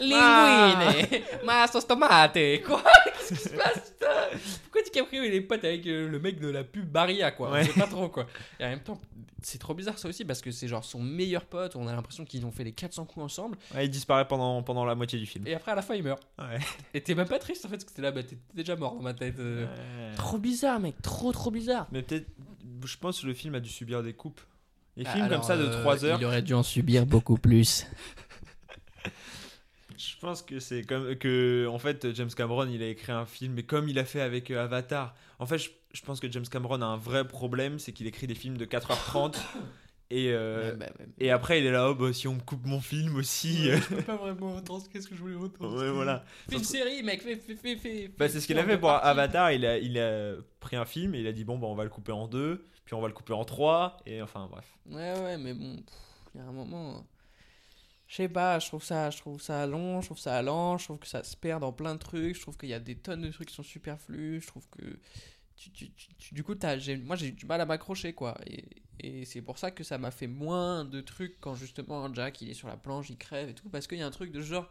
linguine, 0.00 1.22
ma 1.44 1.66
sauce 1.66 1.86
tomate. 1.86 2.38
Quoi 2.66 2.82
Qu'est-ce 3.04 3.28
qui 3.28 3.48
se 3.48 3.48
passe 3.56 3.94
Pourquoi 4.64 4.82
DiCaprio 4.82 5.22
il 5.24 5.34
est 5.34 5.40
pote 5.40 5.64
avec 5.64 5.86
euh, 5.86 6.08
le 6.08 6.18
mec 6.18 6.38
de 6.38 6.48
la 6.48 6.62
pub 6.64 6.86
Barilla 6.86 7.30
quoi? 7.30 7.50
Ouais. 7.50 7.64
Je 7.64 7.72
sais 7.72 7.80
pas 7.80 7.86
trop 7.86 8.08
quoi. 8.08 8.26
Et 8.60 8.64
en 8.64 8.68
même 8.68 8.80
temps, 8.80 9.00
c'est 9.46 9.58
trop 9.58 9.74
bizarre 9.74 9.98
ça 9.98 10.08
aussi 10.08 10.24
parce 10.24 10.40
que 10.40 10.50
c'est 10.50 10.68
genre 10.68 10.84
son 10.84 11.00
meilleur 11.00 11.44
pote. 11.44 11.76
On 11.76 11.86
a 11.86 11.92
l'impression 11.94 12.24
qu'ils 12.24 12.44
ont 12.46 12.50
fait 12.50 12.64
les 12.64 12.72
400 12.72 13.04
coups 13.04 13.24
ensemble. 13.24 13.56
Ouais, 13.74 13.86
il 13.86 13.90
disparaît 13.90 14.26
pendant, 14.26 14.62
pendant 14.62 14.84
la 14.84 14.94
moitié 14.94 15.18
du 15.18 15.26
film. 15.26 15.46
Et 15.46 15.54
après 15.54 15.72
à 15.72 15.74
la 15.74 15.82
fin 15.82 15.94
il 15.94 16.02
meurt. 16.02 16.22
Ouais. 16.38 16.58
Et 16.94 17.00
t'es 17.00 17.14
même 17.14 17.28
pas 17.28 17.38
triste 17.38 17.64
en 17.66 17.68
fait 17.68 17.76
parce 17.76 17.84
que 17.84 17.92
t'es 17.94 18.02
là, 18.02 18.10
bah 18.10 18.22
t'es 18.22 18.38
déjà 18.54 18.74
mort 18.76 18.94
dans 18.94 19.02
ma 19.02 19.14
tête. 19.14 19.38
euh. 19.38 19.64
Ouais. 19.66 20.14
Trop 20.16 20.38
bizarre 20.38 20.80
mec, 20.80 21.00
trop 21.02 21.32
trop 21.32 21.50
bizarre. 21.50 21.86
Mais 21.92 22.02
peut-être, 22.02 22.26
je 22.84 22.96
pense 22.96 23.20
que 23.20 23.26
le 23.26 23.34
film 23.34 23.54
a 23.54 23.60
dû 23.60 23.68
subir 23.70 24.02
des 24.02 24.12
coupes. 24.14 24.40
Les 24.96 25.04
Ah, 25.06 25.10
films 25.12 25.24
alors, 25.24 25.40
comme 25.40 25.48
ça 25.48 25.56
de 25.56 25.64
euh, 25.64 25.80
3 25.82 26.04
heures, 26.04 26.18
Il 26.20 26.24
aurait 26.24 26.40
dû 26.42 26.54
en 26.54 26.62
subir 26.62 27.04
beaucoup 27.04 27.36
plus. 27.36 27.84
je 29.96 30.18
pense 30.18 30.42
que 30.42 30.58
c'est 30.60 30.82
comme 30.84 31.14
que 31.16 31.66
en 31.68 31.78
fait 31.78 32.12
James 32.14 32.30
Cameron 32.36 32.68
il 32.68 32.82
a 32.82 32.88
écrit 32.88 33.12
un 33.12 33.26
film 33.26 33.54
mais 33.54 33.62
comme 33.62 33.88
il 33.88 33.98
a 33.98 34.04
fait 34.04 34.20
avec 34.20 34.50
euh, 34.50 34.62
Avatar. 34.64 35.14
En 35.38 35.46
fait, 35.46 35.58
je, 35.58 35.70
je 35.92 36.02
pense 36.02 36.20
que 36.20 36.30
James 36.30 36.46
Cameron 36.50 36.80
a 36.82 36.86
un 36.86 36.96
vrai 36.96 37.26
problème, 37.26 37.78
c'est 37.78 37.92
qu'il 37.92 38.06
écrit 38.06 38.26
des 38.26 38.34
films 38.34 38.56
de 38.56 38.64
4h30 38.64 39.36
et 40.10 40.30
euh, 40.32 40.70
Ouais, 40.72 40.76
bah, 40.76 40.86
ouais. 41.00 41.06
et 41.18 41.30
après 41.30 41.60
il 41.60 41.66
est 41.66 41.70
là 41.72 41.88
oh 41.90 41.94
bah 41.94 42.12
si 42.12 42.28
on 42.28 42.34
me 42.34 42.40
coupe 42.40 42.66
mon 42.66 42.80
film 42.80 43.16
aussi. 43.16 43.70
euh, 43.70 43.76
Je 43.78 43.88
peux 43.96 44.02
pas 44.02 44.16
vraiment 44.16 44.54
entendre 44.56 44.84
qu'est-ce 44.92 45.08
que 45.08 45.14
je 45.14 45.20
voulais 45.20 45.36
entendre. 45.36 45.76
ouais 45.82 45.90
voilà. 45.90 46.24
Fais 46.48 46.56
une 46.56 46.64
série 46.64 47.02
mec, 47.02 47.22
fais, 47.22 47.36
fais, 47.36 47.54
fais, 47.56 47.76
fais. 47.76 48.08
Bah, 48.08 48.26
fais- 48.26 48.34
c'est 48.34 48.40
ce 48.40 48.46
qu'il 48.46 48.58
a 48.58 48.64
fait 48.64 48.78
pour. 48.78 48.90
Avatar, 48.90 49.50
il 49.52 49.64
a, 49.66 49.78
il 49.78 49.98
a 49.98 50.34
pris 50.60 50.76
un 50.76 50.84
film 50.84 51.14
et 51.14 51.20
il 51.20 51.26
a 51.26 51.32
dit 51.32 51.44
bon 51.44 51.58
bah 51.58 51.66
on 51.68 51.74
va 51.74 51.84
le 51.84 51.90
couper 51.90 52.12
en 52.12 52.28
deux, 52.28 52.64
puis 52.84 52.94
on 52.94 53.00
va 53.00 53.08
le 53.08 53.14
couper 53.14 53.32
en 53.32 53.44
trois 53.44 53.96
et 54.06 54.20
enfin 54.22 54.46
bref. 54.50 54.66
Ouais, 54.90 55.18
ouais, 55.20 55.38
mais 55.38 55.54
bon, 55.54 55.82
il 56.34 56.40
y 56.40 56.44
a 56.44 56.46
un 56.46 56.52
moment. 56.52 57.06
Je 58.14 58.18
sais 58.18 58.28
pas, 58.28 58.60
je 58.60 58.68
trouve, 58.68 58.84
ça, 58.84 59.10
je 59.10 59.18
trouve 59.18 59.42
ça 59.42 59.66
long, 59.66 60.00
je 60.00 60.06
trouve 60.06 60.20
ça 60.20 60.40
lent, 60.40 60.78
je 60.78 60.84
trouve 60.84 61.00
que 61.00 61.06
ça 61.08 61.24
se 61.24 61.36
perd 61.36 61.62
dans 61.62 61.72
plein 61.72 61.94
de 61.94 61.98
trucs, 61.98 62.36
je 62.36 62.42
trouve 62.42 62.56
qu'il 62.56 62.68
y 62.68 62.72
a 62.72 62.78
des 62.78 62.94
tonnes 62.94 63.22
de 63.22 63.30
trucs 63.32 63.48
qui 63.48 63.54
sont 63.56 63.64
superflus, 63.64 64.40
je 64.40 64.46
trouve 64.46 64.64
que. 64.68 65.00
Du 66.30 66.44
coup, 66.44 66.54
moi 67.06 67.16
j'ai 67.16 67.32
du 67.32 67.44
mal 67.44 67.60
à 67.60 67.66
m'accrocher 67.66 68.12
quoi. 68.12 68.38
Et 69.00 69.24
c'est 69.24 69.42
pour 69.42 69.58
ça 69.58 69.72
que 69.72 69.82
ça 69.82 69.98
m'a 69.98 70.12
fait 70.12 70.28
moins 70.28 70.84
de 70.84 71.00
trucs 71.00 71.40
quand 71.40 71.56
justement 71.56 72.14
Jack 72.14 72.40
il 72.40 72.50
est 72.50 72.54
sur 72.54 72.68
la 72.68 72.76
planche, 72.76 73.10
il 73.10 73.18
crève 73.18 73.48
et 73.48 73.54
tout. 73.54 73.68
Parce 73.68 73.88
qu'il 73.88 73.98
y 73.98 74.02
a 74.02 74.06
un 74.06 74.12
truc 74.12 74.30
de 74.30 74.40
genre. 74.40 74.70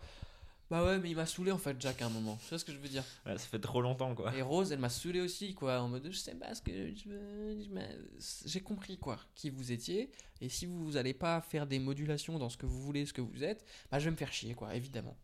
Bah 0.73 0.83
ouais, 0.83 0.97
mais 0.97 1.11
il 1.11 1.15
m'a 1.15 1.27
saoulé 1.27 1.51
en 1.51 1.59
fait, 1.59 1.79
Jack, 1.79 2.01
à 2.01 2.07
un 2.07 2.09
moment. 2.09 2.35
Tu 2.41 2.49
vois 2.49 2.57
ce 2.57 2.65
que 2.65 2.71
je 2.71 2.79
veux 2.79 2.87
dire? 2.87 3.03
Ouais, 3.27 3.37
ça 3.37 3.45
fait 3.45 3.59
trop 3.59 3.79
longtemps 3.79 4.15
quoi. 4.15 4.35
Et 4.35 4.41
Rose, 4.41 4.71
elle 4.71 4.79
m'a 4.79 4.89
saoulé 4.89 5.21
aussi, 5.21 5.53
quoi. 5.53 5.79
En 5.79 5.87
mode, 5.87 6.07
je 6.09 6.17
sais 6.17 6.33
pas 6.33 6.55
ce 6.55 6.63
que 6.63 6.71
je 6.95 7.09
veux. 7.09 7.55
J'ai 8.47 8.59
compris, 8.59 8.97
quoi, 8.97 9.19
qui 9.35 9.51
vous 9.51 9.71
étiez. 9.71 10.09
Et 10.41 10.49
si 10.49 10.65
vous 10.65 10.97
allez 10.97 11.13
pas 11.13 11.41
faire 11.41 11.67
des 11.67 11.77
modulations 11.77 12.39
dans 12.39 12.49
ce 12.49 12.57
que 12.57 12.65
vous 12.65 12.81
voulez, 12.81 13.05
ce 13.05 13.13
que 13.13 13.21
vous 13.21 13.43
êtes, 13.43 13.63
bah 13.91 13.99
je 13.99 14.05
vais 14.05 14.11
me 14.11 14.15
faire 14.15 14.33
chier, 14.33 14.55
quoi, 14.55 14.73
évidemment. 14.73 15.15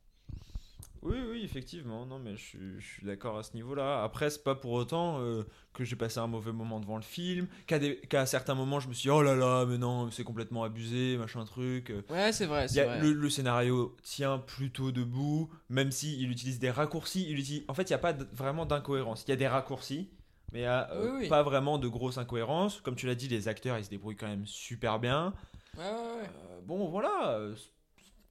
Oui, 1.01 1.15
oui, 1.29 1.41
effectivement. 1.45 2.05
Non, 2.05 2.19
mais 2.19 2.35
je 2.35 2.43
suis, 2.43 2.79
je 2.79 2.85
suis 2.85 3.05
d'accord 3.05 3.37
à 3.37 3.43
ce 3.43 3.53
niveau-là. 3.53 4.03
Après, 4.03 4.29
c'est 4.29 4.43
pas 4.43 4.55
pour 4.55 4.71
autant 4.73 5.19
euh, 5.21 5.43
que 5.73 5.85
j'ai 5.85 5.95
passé 5.95 6.19
un 6.19 6.27
mauvais 6.27 6.51
moment 6.51 6.79
devant 6.81 6.97
le 6.97 7.03
film. 7.03 7.47
Qu'à, 7.67 7.79
des- 7.79 7.99
qu'à 8.01 8.25
certains 8.25 8.53
moments, 8.55 8.81
je 8.81 8.89
me 8.89 8.93
suis 8.93 9.03
dit, 9.03 9.09
oh 9.09 9.21
là 9.21 9.33
là, 9.35 9.65
mais 9.65 9.77
non, 9.77 10.11
c'est 10.11 10.25
complètement 10.25 10.63
abusé, 10.63 11.15
machin 11.17 11.45
truc. 11.45 11.93
Ouais, 12.09 12.31
c'est 12.33 12.45
vrai, 12.47 12.65
il 12.65 12.65
y 12.65 12.73
c'est 12.73 12.81
a- 12.81 12.85
vrai. 12.85 12.99
le, 12.99 13.13
le 13.13 13.29
scénario 13.29 13.95
tient 14.03 14.39
plutôt 14.39 14.91
debout, 14.91 15.49
même 15.69 15.91
s'il 15.91 16.29
utilise 16.29 16.59
des 16.59 16.71
raccourcis. 16.71 17.25
Il 17.29 17.39
utilise... 17.39 17.63
En 17.69 17.73
fait, 17.73 17.83
il 17.83 17.91
n'y 17.93 17.95
a 17.95 17.99
pas 17.99 18.13
vraiment 18.33 18.65
d'incohérence. 18.65 19.23
Il 19.25 19.29
y 19.29 19.33
a 19.33 19.37
des 19.37 19.47
raccourcis, 19.47 20.09
mais 20.51 20.59
il 20.59 20.63
y 20.63 20.65
a 20.65 20.91
euh, 20.91 21.11
Oui, 21.13 21.19
oui. 21.23 21.27
pas 21.29 21.43
vraiment 21.43 21.77
de 21.77 21.87
grosses 21.87 22.17
incohérences. 22.17 22.81
Comme 22.81 22.95
tu 22.95 23.07
l'as 23.07 23.15
dit, 23.15 23.29
les 23.29 23.47
acteurs, 23.47 23.77
ils 23.77 23.85
se 23.85 23.89
débrouillent 23.89 24.17
quand 24.17 24.27
même 24.27 24.45
super 24.45 24.99
bien. 24.99 25.33
Ouais, 25.77 25.83
ouais, 25.83 25.91
ouais. 25.91 26.29
Euh, 26.51 26.59
bon, 26.63 26.89
voilà, 26.89 27.39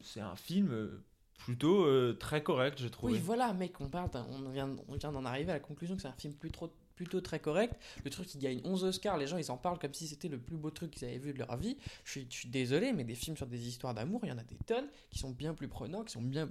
c'est 0.00 0.20
un 0.20 0.36
film 0.36 1.00
plutôt 1.38 1.84
euh, 1.84 2.12
très 2.18 2.42
correct, 2.42 2.78
j'ai 2.78 2.90
trouvé. 2.90 3.14
Oui, 3.14 3.18
voilà, 3.20 3.52
mec, 3.54 3.80
on 3.80 3.88
parle, 3.88 4.10
on 4.30 4.50
vient, 4.50 4.68
on 4.88 4.94
vient 4.96 5.12
d'en 5.12 5.24
arriver 5.24 5.50
à 5.50 5.54
la 5.54 5.60
conclusion 5.60 5.96
que 5.96 6.02
c'est 6.02 6.08
un 6.08 6.12
film 6.12 6.34
plus 6.34 6.50
trop- 6.50 6.72
plutôt 6.98 7.20
très 7.20 7.38
correct. 7.38 7.74
Le 8.04 8.10
truc, 8.10 8.34
il 8.34 8.40
gagne 8.40 8.60
11 8.64 8.82
Oscars, 8.82 9.16
les 9.18 9.28
gens, 9.28 9.38
ils 9.38 9.52
en 9.52 9.56
parlent 9.56 9.78
comme 9.78 9.94
si 9.94 10.08
c'était 10.08 10.26
le 10.26 10.36
plus 10.36 10.56
beau 10.56 10.70
truc 10.70 10.90
qu'ils 10.90 11.06
avaient 11.06 11.18
vu 11.18 11.32
de 11.32 11.38
leur 11.38 11.56
vie. 11.56 11.76
Je 12.04 12.10
suis, 12.10 12.26
je 12.28 12.34
suis 12.36 12.48
désolé, 12.48 12.92
mais 12.92 13.04
des 13.04 13.14
films 13.14 13.36
sur 13.36 13.46
des 13.46 13.68
histoires 13.68 13.94
d'amour, 13.94 14.20
il 14.24 14.30
y 14.30 14.32
en 14.32 14.38
a 14.38 14.42
des 14.42 14.56
tonnes 14.66 14.88
qui 15.08 15.20
sont 15.20 15.30
bien 15.30 15.54
plus 15.54 15.68
prenants, 15.68 16.02
qui 16.02 16.12
sont 16.12 16.22
bien. 16.22 16.48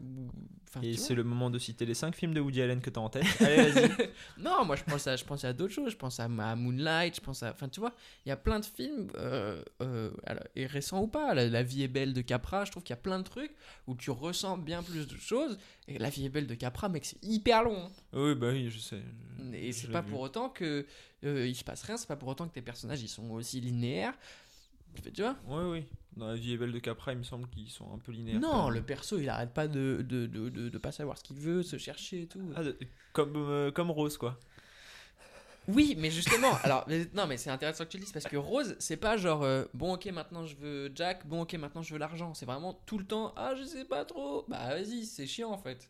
Enfin, 0.70 0.82
Et 0.82 0.95
c'est 0.95 1.16
le 1.16 1.26
moment 1.26 1.50
de 1.50 1.60
citer 1.60 1.86
les 1.86 1.93
5 1.93 2.16
films 2.16 2.34
de 2.34 2.39
Woody 2.39 2.62
Allen 2.62 2.80
que 2.80 2.89
t'as 2.89 3.02
en 3.02 3.10
tête. 3.10 3.26
Allez, 3.41 3.72
vas-y. 3.72 4.10
Non, 4.38 4.64
moi 4.64 4.78
je 4.78 4.84
pense 4.86 5.06
à, 5.08 5.18
je 5.18 5.26
pense 5.26 5.43
à 5.43 5.52
d'autres 5.52 5.74
choses. 5.74 5.91
Je 5.91 5.98
pense 5.98 6.18
à, 6.22 6.24
à 6.24 6.56
Moonlight, 6.56 7.18
je 7.18 7.22
pense 7.22 7.43
à. 7.43 7.52
Enfin, 7.52 7.68
tu 7.68 7.82
vois, 7.82 7.93
il 8.26 8.30
y 8.30 8.32
a 8.32 8.38
plein 8.38 8.62
de 8.62 8.66
films, 8.66 9.10
euh, 9.16 9.62
euh, 9.82 10.12
et 10.56 10.66
récents 10.66 11.02
ou 11.02 11.08
pas. 11.08 11.34
La, 11.34 11.48
La 11.50 11.62
vie 11.62 11.84
est 11.84 11.89
belle 11.89 12.14
de 12.14 12.22
Capra, 12.22 12.64
je 12.64 12.72
trouve 12.72 12.84
qu'il 12.84 12.93
y 12.93 13.00
a 13.00 13.02
plein 13.02 13.20
de 13.20 13.26
trucs 13.26 13.54
où 13.86 13.95
tu 13.95 14.12
ressens 14.12 14.58
bien 14.58 14.82
plus 14.82 15.08
de 15.08 15.18
choses. 15.18 15.58
Et 15.88 15.98
La 16.00 16.10
vie 16.10 16.26
est 16.26 16.30
belle 16.30 16.48
de 16.48 16.56
Capra, 16.56 16.90
mec, 16.90 17.06
c'est 17.06 17.24
hyper 17.24 17.64
long. 17.64 17.78
hein. 17.86 17.92
oui, 18.14 18.36
bah 18.36 18.50
oui, 18.52 18.70
je 18.70 18.80
sais. 18.80 19.02
Et 19.54 19.72
c'est 19.72 19.88
pas 19.88 20.02
vu. 20.02 20.10
pour 20.12 20.20
autant 20.22 20.50
que 20.50 20.86
euh, 21.24 21.48
il 21.48 21.56
se 21.56 21.64
passe 21.64 21.84
rien, 21.84 21.96
c'est 21.98 22.08
pas 22.08 22.16
pour 22.18 22.28
autant 22.30 22.48
que 22.48 22.54
tes 22.54 22.62
personnages 22.62 23.02
ils 23.02 23.08
sont 23.08 23.30
aussi 23.32 23.62
linéaires. 23.62 24.14
Tu 25.14 25.22
vois 25.22 25.38
Oui, 25.48 25.64
oui. 25.72 25.86
Dans 26.16 26.28
La 26.28 26.36
vie 26.36 26.54
est 26.54 26.58
belle 26.58 26.72
de 26.72 26.80
Capra, 26.80 27.12
il 27.14 27.20
me 27.20 27.24
semble 27.24 27.48
qu'ils 27.50 27.70
sont 27.70 27.94
un 27.94 28.00
peu 28.00 28.12
linéaires. 28.12 28.40
Non, 28.40 28.70
le 28.70 28.82
perso 28.82 29.20
il 29.20 29.30
arrête 29.30 29.54
pas 29.54 29.68
de, 29.68 30.04
de, 30.08 30.26
de, 30.26 30.50
de, 30.50 30.70
de 30.70 30.78
pas 30.80 30.92
savoir 30.92 31.18
ce 31.20 31.24
qu'il 31.24 31.38
veut, 31.40 31.62
se 31.64 31.78
chercher 31.78 32.24
et 32.24 32.28
tout. 32.28 32.42
Ah, 32.56 32.62
comme, 33.14 33.34
euh, 33.36 33.72
comme 33.72 33.92
Rose, 33.92 34.18
quoi. 34.18 34.40
Oui, 35.68 35.95
mais 35.97 36.09
justement, 36.11 36.53
alors, 36.63 36.86
mais- 36.88 37.07
non, 37.13 37.28
mais 37.28 37.38
c'est 37.38 37.49
intéressant 37.49 37.84
que 37.86 37.89
tu 37.89 37.97
le 37.97 38.03
dises 38.03 38.13
parce 38.13 38.26
que 38.26 38.38
Rose, 38.38 38.76
c'est 38.80 38.97
pas 38.97 39.18
genre, 39.18 39.43
euh, 39.43 39.65
bon, 39.74 39.93
ok, 39.95 40.05
maintenant 40.07 40.45
je 40.45 40.55
veux 40.55 40.91
Jack, 40.95 41.28
bon, 41.28 41.41
ok, 41.41 41.53
maintenant 41.55 41.82
je 41.82 41.93
veux 41.93 41.99
l'argent. 41.99 42.34
C'est 42.34 42.45
vraiment 42.45 42.74
tout 42.86 42.97
le 42.97 43.05
temps, 43.05 43.34
ah, 43.36 43.53
je 43.57 43.63
sais 43.63 43.86
pas 43.86 44.05
trop. 44.05 44.45
Bah, 44.47 44.70
vas-y, 44.70 45.05
c'est 45.05 45.28
chiant 45.28 45.51
en 45.51 45.57
fait. 45.57 45.89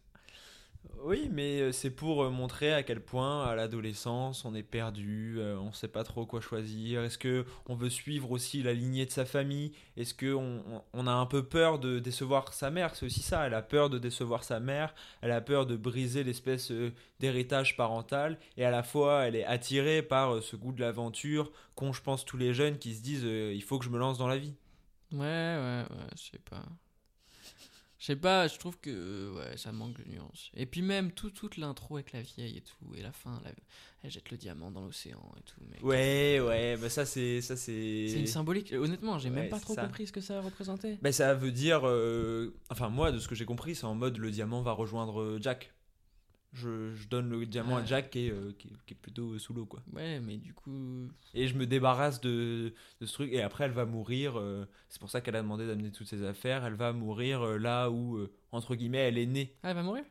Oui, 1.03 1.29
mais 1.31 1.61
euh, 1.61 1.71
c'est 1.71 1.89
pour 1.89 2.23
euh, 2.23 2.29
montrer 2.29 2.73
à 2.73 2.83
quel 2.83 2.99
point 2.99 3.45
à 3.45 3.55
l'adolescence 3.55 4.45
on 4.45 4.53
est 4.55 4.63
perdu, 4.63 5.35
euh, 5.37 5.57
on 5.57 5.71
sait 5.71 5.87
pas 5.87 6.03
trop 6.03 6.25
quoi 6.25 6.41
choisir. 6.41 7.03
Est-ce 7.03 7.17
que 7.17 7.45
on 7.67 7.75
veut 7.75 7.89
suivre 7.89 8.31
aussi 8.31 8.63
la 8.63 8.73
lignée 8.73 9.05
de 9.05 9.11
sa 9.11 9.25
famille? 9.25 9.71
Est-ce 9.95 10.13
que 10.13 10.33
on, 10.33 11.07
a 11.07 11.11
un 11.11 11.25
peu 11.25 11.43
peur 11.43 11.79
de 11.79 11.99
décevoir 11.99 12.51
sa 12.53 12.71
mère? 12.71 12.95
C'est 12.95 13.05
aussi 13.05 13.21
ça. 13.21 13.45
Elle 13.47 13.53
a 13.53 13.61
peur 13.61 13.89
de 13.89 13.99
décevoir 13.99 14.43
sa 14.43 14.59
mère. 14.59 14.93
Elle 15.21 15.31
a 15.31 15.41
peur 15.41 15.65
de 15.65 15.77
briser 15.77 16.23
l'espèce 16.23 16.71
d'héritage 17.19 17.77
parental. 17.77 18.37
Et 18.57 18.65
à 18.65 18.71
la 18.71 18.83
fois, 18.83 19.25
elle 19.25 19.35
est 19.35 19.45
attirée 19.45 20.01
par 20.01 20.41
ce 20.43 20.55
goût 20.55 20.71
de 20.71 20.81
l'aventure 20.81 21.51
qu'ont, 21.75 21.93
je 21.93 22.01
pense, 22.01 22.25
tous 22.25 22.37
les 22.37 22.53
jeunes 22.53 22.77
qui 22.79 22.95
se 22.95 23.01
disent 23.01 23.23
il 23.23 23.63
faut 23.63 23.79
que 23.79 23.85
je 23.85 23.89
me 23.89 23.99
lance 23.99 24.17
dans 24.17 24.27
la 24.27 24.37
vie. 24.37 24.55
Ouais, 25.11 25.19
ouais, 25.19 25.85
ouais, 25.89 26.07
je 26.15 26.31
sais 26.31 26.41
pas. 26.49 26.63
Je 27.99 28.05
sais 28.05 28.15
pas, 28.15 28.47
je 28.47 28.57
trouve 28.59 28.77
que 28.79 28.91
euh, 28.91 29.33
ouais, 29.33 29.57
ça 29.57 29.71
manque 29.71 29.93
de 29.97 30.03
nuance. 30.11 30.51
Et 30.55 30.67
puis 30.67 30.83
même 30.83 31.11
tout, 31.11 31.31
toute 31.31 31.57
l'intro 31.57 31.95
avec 31.95 32.11
la 32.13 32.21
vieille 32.21 32.57
et 32.57 32.61
tout, 32.61 32.93
et 32.95 33.01
la 33.01 33.11
fin, 33.11 33.41
la- 33.43 33.51
elle 34.03 34.11
jette 34.11 34.29
le 34.29 34.37
diamant 34.37 34.69
dans 34.69 34.81
l'océan 34.85 35.19
et 35.37 35.41
tout. 35.41 35.59
Mec. 35.71 35.83
Ouais, 35.83 36.39
ouais, 36.39 36.77
bah 36.77 36.89
ça 36.89 37.05
c'est 37.07 37.41
ça 37.41 37.55
c'est. 37.57 38.07
C'est 38.09 38.19
une 38.19 38.27
symbolique. 38.27 38.71
Honnêtement, 38.73 39.17
j'ai 39.17 39.29
Ouais, 39.29 39.35
même 39.35 39.49
pas 39.49 39.59
trop 39.59 39.73
ça. 39.73 39.81
compris 39.83 40.05
ce 40.05 40.11
que 40.11 40.21
ça 40.21 40.41
représentait. 40.41 40.99
Ben, 41.01 41.11
ça 41.11 41.33
veut 41.33 41.51
dire. 41.51 41.81
euh, 41.87 42.53
Enfin, 42.69 42.89
moi, 42.89 43.11
de 43.11 43.17
ce 43.17 43.27
que 43.27 43.33
j'ai 43.35 43.45
compris, 43.45 43.73
c'est 43.75 43.85
en 43.85 43.95
mode 43.95 44.17
le 44.17 44.29
diamant 44.29 44.61
va 44.61 44.73
rejoindre 44.73 45.19
euh, 45.21 45.39
Jack. 45.41 45.71
Je, 46.53 46.95
je 46.95 47.07
donne 47.07 47.29
le 47.29 47.45
diamant 47.45 47.77
à. 47.77 47.85
Jack 47.85 48.09
qui 48.09 48.27
est, 48.27 48.31
euh, 48.31 48.51
qui, 48.57 48.69
est- 48.69 48.77
qui 48.85 48.93
est 48.93 48.97
plutôt 48.97 49.37
sous 49.37 49.53
l'eau, 49.53 49.65
quoi. 49.65 49.81
Ouais, 49.93 50.19
mais 50.19 50.37
du 50.37 50.53
coup. 50.53 51.07
Et 51.33 51.47
je 51.47 51.55
me 51.55 51.67
débarrasse 51.67 52.19
de, 52.21 52.73
de 53.01 53.05
ce 53.05 53.13
truc. 53.13 53.31
Et 53.33 53.41
après, 53.41 53.65
elle 53.65 53.71
va 53.71 53.85
mourir. 53.85 54.37
euh, 54.39 54.65
c'est 54.89 54.99
pour 54.99 55.09
ça 55.09 55.21
qu'elle 55.21 55.35
a 55.35 55.41
demandé 55.41 55.67
d'amener 55.67 55.91
toutes 55.91 56.07
ses 56.07 56.23
affaires. 56.23 56.65
Elle 56.65 56.73
va 56.75 56.93
mourir 56.93 57.41
euh, 57.41 57.57
là 57.57 57.91
où, 57.91 58.19
entre 58.51 58.75
guillemets, 58.75 58.99
elle 59.07 59.17
est 59.17 59.25
née. 59.25 59.55
Ah, 59.63 59.69
elle 59.69 59.75
va 59.75 59.83
mourir? 59.83 60.03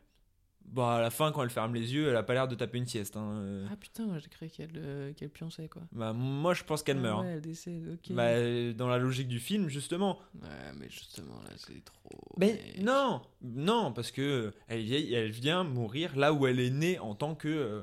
Bah, 0.69 0.97
à 0.97 1.01
la 1.01 1.11
fin, 1.11 1.33
quand 1.33 1.43
elle 1.43 1.51
ferme 1.51 1.75
les 1.75 1.95
yeux, 1.95 2.09
elle 2.09 2.17
a 2.17 2.23
pas 2.23 2.35
l'air 2.35 2.49
de 2.49 2.55
taper 2.55 2.79
une 2.79 2.87
sieste. 2.87 3.17
hein, 3.17 3.39
euh. 3.39 3.67
Ah 3.71 3.77
putain, 3.77 4.19
j'ai 4.19 4.29
cru 4.29 4.49
qu'elle 4.49 4.71
euh, 4.77 5.13
pionçait 5.33 5.69
quoi. 5.69 5.83
Bah, 5.93 6.13
moi, 6.13 6.55
je 6.55 6.65
pense 6.65 6.83
qu'elle 6.83 6.99
Ah 6.99 7.03
meurt. 7.03 7.21
Ouais, 7.23 7.27
hein. 7.29 7.33
elle 7.35 7.41
décède, 7.41 7.89
ok. 7.95 8.13
Bah, 8.15 8.25
euh, 8.25 8.73
dans 8.73 8.89
la 8.89 8.99
logique 8.99 9.29
du 9.29 9.39
film, 9.39 9.69
justement. 9.69 10.19
Ouais, 10.35 10.49
mais 10.79 10.89
justement 10.91 11.41
là, 11.45 11.51
c'est 11.57 11.85
trop. 11.85 12.11
Mais 12.37 12.61
non, 12.81 13.23
non, 13.43 13.93
parce 13.93 14.11
que 14.11 14.53
elle, 14.69 14.83
vieille- 14.83 15.15
elle 15.15 15.31
vient 15.31 15.65
mourir 15.65 16.17
là 16.17 16.33
où 16.33 16.47
elle 16.47 16.61
est 16.61 16.71
née 16.71 16.99
en 16.99 17.15
tant 17.15 17.35
que 17.35 17.49
euh, 17.49 17.83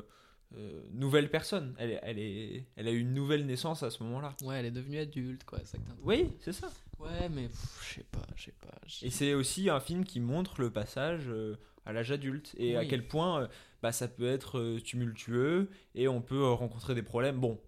euh, 0.58 0.84
nouvelle 0.92 1.30
personne. 1.32 1.74
Elle, 1.80 1.92
est- 1.92 2.00
elle, 2.04 2.20
est, 2.20 2.66
elle 2.76 2.88
a 2.88 2.92
eu 2.92 3.00
une 3.00 3.14
nouvelle 3.14 3.46
naissance 3.46 3.82
à 3.82 3.90
ce 3.90 4.04
moment-là. 4.04 4.36
Ouais, 4.44 4.58
elle 4.60 4.66
est 4.68 4.72
devenue 4.72 5.00
adulte 5.00 5.46
quoi, 5.46 5.60
ça 5.66 5.78
Oui, 6.04 6.30
c'est 6.42 6.54
ça. 6.54 6.70
Ouais, 7.00 7.28
mais 7.30 7.50
je 7.82 7.96
sais 7.96 8.06
pas, 8.12 8.22
je 8.36 8.44
sais 8.44 8.54
pas. 8.62 8.72
Et 9.02 9.10
c'est 9.10 9.34
aussi 9.34 9.70
un 9.70 9.80
film 9.80 10.04
qui 10.06 10.20
montre 10.20 10.62
le 10.62 10.70
passage 10.70 11.24
euh, 11.28 11.56
à 11.86 11.94
l'âge 11.94 12.12
adulte 12.12 12.54
et 12.58 12.76
à 12.78 12.86
quel 12.86 13.08
point 13.08 13.42
euh, 13.44 13.48
bah, 13.82 13.92
ça 13.92 14.08
peut 14.08 14.28
être 14.28 14.60
euh, 14.60 14.80
tumultueux 14.80 15.70
et 15.96 16.08
on 16.08 16.22
peut 16.22 16.44
euh, 16.44 16.50
rencontrer 16.52 16.96
des 16.96 17.02
problèmes. 17.04 17.38
Bon, 17.40 17.60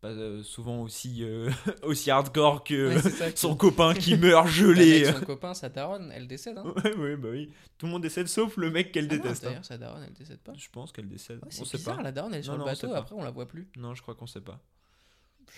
pas 0.00 0.12
souvent 0.44 0.82
aussi, 0.82 1.24
euh, 1.24 1.50
aussi 1.82 2.10
hardcore 2.10 2.62
que 2.64 2.94
Ouais, 2.94 3.32
son 3.36 3.56
copain 3.56 3.94
qui 3.94 4.16
meurt 4.18 4.44
Avec 4.46 4.54
gelé. 4.54 5.04
son 5.06 5.20
copain, 5.22 5.54
sa 5.54 5.68
daronne, 5.68 6.12
elle 6.14 6.28
décède. 6.28 6.58
Hein. 6.58 6.72
Ouais, 6.84 6.94
ouais, 6.96 7.16
bah 7.16 7.28
oui. 7.32 7.50
Tout 7.78 7.86
le 7.86 7.92
monde 7.92 8.02
décède 8.02 8.28
sauf 8.28 8.56
le 8.56 8.70
mec 8.70 8.92
qu'elle 8.92 9.06
Ah 9.10 9.16
déteste. 9.16 9.44
hein. 9.44 9.48
D'ailleurs, 9.48 9.64
sa 9.64 9.78
daronne, 9.78 10.04
elle 10.06 10.12
décède 10.12 10.38
pas. 10.40 10.52
Je 10.56 10.68
pense 10.70 10.92
qu'elle 10.92 11.08
décède. 11.08 11.38
Ouais, 11.38 11.48
on 11.48 11.50
c'est 11.50 11.64
sait 11.64 11.78
bizarre, 11.78 11.96
pas. 11.96 12.02
la 12.02 12.12
daronne, 12.12 12.34
elle 12.34 12.40
est 12.40 12.42
sur 12.44 12.52
Non, 12.52 12.58
le 12.58 12.62
on 12.64 12.66
bateau, 12.66 12.92
après 12.94 13.14
on 13.16 13.24
la 13.24 13.30
voit 13.30 13.48
plus. 13.48 13.68
Non, 13.76 13.94
je 13.94 14.02
crois 14.02 14.14
qu'on 14.14 14.26
sait 14.26 14.40
pas. 14.42 14.60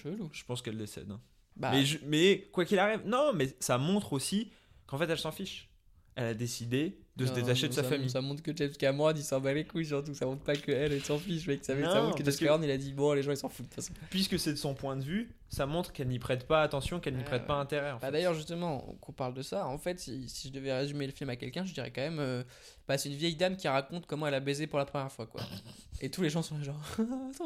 Chelou. 0.02 0.30
Je 0.32 0.44
pense 0.44 0.62
qu'elle 0.62 0.78
décède. 0.78 1.10
hein. 1.10 1.20
Bah, 1.56 1.72
Mais, 1.72 1.84
je- 1.84 1.98
mais 2.06 2.48
quoi 2.52 2.64
qu'il 2.64 2.78
arrive, 2.78 3.00
non, 3.04 3.32
mais 3.34 3.54
ça 3.58 3.78
montre 3.78 4.12
aussi 4.12 4.52
qu'en 4.86 4.96
fait 4.98 5.10
elle 5.10 5.18
s'en 5.18 5.32
fiche. 5.32 5.68
Elle 6.14 6.26
a 6.26 6.34
décidé 6.34 7.00
de 7.18 7.26
se 7.26 7.30
non, 7.30 7.36
détacher 7.36 7.68
de 7.68 7.72
sa 7.74 7.82
ça- 7.82 7.88
famille. 7.88 8.08
Ça 8.10 8.20
montre 8.20 8.42
que 8.42 8.56
James 8.56 8.70
Cameron 8.78 9.12
il 9.14 9.22
s'en 9.22 9.40
bat 9.40 9.52
les 9.52 9.64
couilles 9.64 9.84
surtout. 9.86 10.14
Ça 10.14 10.24
montre 10.24 10.42
pas 10.42 10.56
que 10.56 10.70
elle, 10.72 10.92
elle 10.92 11.04
s'en 11.04 11.18
fiche, 11.18 11.46
mec. 11.46 11.64
Ça, 11.64 11.74
ça 11.74 12.00
montre 12.02 12.16
que 12.16 12.24
James 12.24 12.32
que- 12.34 12.38
Cameron 12.44 12.62
il 12.62 12.70
a 12.70 12.76
dit 12.78 12.92
bon, 12.92 13.12
les 13.12 13.22
gens 13.22 13.32
ils 13.32 13.36
s'en 13.36 13.48
foutent 13.48 13.66
de 13.68 13.74
toute 13.74 13.82
façon. 13.84 13.92
Puisque 14.10 14.38
c'est 14.38 14.52
de 14.52 14.56
son 14.58 14.74
point 14.74 14.96
de 14.96 15.02
vue, 15.04 15.30
ça 15.50 15.66
montre 15.66 15.92
qu'elle 15.92 16.08
n'y 16.08 16.18
prête 16.18 16.46
pas 16.46 16.62
attention, 16.62 17.00
qu'elle 17.00 17.14
n'y 17.14 17.20
Ouais, 17.20 17.24
prête 17.26 17.46
pas 17.46 17.54
intérêt. 17.54 17.90
en 17.92 17.98
Bah 17.98 18.10
d'ailleurs 18.10 18.34
justement, 18.34 18.80
qu'on 19.00 19.12
parle 19.12 19.34
de 19.34 19.42
ça, 19.42 19.66
en 19.66 19.78
fait, 19.78 19.98
si, 19.98 20.28
si 20.28 20.48
je 20.48 20.52
devais 20.52 20.72
résumer 20.72 21.06
le 21.06 21.12
film 21.12 21.28
à 21.30 21.36
quelqu'un, 21.36 21.64
je 21.64 21.72
dirais 21.74 21.90
quand 21.94 22.02
même, 22.02 22.18
euh, 22.20 22.42
bah, 22.86 22.98
c'est 22.98 23.08
une 23.08 23.16
vieille 23.16 23.34
dame 23.36 23.56
qui 23.56 23.66
raconte 23.68 24.06
comment 24.06 24.26
elle 24.26 24.34
a 24.34 24.40
baisé 24.40 24.66
pour 24.66 24.78
la 24.78 24.84
première 24.84 25.10
fois, 25.10 25.26
quoi. 25.26 25.40
Et 26.00 26.10
tous 26.10 26.22
les 26.22 26.30
gens 26.30 26.42
sont 26.42 26.56
là 26.58 26.62
genre, 26.64 26.80
Ah. 27.00 27.44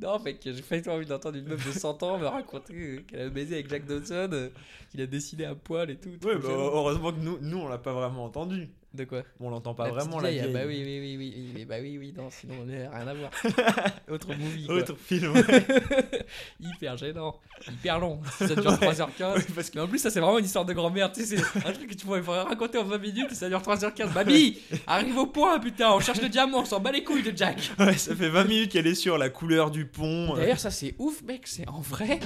Non, 0.00 0.18
mec, 0.20 0.38
j'ai 0.42 0.80
pas 0.80 0.92
envie 0.92 1.06
d'entendre 1.06 1.36
une 1.36 1.44
meuf 1.46 1.64
de 1.66 1.72
100 1.72 2.02
ans 2.02 2.18
me 2.18 2.26
raconter 2.26 2.74
euh, 2.74 3.00
qu'elle 3.06 3.20
a 3.20 3.28
baisé 3.28 3.54
avec 3.54 3.68
Jack 3.68 3.84
Dawson, 3.86 4.28
euh, 4.32 4.48
qu'il 4.90 5.00
a 5.02 5.06
décidé 5.06 5.44
à 5.44 5.54
poil 5.54 5.90
et 5.90 5.96
tout. 5.96 6.08
Ouais, 6.24 6.36
bah, 6.36 6.48
heureusement 6.48 7.12
que 7.12 7.20
nous, 7.20 7.38
nous 7.40 7.58
on 7.58 7.68
l'a 7.68 7.78
pas 7.78 7.92
vraiment 7.92 8.24
entendu. 8.24 8.68
De 8.92 9.04
quoi 9.04 9.22
On 9.38 9.50
l'entend 9.50 9.72
pas 9.72 9.84
La 9.84 9.90
vraiment 9.92 10.18
la 10.18 10.30
vieille, 10.30 10.40
ah, 10.40 10.46
vieille. 10.48 10.54
Bah 10.54 10.62
oui, 10.66 10.82
oui, 10.84 10.98
oui, 11.00 11.16
oui, 11.16 11.34
oui, 11.36 11.52
oui, 11.54 11.64
bah 11.64 11.76
oui, 11.80 11.96
oui, 11.98 12.12
non, 12.16 12.28
sinon 12.28 12.54
on 12.62 12.64
n'a 12.64 12.90
rien 12.90 13.06
à 13.06 13.14
voir. 13.14 13.30
Autre 14.10 14.34
movie, 14.34 14.66
quoi. 14.66 14.74
Autre 14.76 14.96
film. 14.96 15.32
Hyper 16.60 16.96
gênant, 16.96 17.36
hyper 17.70 17.98
long. 18.00 18.20
Ça 18.38 18.48
dure 18.54 18.72
3h15. 18.72 19.06
Ouais, 19.36 19.44
parce 19.54 19.70
que- 19.70 19.76
Mais 19.78 19.84
en 19.84 19.86
plus, 19.88 19.98
ça 20.00 20.10
c'est 20.10 20.20
vraiment 20.20 20.38
une 20.38 20.44
histoire 20.44 20.64
de 20.64 20.72
grand-mère. 20.72 21.12
Tu 21.12 21.24
sais, 21.24 21.36
c'est 21.36 21.66
un 21.66 21.72
truc 21.72 21.88
que 21.90 21.94
tu 21.94 22.04
pourrais 22.04 22.20
raconter 22.20 22.78
en 22.78 22.84
20 22.84 22.98
minutes 22.98 23.28
et 23.30 23.34
ça 23.34 23.48
dure 23.48 23.60
3h15. 23.62 24.12
Babi, 24.12 24.58
arrive 24.86 25.16
au 25.18 25.26
point, 25.26 25.58
putain, 25.60 25.92
on 25.92 26.00
cherche 26.00 26.20
le 26.20 26.28
diamant, 26.28 26.60
on 26.60 26.64
s'en 26.64 26.80
bat 26.80 26.90
les 26.92 27.04
couilles 27.04 27.22
de 27.22 27.36
Jack. 27.36 27.70
Ouais, 27.78 27.96
ça 27.96 28.14
fait 28.16 28.28
20 28.28 28.44
minutes 28.44 28.72
qu'elle 28.72 28.86
est 28.88 28.94
sur 28.96 29.18
la 29.18 29.28
couleur 29.28 29.70
du 29.70 29.86
pont. 29.86 30.34
D'ailleurs, 30.34 30.58
ça 30.58 30.70
c'est 30.72 30.94
ouf, 30.98 31.22
mec, 31.22 31.42
c'est 31.46 31.68
en 31.68 31.80
vrai. 31.80 32.18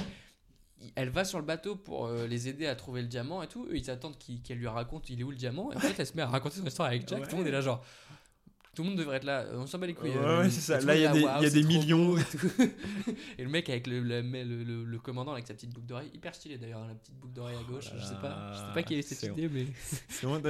Elle 0.94 1.10
va 1.10 1.24
sur 1.24 1.38
le 1.38 1.44
bateau 1.44 1.76
pour 1.76 2.06
euh, 2.06 2.26
les 2.26 2.48
aider 2.48 2.66
à 2.66 2.74
trouver 2.74 3.02
le 3.02 3.08
diamant 3.08 3.42
et 3.42 3.46
tout. 3.48 3.66
Eux, 3.70 3.76
ils 3.76 3.90
attendent 3.90 4.16
qu'elle 4.18 4.58
lui 4.58 4.68
raconte 4.68 5.08
il 5.10 5.20
est 5.20 5.24
où 5.24 5.30
le 5.30 5.36
diamant. 5.36 5.72
Et 5.72 5.76
en 5.76 5.80
fait, 5.80 5.94
elle 5.98 6.06
se 6.06 6.14
met 6.16 6.22
à 6.22 6.26
raconter 6.28 6.58
son 6.58 6.66
histoire 6.66 6.88
avec 6.88 7.08
Jack. 7.08 7.24
Tout 7.24 7.30
le 7.32 7.36
monde 7.38 7.46
est 7.48 7.52
là, 7.52 7.60
genre. 7.60 7.84
Tout 8.76 8.82
le 8.82 8.88
monde 8.88 8.98
devrait 8.98 9.18
être 9.18 9.24
là. 9.24 9.42
euh, 9.42 9.58
On 9.58 9.66
s'en 9.68 9.78
bat 9.78 9.86
les 9.86 9.94
couilles. 9.94 10.10
Ouais, 10.10 10.16
euh, 10.18 10.42
ouais, 10.42 10.50
c'est 10.50 10.60
ça. 10.60 10.80
Là, 10.80 10.96
il 10.96 11.02
y 11.02 11.06
a 11.06 11.10
est 11.12 11.50
des- 11.50 11.60
y 11.60 11.62
a 11.62 11.66
millions. 11.68 12.18
Et, 12.18 12.24
tout. 12.24 12.50
Et 13.38 13.44
le 13.44 13.48
mec 13.48 13.68
avec 13.68 13.86
le, 13.86 14.00
le, 14.00 14.20
le, 14.20 14.64
le- 14.64 14.84
le 14.84 14.98
commandant 14.98 15.30
avec 15.32 15.46
sa 15.46 15.54
petite 15.54 15.70
boucle 15.70 15.86
d'oreille, 15.86 16.10
hyper 16.12 16.34
stylé 16.34 16.58
d'ailleurs, 16.58 16.84
la 16.84 16.94
petite 16.94 17.14
boucle 17.14 17.34
d'oreille 17.34 17.56
à 17.56 17.62
gauche. 17.70 17.84
Oh 17.92 17.96
je 17.96 18.04
sais 18.04 18.16
pas, 18.20 18.50
je 18.52 18.58
sais 18.58 18.74
pas 18.74 18.82
qui 18.82 18.94
a 18.94 18.98
eu 18.98 19.02
cette 19.04 19.22
idée, 19.22 19.48
mais. 19.48 19.66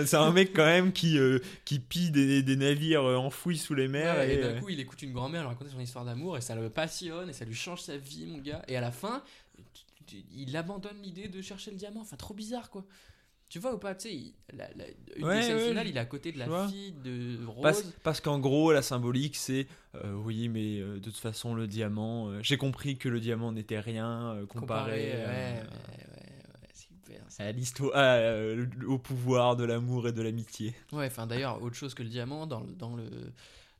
C'est 0.06 0.16
un 0.16 0.32
mec 0.32 0.54
quand 0.54 0.64
même 0.64 0.92
qui, 0.92 1.18
euh, 1.18 1.38
qui 1.66 1.78
pille 1.80 2.10
des, 2.12 2.42
des 2.42 2.56
navires 2.56 3.04
enfouis 3.04 3.58
sous 3.58 3.74
les 3.74 3.88
mers. 3.88 4.16
Ouais, 4.16 4.36
et 4.36 4.38
et, 4.38 4.40
d'un 4.42 4.58
coup, 4.58 4.70
il 4.70 4.80
écoute 4.80 5.02
une 5.02 5.12
grand-mère 5.12 5.42
lui 5.42 5.48
raconter 5.48 5.70
son 5.70 5.80
histoire 5.80 6.06
d'amour 6.06 6.38
et 6.38 6.40
ça 6.40 6.54
le 6.54 6.70
passionne 6.70 7.28
et 7.28 7.34
ça 7.34 7.44
lui 7.44 7.54
change 7.54 7.82
sa 7.82 7.98
vie, 7.98 8.24
mon 8.24 8.38
gars. 8.38 8.62
Et 8.68 8.76
à 8.78 8.80
la 8.80 8.90
fin, 8.90 9.22
il 10.32 10.56
abandonne 10.56 11.00
l'idée 11.02 11.28
de 11.28 11.40
chercher 11.42 11.70
le 11.70 11.76
diamant. 11.76 12.00
Enfin, 12.00 12.16
trop 12.16 12.34
bizarre, 12.34 12.70
quoi. 12.70 12.84
Tu 13.50 13.58
vois 13.58 13.74
ou 13.74 13.78
pas, 13.78 13.94
tu 13.94 14.08
sais, 14.08 14.14
il- 14.14 14.34
la- 14.54 14.68
la- 14.74 14.84
une 15.16 15.24
Ouais, 15.26 15.36
des 15.36 15.42
scènes 15.42 15.56
ouais, 15.58 15.68
finales, 15.68 15.86
je- 15.86 15.90
il 15.92 15.96
est 15.96 16.00
à 16.00 16.06
côté 16.06 16.32
de 16.32 16.38
la 16.38 16.46
vois. 16.46 16.66
fille 16.68 16.92
de 17.04 17.44
Rose. 17.46 17.62
Parce, 17.62 17.82
parce 18.02 18.20
qu'en 18.20 18.38
gros, 18.40 18.72
la 18.72 18.82
symbolique, 18.82 19.36
c'est 19.36 19.66
euh, 19.96 20.12
oui, 20.14 20.48
mais 20.48 20.80
euh, 20.80 20.94
de 20.94 21.00
toute 21.04 21.18
façon, 21.18 21.54
le 21.54 21.66
diamant. 21.68 22.30
euh, 22.30 22.40
J'ai 22.42 22.56
compris 22.56 22.96
que 22.96 23.08
le 23.08 23.20
diamant 23.20 23.52
n'était 23.52 23.78
rien 23.78 24.38
comparé, 24.48 25.10
comparé, 25.10 25.24
ouais, 25.26 25.62
super. 26.74 27.22
à 27.38 27.52
l'histoire, 27.52 28.18
au 28.88 28.98
pouvoir 28.98 29.56
de 29.56 29.64
l'amour 29.64 30.08
et 30.08 30.12
de 30.12 30.22
l'amitié. 30.22 30.74
Ouais, 30.92 31.06
enfin 31.06 31.26
d'ailleurs, 31.26 31.62
autre 31.62 31.76
chose 31.76 31.94
que 31.94 32.02
le 32.02 32.08
diamant, 32.08 32.46
dans 32.46 32.62
dans 32.62 32.96
le, 32.96 33.04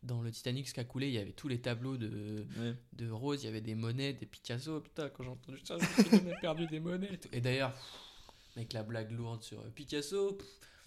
dans 0.05 0.23
le 0.23 0.31
Titanic, 0.31 0.69
ce 0.69 0.75
qui 0.75 0.81
a 0.81 0.85
coulé, 0.85 1.09
il 1.09 1.15
y 1.15 1.19
avait 1.19 1.33
tous 1.33 1.49
les 1.49 1.61
tableaux 1.61 1.97
de, 1.97 2.45
Ouais. 2.59 2.75
de 2.93 3.11
Rose, 3.11 3.43
il 3.43 3.47
y 3.47 3.49
avait 3.49 3.61
des 3.61 3.75
monnaies, 3.75 4.13
des 4.13 4.27
Picasso. 4.27 4.81
Putain, 4.81 5.09
quand 5.09 5.23
j'ai 5.25 5.31
entendu 5.31 5.59
ça, 5.65 5.77
on 6.13 6.31
a 6.31 6.37
perdu 6.41 6.67
des 6.67 6.81
monnaies. 6.81 7.19
Et. 7.33 7.39
Et 7.39 7.41
d'ailleurs, 7.41 7.73
mec, 8.57 8.73
la 8.73 8.83
blague 8.83 9.11
lourde 9.11 9.43
sur 9.43 9.59
euh, 9.61 9.71
Picasso, 9.75 10.39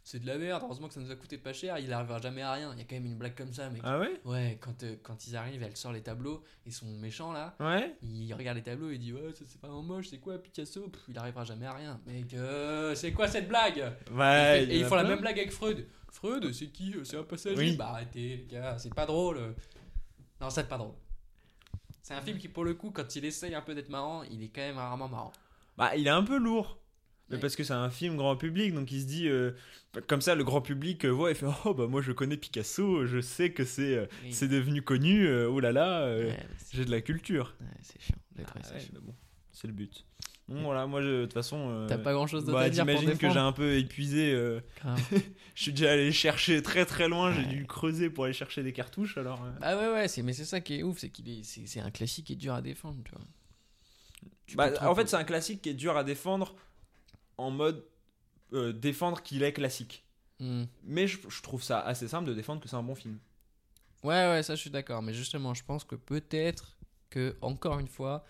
c'est 0.03 0.19
de 0.19 0.25
la 0.27 0.37
merde. 0.37 0.61
Heureusement 0.63 0.87
que 0.87 0.93
ça 0.93 1.01
nous 1.01 1.11
a 1.11 1.15
coûté 1.17 1.37
pas 1.37 1.51
cher, 1.51 1.77
il 1.79 1.91
arrivera 1.91 2.21
jamais 2.21 2.41
à 2.41 2.53
rien. 2.53 2.71
Il 2.73 2.77
y 2.79 2.81
a 2.81 2.85
quand 2.85 2.95
même 2.95 3.05
une 3.07 3.17
blague 3.17 3.35
comme 3.35 3.51
ça, 3.51 3.69
mec. 3.69 3.81
Ah 3.83 3.99
ouais? 3.99 4.21
Ouais, 4.23 4.57
quand, 4.61 4.83
euh, 4.83 4.95
quand 5.03 5.27
ils 5.27 5.35
arrivent, 5.35 5.63
elle 5.63 5.75
sort 5.75 5.91
les 5.91 6.01
tableaux, 6.01 6.43
et 6.65 6.71
son 6.71 6.85
méchant 6.85 7.33
là, 7.33 7.55
Ouais 7.59 7.93
il 8.03 8.31
regarde 8.33 8.55
les 8.57 8.63
tableaux 8.63 8.89
et 8.91 8.93
il 8.95 8.99
dit 8.99 9.11
Ouais, 9.13 9.33
ça 9.33 9.43
c'est 9.47 9.59
pas 9.59 9.67
un 9.67 9.81
moche, 9.81 10.07
c'est 10.09 10.19
quoi 10.19 10.37
Picasso? 10.37 10.87
Pff, 10.87 11.01
Il 11.09 11.17
arrivera 11.17 11.43
jamais 11.43 11.65
à 11.65 11.73
rien. 11.73 11.99
Mec, 12.05 12.33
euh, 12.35 12.95
c'est 12.95 13.11
quoi 13.11 13.27
cette 13.27 13.47
blague? 13.49 13.83
Ouais. 14.11 14.63
et, 14.63 14.75
et 14.75 14.79
ils 14.79 14.85
font 14.85 14.95
la 14.95 15.03
même 15.03 15.19
blague 15.19 15.37
avec 15.39 15.51
Freud. 15.51 15.85
Freud, 16.17 16.51
c'est 16.51 16.67
qui 16.67 16.95
C'est 17.03 17.17
un 17.17 17.23
passager 17.23 17.55
Oui. 17.57 17.75
Bah 17.75 17.89
arrêtez, 17.89 18.37
les 18.37 18.45
gars, 18.45 18.77
c'est 18.79 18.93
pas 18.93 19.05
drôle. 19.05 19.53
Non, 20.41 20.49
c'est 20.49 20.67
pas 20.67 20.77
drôle. 20.77 20.93
C'est 22.01 22.13
un 22.13 22.21
film 22.21 22.37
qui, 22.37 22.47
pour 22.47 22.63
le 22.65 22.73
coup, 22.73 22.89
quand 22.91 23.15
il 23.15 23.25
essaye 23.25 23.53
un 23.53 23.61
peu 23.61 23.75
d'être 23.75 23.89
marrant, 23.89 24.23
il 24.23 24.41
est 24.43 24.47
quand 24.47 24.61
même 24.61 24.77
rarement 24.77 25.07
marrant. 25.09 25.33
Bah, 25.77 25.95
il 25.95 26.07
est 26.07 26.11
un 26.11 26.23
peu 26.23 26.37
lourd. 26.37 26.79
Mais 27.29 27.35
Ouais. 27.35 27.41
parce 27.41 27.55
que 27.57 27.63
c'est 27.65 27.73
un 27.73 27.89
film 27.89 28.15
grand 28.15 28.37
public, 28.37 28.73
donc 28.73 28.89
il 28.91 29.01
se 29.01 29.05
dit, 29.05 29.27
euh, 29.27 29.51
comme 30.07 30.21
ça, 30.21 30.33
le 30.33 30.45
grand 30.45 30.61
public 30.61 31.03
euh, 31.05 31.09
voit 31.09 31.29
et 31.29 31.33
fait 31.35 31.45
Oh, 31.65 31.73
bah 31.73 31.85
moi 31.85 32.01
je 32.01 32.13
connais 32.13 32.37
Picasso, 32.37 33.05
je 33.05 33.19
sais 33.19 33.51
que 33.51 33.65
c'est 33.65 33.95
euh, 33.97 34.05
Oui. 34.23 34.31
c'est 34.33 34.47
devenu 34.47 34.81
connu, 34.81 35.27
euh, 35.27 35.49
oh 35.49 35.59
là 35.59 35.73
là, 35.73 36.03
euh, 36.03 36.29
Ouais, 36.29 36.47
j'ai 36.71 36.85
de 36.85 36.91
la 36.91 37.01
culture. 37.01 37.53
ouais, 37.59 37.67
c'est 37.81 38.01
chiant. 38.01 38.15
d'être 38.31 38.53
Ah 38.55 38.69
bon, 39.01 39.13
c'est 39.51 39.67
le 39.67 39.73
but. 39.73 40.05
Bon, 40.47 40.61
voilà, 40.63 40.87
moi 40.87 41.01
de 41.01 41.23
toute 41.23 41.33
façon. 41.33 41.69
euh, 41.69 41.87
T'as 41.87 41.97
pas 41.97 42.13
grand 42.13 42.25
chose 42.25 42.45
d'autre 42.45 42.57
bah, 42.57 42.65
à 42.65 42.69
dire 42.69 42.85
pour 42.85 42.95
T'imagines 42.99 43.17
que 43.17 43.29
j'ai 43.29 43.39
un 43.39 43.51
peu 43.51 43.77
épuisé. 43.77 44.31
euh, 44.31 44.61
je 45.55 45.61
suis 45.61 45.73
déjà 45.73 45.91
allé 45.91 46.11
chercher 46.13 46.61
très 46.61 46.85
très 46.85 47.09
loin, 47.09 47.33
j'ai 47.33 47.45
dû 47.45 47.65
creuser 47.65 48.09
pour 48.09 48.23
aller 48.23 48.33
chercher 48.33 48.63
des 48.63 48.71
cartouches 48.71 49.17
alors. 49.17 49.43
euh. 49.43 49.51
Ah 49.61 49.77
ouais, 49.77 49.91
ouais, 49.91 50.07
c'est, 50.07 50.21
mais 50.21 50.31
c'est 50.31 50.45
ça 50.45 50.61
qui 50.61 50.75
est 50.79 50.83
ouf, 50.83 50.99
c'est 50.99 51.09
qu'il 51.09 51.27
est, 51.27 51.43
c'est, 51.43 51.81
un 51.81 51.91
classique 51.91 52.27
qui 52.27 52.33
est 52.33 52.37
dur 52.37 52.53
à 52.53 52.61
défendre, 52.61 52.97
tu 53.03 53.11
vois. 53.11 53.21
Tu 54.45 54.55
Bah, 54.55 54.71
en 54.81 54.95
fait, 54.95 55.09
c'est 55.09 55.17
un 55.17 55.25
classique 55.25 55.61
qui 55.61 55.69
est 55.69 55.73
dur 55.73 55.97
à 55.97 56.05
défendre 56.05 56.55
en 57.37 57.51
mode 57.51 57.83
euh, 58.53 58.71
défendre 58.71 59.21
qu'il 59.21 59.43
est 59.43 59.51
classique. 59.51 60.05
Hmm. 60.39 60.63
Mais 60.83 61.07
je, 61.07 61.17
je 61.27 61.41
trouve 61.41 61.61
ça 61.61 61.81
assez 61.81 62.07
simple 62.07 62.29
de 62.29 62.33
défendre 62.33 62.61
que 62.61 62.69
c'est 62.69 62.75
un 62.77 62.83
bon 62.83 62.95
film. 62.95 63.19
Ouais, 64.03 64.27
ouais, 64.29 64.43
ça 64.43 64.55
je 64.55 64.61
suis 64.61 64.69
d'accord, 64.69 65.01
mais 65.01 65.13
justement, 65.13 65.53
je 65.53 65.63
pense 65.65 65.83
que 65.83 65.95
peut-être 65.95 66.77
que, 67.09 67.35
encore 67.41 67.79
une 67.79 67.87
fois, 67.87 68.23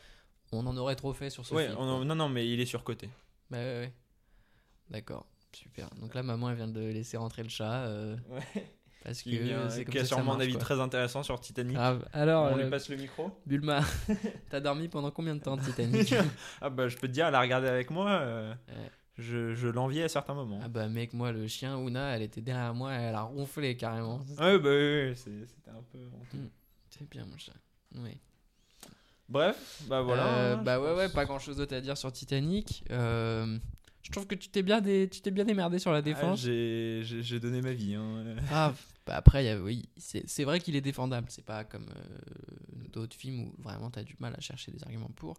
on 0.52 0.66
en 0.66 0.78
aurait 0.78 0.96
trop 0.96 1.14
fait 1.14 1.30
sur 1.30 1.46
ce 1.46 1.54
Ouais, 1.54 1.66
film. 1.68 1.78
on 1.80 1.84
en- 1.90 2.06
non, 2.06 2.16
non, 2.16 2.30
mais 2.30 2.48
il 2.48 2.60
est 2.60 2.66
surcoté. 2.66 3.10
Bah 3.50 3.58
ouais, 3.58 3.64
ouais. 3.80 3.94
D'accord, 4.90 5.26
super. 5.52 5.90
Donc 6.02 6.14
là, 6.14 6.24
maman, 6.24 6.50
elle 6.50 6.56
vient 6.56 6.68
de 6.68 6.80
laisser 6.82 7.18
rentrer 7.18 7.44
le 7.44 7.50
chat. 7.50 7.86
euh, 7.86 8.16
Ouais. 8.30 8.42
parce 9.04 9.22
que 9.22 9.70
c'est 9.70 9.86
qui 9.86 10.00
a 10.00 10.06
sûrement 10.06 10.36
un 10.36 10.40
avis 10.40 10.54
quoi. 10.54 10.62
très 10.62 10.80
intéressant 10.80 11.24
sur 11.24 11.40
Titanic. 11.40 11.76
Grave. 11.76 12.08
Alors, 12.14 12.52
on 12.52 12.58
euh, 12.58 12.64
lui 12.64 12.70
passe 12.70 12.90
le 12.90 12.98
micro 12.98 13.32
Bulma, 13.46 13.82
t'as 14.50 14.60
dormi 14.60 14.88
pendant 14.88 15.12
combien 15.12 15.36
de 15.36 15.42
temps, 15.42 15.58
Titanic 15.58 16.14
Ah 16.62 16.70
bah 16.70 16.88
je 16.88 16.96
peux 16.98 17.08
te 17.08 17.14
dire, 17.14 17.28
elle 17.28 17.36
a 17.36 17.42
regardé 17.42 17.68
avec 17.68 17.90
moi. 17.90 18.10
euh, 18.12 18.54
Ouais. 18.70 18.92
Je, 19.18 19.56
je 19.56 19.68
l'enviais 19.68 20.04
à 20.04 20.10
certains 20.10 20.36
moments. 20.36 20.60
Ah 20.64 20.68
bah 20.68 20.88
mec, 20.90 21.12
moi, 21.14 21.32
le 21.32 21.48
chien, 21.48 21.76
Ouna, 21.78 22.16
elle 22.16 22.22
était 22.22 22.42
derrière 22.42 22.74
moi, 22.76 22.94
elle 22.94 23.16
a 23.16 23.24
ronflé 23.24 23.76
carrément. 23.76 24.20
Ouais, 24.40 24.60
bah 24.60 24.70
oui, 24.70 25.10
oui, 25.10 25.16
c'était 25.16 25.72
un 25.72 25.82
peu. 25.92 25.98
honteux. 26.14 26.50
C'est 26.92 27.10
bien, 27.10 27.26
mon 27.26 27.38
chat. 27.38 27.54
Oui. 27.96 28.16
Bref, 29.30 29.82
bah 29.88 30.02
voilà. 30.02 30.26
Euh, 30.28 30.56
hein, 30.56 30.62
bah 30.64 30.80
ouais, 30.80 30.88
pense. 30.90 30.98
ouais, 30.98 31.10
pas 31.10 31.26
grand 31.26 31.40
chose 31.40 31.58
d'autre 31.58 31.76
à 31.76 31.82
dire 31.82 31.98
sur 31.98 32.12
Titanic. 32.12 32.84
Euh, 32.92 33.58
je 34.02 34.12
trouve 34.12 34.26
que 34.26 34.36
tu 34.36 34.48
t'es 34.50 34.64
bien, 34.64 34.80
dé- 34.80 35.10
tu 35.12 35.20
t'es 35.22 35.32
bien 35.32 35.44
démerdé 35.44 35.80
sur 35.80 35.92
la 35.92 35.98
Ah, 35.98 36.02
défense. 36.02 36.40
j'ai- 36.42 37.02
J'ai 37.04 37.40
donné 37.40 37.62
ma 37.62 37.74
vie. 37.74 37.96
hein. 37.96 38.36
Ah, 38.52 38.74
bah 39.06 39.16
après, 39.18 39.44
y 39.46 39.50
a- 39.50 39.60
oui, 39.60 39.90
c'est 39.98 40.44
vrai 40.46 40.60
qu'il 40.62 40.76
est 40.78 40.82
défendable. 40.82 41.28
C'est 41.30 41.44
pas 41.44 41.66
comme 41.66 41.88
euh, 41.90 42.86
d'autres 42.94 43.16
films 43.18 43.42
où 43.50 43.62
vraiment 43.62 43.90
t'as 43.90 44.04
du 44.04 44.16
mal 44.20 44.34
à 44.38 44.40
chercher 44.40 44.72
des 44.72 44.82
arguments 44.84 45.12
pour. 45.16 45.36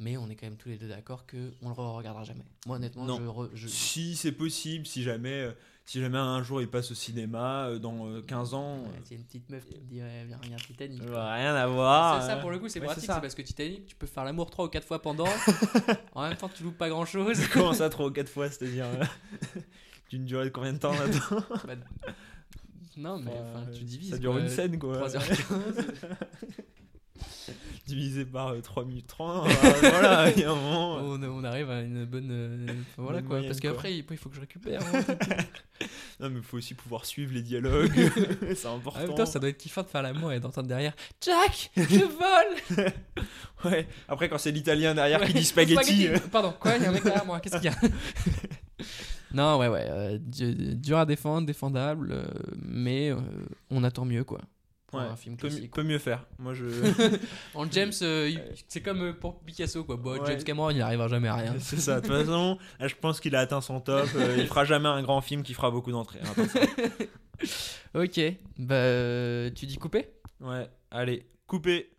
Mais 0.00 0.16
on 0.16 0.28
est 0.30 0.36
quand 0.36 0.46
même 0.46 0.56
tous 0.56 0.68
les 0.68 0.76
deux 0.78 0.88
d'accord 0.88 1.26
que 1.26 1.52
on 1.62 1.68
le 1.68 1.74
regardera 1.74 2.22
jamais. 2.24 2.44
Moi, 2.66 2.76
honnêtement, 2.76 3.04
Non. 3.04 3.18
je, 3.18 3.24
re- 3.24 3.50
je- 3.54 3.66
Si 3.68 4.14
c'est 4.16 4.30
possible, 4.32 4.86
si 4.86 5.02
jamais, 5.02 5.48
si 5.90 6.00
jamais 6.02 6.18
un 6.18 6.42
jour 6.42 6.60
il 6.60 6.68
passe 6.68 6.90
au 6.90 6.94
cinéma 6.94 7.66
euh, 7.68 7.78
dans 7.78 8.06
euh, 8.08 8.20
15 8.20 8.52
ans, 8.54 8.82
Ouais, 8.82 8.88
c'est 9.04 9.14
une 9.14 9.24
petite 9.24 9.48
meuf 9.48 9.64
qui 9.64 9.74
te 9.78 9.84
dirait 9.84 10.24
viens 10.26 10.38
regarde 10.42 10.62
Titanic. 10.62 11.02
euh, 11.02 11.12
bah, 11.12 11.32
rien 11.32 11.54
à 11.54 11.66
voir. 11.66 12.20
ça, 12.20 12.28
ça, 12.28 12.36
euh. 12.36 12.40
pour 12.42 12.50
le 12.50 12.58
coup, 12.58 12.68
c'est 12.68 12.78
Ouais, 12.80 12.86
pratique. 12.86 13.04
c'est 13.10 13.20
parce 13.20 13.34
que 13.34 13.40
Titanic, 13.42 13.86
tu 13.86 13.96
peux 13.96 14.06
faire 14.06 14.24
l'amour 14.24 14.50
trois 14.50 14.66
ou 14.66 14.68
quatre 14.68 14.86
fois 14.86 15.00
pendant. 15.00 15.24
en 16.14 16.28
même 16.28 16.36
temps, 16.36 16.50
tu 16.54 16.62
loupes 16.62 16.76
pas 16.76 16.90
grand 16.90 17.06
chose. 17.06 17.38
Comment 17.52 17.72
ça, 17.72 17.88
trois 17.88 18.06
ou 18.06 18.10
quatre 18.10 18.28
fois 18.28 18.50
C'est-à-dire. 18.50 18.84
euh, 18.84 19.60
D'une 20.10 20.24
durée 20.26 20.44
de 20.44 20.50
combien 20.50 20.72
de 20.74 20.78
temps 20.78 20.92
là-dedans 20.92 21.44
non, 22.96 23.18
mais 23.20 23.30
Enfin, 23.30 23.64
tu 23.72 23.82
euh, 23.82 23.84
divises. 23.84 24.10
Ça 24.10 24.18
dure 24.18 24.32
quoi. 24.32 24.40
une 24.40 24.48
scène 24.48 24.78
quoi. 24.78 25.08
3h15. 25.08 25.84
Divisé 27.86 28.24
par 28.24 28.48
euh, 28.48 28.60
3 28.60 28.84
minutes 28.84 29.06
30. 29.06 29.46
euh, 29.48 29.52
voilà, 29.80 30.30
il 30.30 30.40
y 30.40 30.44
a 30.44 30.50
un 30.50 30.54
moment. 30.54 30.98
euh, 30.98 31.00
on, 31.18 31.22
on 31.22 31.44
arrive 31.44 31.70
à 31.70 31.80
une 31.80 32.04
bonne. 32.04 32.28
euh, 32.30 32.66
voilà 32.96 33.18
Bonne 33.20 33.26
quoi. 33.28 33.36
moyenne, 33.36 33.50
parce 33.50 33.60
qu'après, 33.60 33.94
il 33.94 34.04
il 34.10 34.16
faut 34.16 34.28
que 34.28 34.34
je 34.36 34.40
récupère. 34.40 34.80
hein. 34.94 35.02
Non, 36.20 36.30
mais 36.30 36.38
il 36.38 36.42
faut 36.42 36.56
aussi 36.56 36.74
pouvoir 36.74 37.04
suivre 37.04 37.32
les 37.32 37.42
dialogues. 37.42 37.92
c'est 38.54 38.66
important. 38.66 39.00
En 39.00 39.06
même 39.06 39.14
temps, 39.14 39.26
ça 39.26 39.38
doit 39.38 39.48
être 39.48 39.58
kiffant 39.58 39.82
de 39.82 39.88
faire 39.88 40.02
l'amour 40.02 40.32
et 40.32 40.40
d'entendre 40.40 40.66
derrière 40.68 40.92
Jack, 41.20 41.70
je 41.76 42.04
vole 42.04 42.92
Ouais. 43.64 43.86
Après, 44.08 44.28
quand 44.28 44.38
c'est 44.38 44.50
l'italien 44.52 44.94
derrière 44.94 45.20
qui 45.20 45.32
Ouais. 45.32 45.38
dit 45.40 45.44
spaghetti. 45.44 46.08
Pardon, 46.30 46.52
quoi 46.58 46.76
Il 46.76 46.82
y 46.82 46.86
a 46.86 46.88
un 46.90 46.92
mec 46.92 47.04
derrière 47.04 47.24
moi, 47.26 47.40
qu'est-ce 47.40 47.56
qu'il 47.56 47.64
y 47.70 47.74
a 47.74 47.78
Non, 49.32 49.58
ouais, 49.58 49.68
ouais. 49.68 49.86
euh, 49.88 50.18
du- 50.18 50.74
dur 50.76 50.98
à 50.98 51.06
défendre, 51.06 51.46
défendable, 51.46 52.22
mais 52.62 53.12
on 53.70 53.84
attend 53.84 54.04
mieux 54.04 54.24
quoi. 54.24 54.40
Pour 54.88 55.00
Ouais, 55.00 55.06
un 55.06 55.16
film 55.16 55.36
classique. 55.36 55.70
peut 55.72 55.82
mieux 55.82 55.98
faire. 55.98 56.24
Moi, 56.38 56.54
je. 56.54 56.64
En 57.54 57.70
James, 57.70 57.92
euh, 58.02 58.30
c'est 58.68 58.80
comme 58.80 59.02
euh, 59.02 59.12
pour 59.12 59.38
Picasso 59.44 59.84
quoi. 59.84 59.96
Bon, 59.96 60.12
Ouais. 60.18 60.20
James 60.26 60.42
Cameron, 60.42 60.70
il 60.70 60.78
n'arrivera 60.78 61.08
jamais 61.08 61.28
à 61.28 61.34
rien. 61.34 61.54
c'est 61.60 61.78
ça. 61.78 62.00
De 62.00 62.06
toute 62.08 62.16
façon, 62.16 62.56
je 62.80 62.94
pense 62.98 63.20
qu'il 63.20 63.36
a 63.36 63.40
atteint 63.40 63.60
son 63.60 63.80
top. 63.80 64.08
euh, 64.16 64.36
il 64.38 64.46
fera 64.46 64.64
jamais 64.64 64.88
un 64.88 65.02
grand 65.02 65.20
film 65.20 65.42
qui 65.42 65.52
fera 65.52 65.70
beaucoup 65.70 65.92
d'entrées. 65.92 66.20
hein. 66.24 66.42
Ok, 67.94 68.20
bah 68.58 68.74
euh, 68.74 69.50
tu 69.54 69.66
dis 69.66 69.76
couper? 69.78 70.08
Ouais. 70.40 70.68
Allez, 70.90 71.26
coupez. 71.46 71.90